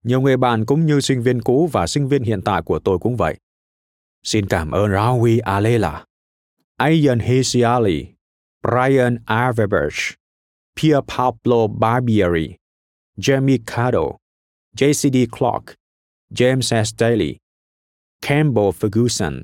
Nhiều 0.04 0.22
người 0.22 0.38
bạn 0.38 0.66
cũng 0.66 0.86
như 0.86 1.00
sinh 1.00 1.24
viên 1.24 1.42
cũ 1.42 1.70
và 1.72 1.88
sinh 1.88 2.08
viên 2.08 2.24
hiện 2.24 2.42
tại 2.42 2.62
của 2.62 2.80
tôi 2.80 3.00
cũng 3.00 3.18
vậy. 3.18 3.38
Xin 4.24 4.46
cảm 4.48 4.72
ơn 4.72 4.92
Rawi 4.92 5.40
Alela, 5.44 6.06
Ian 6.82 7.20
Hesiali, 7.20 8.16
Brian 8.64 9.20
Aveberch, 9.28 10.16
Pier 10.78 11.02
Pablo 11.02 11.68
Barbieri, 11.68 12.56
Jamie 13.20 13.60
Cado, 13.60 14.16
JCD 14.78 15.30
Clark, 15.30 15.76
James 16.32 16.72
S. 16.72 16.94
Daly, 16.94 17.38
Campbell 18.22 18.72
Ferguson, 18.72 19.44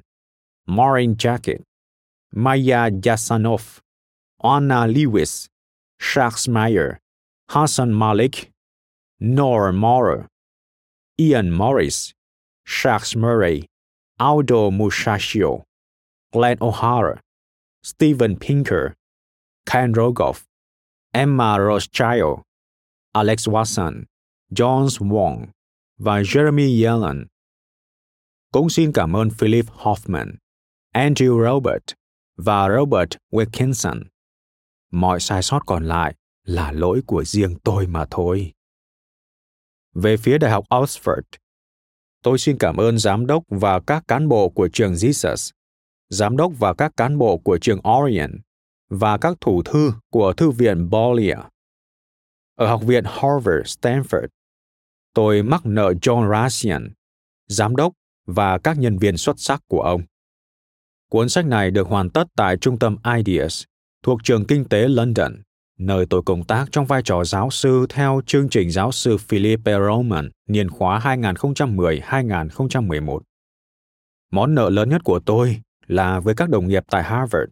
Maureen 0.65 1.17
Jacket, 1.17 1.61
Maya 2.31 2.89
Yasanov, 2.89 3.79
Anna 4.41 4.87
Lewis, 4.87 5.49
Shax 6.01 6.47
Meyer, 6.47 6.99
Hassan 7.49 7.93
Malik, 7.93 8.49
Nor 9.19 9.73
Maurer, 9.73 10.27
Ian 11.19 11.51
Morris, 11.51 12.13
Shax 12.65 13.13
Murray, 13.13 13.67
Aldo 14.21 14.71
Mushashio, 14.71 15.63
Glenn 16.31 16.57
O'Hara, 16.61 17.19
Steven 17.85 18.35
Pinker, 18.35 18.95
Ken 19.67 19.93
Rogoff, 19.93 20.47
Emma 21.13 21.59
Rothschild, 21.59 22.41
Alex 23.13 23.47
Watson, 23.47 24.05
John 24.49 24.87
Wong 24.87 25.47
và 25.97 26.21
Jeremy 26.21 26.83
Yellen. 26.83 27.27
Cũng 28.51 28.69
xin 28.69 28.91
cảm 28.91 29.15
ơn 29.15 29.29
Philip 29.29 29.65
Hoffman, 29.65 30.35
Andrew 30.93 31.43
Robert 31.43 31.93
và 32.37 32.69
Robert 32.69 33.09
Wilkinson. 33.31 34.03
Mọi 34.91 35.19
sai 35.19 35.43
sót 35.43 35.59
còn 35.65 35.87
lại 35.87 36.15
là 36.43 36.71
lỗi 36.71 37.01
của 37.07 37.23
riêng 37.23 37.55
tôi 37.63 37.87
mà 37.87 38.05
thôi. 38.11 38.53
Về 39.93 40.17
phía 40.17 40.37
Đại 40.37 40.51
học 40.51 40.65
Oxford, 40.69 41.21
tôi 42.21 42.37
xin 42.37 42.57
cảm 42.59 42.77
ơn 42.77 42.97
giám 42.97 43.25
đốc 43.25 43.43
và 43.49 43.79
các 43.87 44.03
cán 44.07 44.27
bộ 44.27 44.49
của 44.49 44.69
trường 44.73 44.93
Jesus, 44.93 45.54
giám 46.09 46.37
đốc 46.37 46.51
và 46.59 46.73
các 46.73 46.91
cán 46.97 47.17
bộ 47.17 47.37
của 47.37 47.57
trường 47.57 47.79
Orient 47.89 48.31
và 48.89 49.17
các 49.17 49.37
thủ 49.41 49.63
thư 49.63 49.91
của 50.09 50.33
Thư 50.33 50.51
viện 50.51 50.89
Bollier. 50.89 51.39
Ở 52.55 52.67
Học 52.67 52.81
viện 52.83 53.03
Harvard, 53.07 53.79
Stanford, 53.79 54.27
tôi 55.13 55.43
mắc 55.43 55.65
nợ 55.65 55.93
John 56.01 56.31
Rassian, 56.31 56.89
giám 57.47 57.75
đốc 57.75 57.93
và 58.25 58.57
các 58.57 58.77
nhân 58.77 58.97
viên 58.97 59.17
xuất 59.17 59.39
sắc 59.39 59.61
của 59.67 59.81
ông. 59.81 60.01
Cuốn 61.09 61.29
sách 61.29 61.45
này 61.45 61.71
được 61.71 61.87
hoàn 61.87 62.09
tất 62.09 62.27
tại 62.35 62.57
Trung 62.57 62.79
tâm 62.79 62.97
Ideas 63.17 63.63
thuộc 64.03 64.19
trường 64.23 64.45
kinh 64.45 64.65
tế 64.65 64.87
London, 64.87 65.33
nơi 65.77 66.05
tôi 66.09 66.21
công 66.25 66.43
tác 66.43 66.65
trong 66.71 66.85
vai 66.85 67.01
trò 67.05 67.23
giáo 67.23 67.49
sư 67.49 67.85
theo 67.89 68.21
chương 68.25 68.49
trình 68.49 68.71
giáo 68.71 68.91
sư 68.91 69.17
Philippe 69.17 69.73
Roman 69.87 70.29
niên 70.47 70.69
khóa 70.69 70.99
2010-2011. 70.99 73.19
Món 74.31 74.55
nợ 74.55 74.69
lớn 74.69 74.89
nhất 74.89 75.01
của 75.03 75.19
tôi 75.19 75.61
là 75.87 76.19
với 76.19 76.35
các 76.35 76.49
đồng 76.49 76.67
nghiệp 76.67 76.83
tại 76.89 77.03
Harvard. 77.03 77.51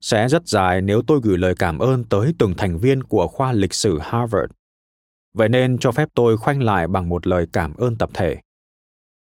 Sẽ 0.00 0.28
rất 0.28 0.48
dài 0.48 0.82
nếu 0.82 1.02
tôi 1.06 1.20
gửi 1.22 1.38
lời 1.38 1.54
cảm 1.58 1.78
ơn 1.78 2.04
tới 2.04 2.34
từng 2.38 2.54
thành 2.56 2.78
viên 2.78 3.02
của 3.02 3.28
khoa 3.28 3.52
lịch 3.52 3.74
sử 3.74 3.98
Harvard. 3.98 4.52
Vậy 5.34 5.48
nên 5.48 5.78
cho 5.78 5.92
phép 5.92 6.08
tôi 6.14 6.36
khoanh 6.36 6.62
lại 6.62 6.88
bằng 6.88 7.08
một 7.08 7.26
lời 7.26 7.46
cảm 7.52 7.74
ơn 7.74 7.96
tập 7.96 8.10
thể. 8.14 8.36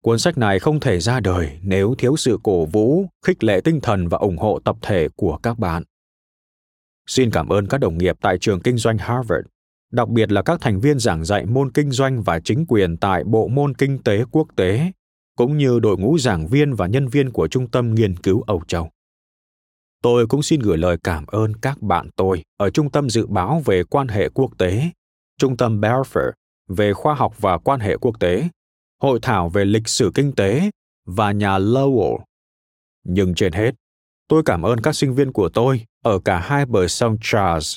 Cuốn 0.02 0.18
sách 0.18 0.38
này 0.38 0.58
không 0.58 0.80
thể 0.80 1.00
ra 1.00 1.20
đời 1.20 1.58
nếu 1.62 1.94
thiếu 1.98 2.16
sự 2.16 2.38
cổ 2.42 2.64
vũ, 2.64 3.06
khích 3.26 3.44
lệ 3.44 3.60
tinh 3.64 3.80
thần 3.80 4.08
và 4.08 4.18
ủng 4.18 4.38
hộ 4.38 4.58
tập 4.64 4.76
thể 4.82 5.08
của 5.16 5.38
các 5.42 5.58
bạn. 5.58 5.82
Xin 7.06 7.30
cảm 7.30 7.48
ơn 7.48 7.66
các 7.66 7.78
đồng 7.78 7.98
nghiệp 7.98 8.16
tại 8.20 8.38
trường 8.38 8.60
kinh 8.60 8.76
doanh 8.76 8.98
Harvard, 8.98 9.46
đặc 9.92 10.08
biệt 10.08 10.32
là 10.32 10.42
các 10.42 10.60
thành 10.60 10.80
viên 10.80 10.98
giảng 10.98 11.24
dạy 11.24 11.46
môn 11.46 11.70
kinh 11.72 11.90
doanh 11.90 12.22
và 12.22 12.40
chính 12.40 12.66
quyền 12.66 12.96
tại 12.96 13.24
Bộ 13.24 13.48
môn 13.48 13.74
Kinh 13.74 14.02
tế 14.02 14.24
Quốc 14.30 14.48
tế, 14.56 14.92
cũng 15.36 15.58
như 15.58 15.80
đội 15.80 15.98
ngũ 15.98 16.18
giảng 16.18 16.46
viên 16.46 16.74
và 16.74 16.86
nhân 16.86 17.08
viên 17.08 17.30
của 17.30 17.48
Trung 17.48 17.70
tâm 17.70 17.94
Nghiên 17.94 18.16
cứu 18.16 18.42
Âu 18.42 18.62
Châu. 18.68 18.90
Tôi 20.02 20.26
cũng 20.26 20.42
xin 20.42 20.60
gửi 20.60 20.78
lời 20.78 20.96
cảm 21.04 21.26
ơn 21.26 21.54
các 21.56 21.82
bạn 21.82 22.08
tôi 22.16 22.42
ở 22.56 22.70
Trung 22.70 22.90
tâm 22.90 23.10
Dự 23.10 23.26
báo 23.26 23.62
về 23.64 23.84
quan 23.84 24.08
hệ 24.08 24.28
quốc 24.28 24.58
tế, 24.58 24.90
Trung 25.38 25.56
tâm 25.56 25.80
Belfer 25.80 26.32
về 26.68 26.92
khoa 26.92 27.14
học 27.14 27.34
và 27.40 27.58
quan 27.58 27.80
hệ 27.80 27.96
quốc 27.96 28.20
tế, 28.20 28.48
Hội 29.02 29.18
thảo 29.22 29.48
về 29.48 29.64
lịch 29.64 29.88
sử 29.88 30.10
kinh 30.14 30.32
tế 30.34 30.70
và 31.06 31.32
nhà 31.32 31.58
Lowell. 31.58 32.18
Nhưng 33.04 33.34
trên 33.34 33.52
hết, 33.52 33.74
tôi 34.28 34.42
cảm 34.46 34.62
ơn 34.62 34.80
các 34.80 34.92
sinh 34.96 35.14
viên 35.14 35.32
của 35.32 35.48
tôi 35.48 35.84
ở 36.04 36.18
cả 36.24 36.38
hai 36.38 36.66
bờ 36.66 36.88
sông 36.88 37.16
Charles, 37.22 37.76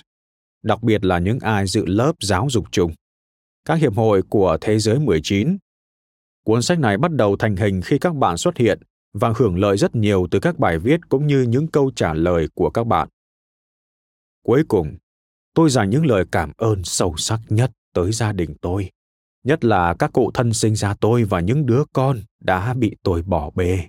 đặc 0.63 0.83
biệt 0.83 1.05
là 1.05 1.19
những 1.19 1.39
ai 1.39 1.67
dự 1.67 1.85
lớp 1.85 2.13
giáo 2.21 2.47
dục 2.49 2.65
chung. 2.71 2.91
Các 3.65 3.75
hiệp 3.75 3.95
hội 3.95 4.21
của 4.29 4.57
Thế 4.61 4.79
giới 4.79 4.99
19. 4.99 5.57
Cuốn 6.43 6.61
sách 6.61 6.79
này 6.79 6.97
bắt 6.97 7.11
đầu 7.11 7.35
thành 7.35 7.55
hình 7.55 7.81
khi 7.81 7.97
các 7.99 8.15
bạn 8.15 8.37
xuất 8.37 8.57
hiện 8.57 8.79
và 9.13 9.33
hưởng 9.37 9.59
lợi 9.59 9.77
rất 9.77 9.95
nhiều 9.95 10.27
từ 10.31 10.39
các 10.39 10.59
bài 10.59 10.79
viết 10.79 10.99
cũng 11.09 11.27
như 11.27 11.41
những 11.41 11.67
câu 11.67 11.91
trả 11.95 12.13
lời 12.13 12.47
của 12.53 12.69
các 12.69 12.87
bạn. 12.87 13.09
Cuối 14.43 14.63
cùng, 14.67 14.97
tôi 15.53 15.69
dành 15.69 15.89
những 15.89 16.05
lời 16.05 16.25
cảm 16.31 16.51
ơn 16.57 16.83
sâu 16.83 17.15
sắc 17.17 17.39
nhất 17.49 17.71
tới 17.93 18.11
gia 18.11 18.31
đình 18.31 18.55
tôi, 18.61 18.89
nhất 19.43 19.65
là 19.65 19.95
các 19.99 20.13
cụ 20.13 20.31
thân 20.33 20.53
sinh 20.53 20.75
ra 20.75 20.95
tôi 20.99 21.23
và 21.23 21.39
những 21.39 21.65
đứa 21.65 21.83
con 21.93 22.19
đã 22.39 22.73
bị 22.73 22.95
tôi 23.03 23.21
bỏ 23.21 23.49
bê. 23.55 23.87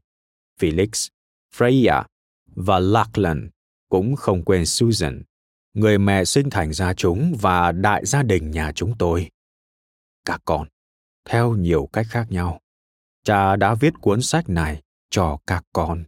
Felix, 0.61 1.09
Freya 1.57 2.05
và 2.47 2.79
Lachlan 2.79 3.51
cũng 3.89 4.17
không 4.17 4.45
quên 4.45 4.67
Susan, 4.67 5.23
người 5.75 5.99
mẹ 5.99 6.25
sinh 6.25 6.51
thành 6.51 6.73
ra 6.73 6.95
chúng 6.95 7.37
và 7.41 7.73
đại 7.73 8.05
gia 8.07 8.23
đình 8.23 8.51
nhà 8.51 8.73
chúng 8.75 8.99
tôi. 8.99 9.31
Các 10.25 10.41
con, 10.45 10.69
theo 11.25 11.55
nhiều 11.55 11.89
cách 11.93 12.07
khác 12.11 12.27
nhau, 12.31 12.61
cha 13.25 13.57
đã 13.57 13.75
viết 13.75 13.95
cuốn 14.01 14.23
sách 14.23 14.49
này 14.49 14.83
cho 15.11 15.39
các 15.47 15.65
con. 15.73 16.05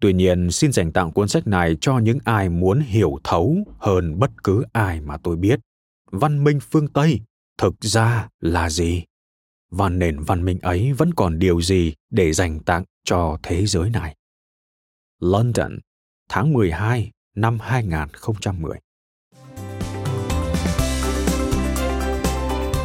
Tuy 0.00 0.12
nhiên, 0.12 0.50
xin 0.50 0.72
dành 0.72 0.92
tặng 0.92 1.12
cuốn 1.12 1.28
sách 1.28 1.46
này 1.46 1.76
cho 1.80 1.98
những 1.98 2.18
ai 2.24 2.48
muốn 2.48 2.80
hiểu 2.80 3.18
thấu 3.24 3.56
hơn 3.78 4.18
bất 4.18 4.30
cứ 4.44 4.64
ai 4.72 5.00
mà 5.00 5.16
tôi 5.16 5.36
biết. 5.36 5.60
Văn 6.12 6.44
minh 6.44 6.58
phương 6.70 6.88
Tây 6.88 7.20
thực 7.58 7.74
ra 7.80 8.28
là 8.40 8.70
gì? 8.70 9.04
Và 9.70 9.88
nền 9.88 10.20
văn 10.20 10.44
minh 10.44 10.58
ấy 10.62 10.92
vẫn 10.92 11.14
còn 11.14 11.38
điều 11.38 11.62
gì 11.62 11.94
để 12.10 12.32
dành 12.32 12.60
tặng 12.60 12.84
cho 13.04 13.38
thế 13.42 13.66
giới 13.66 13.90
này? 13.90 14.16
London, 15.20 15.78
tháng 16.28 16.52
12 16.52 17.10
năm 17.34 17.58
2010. 17.60 18.78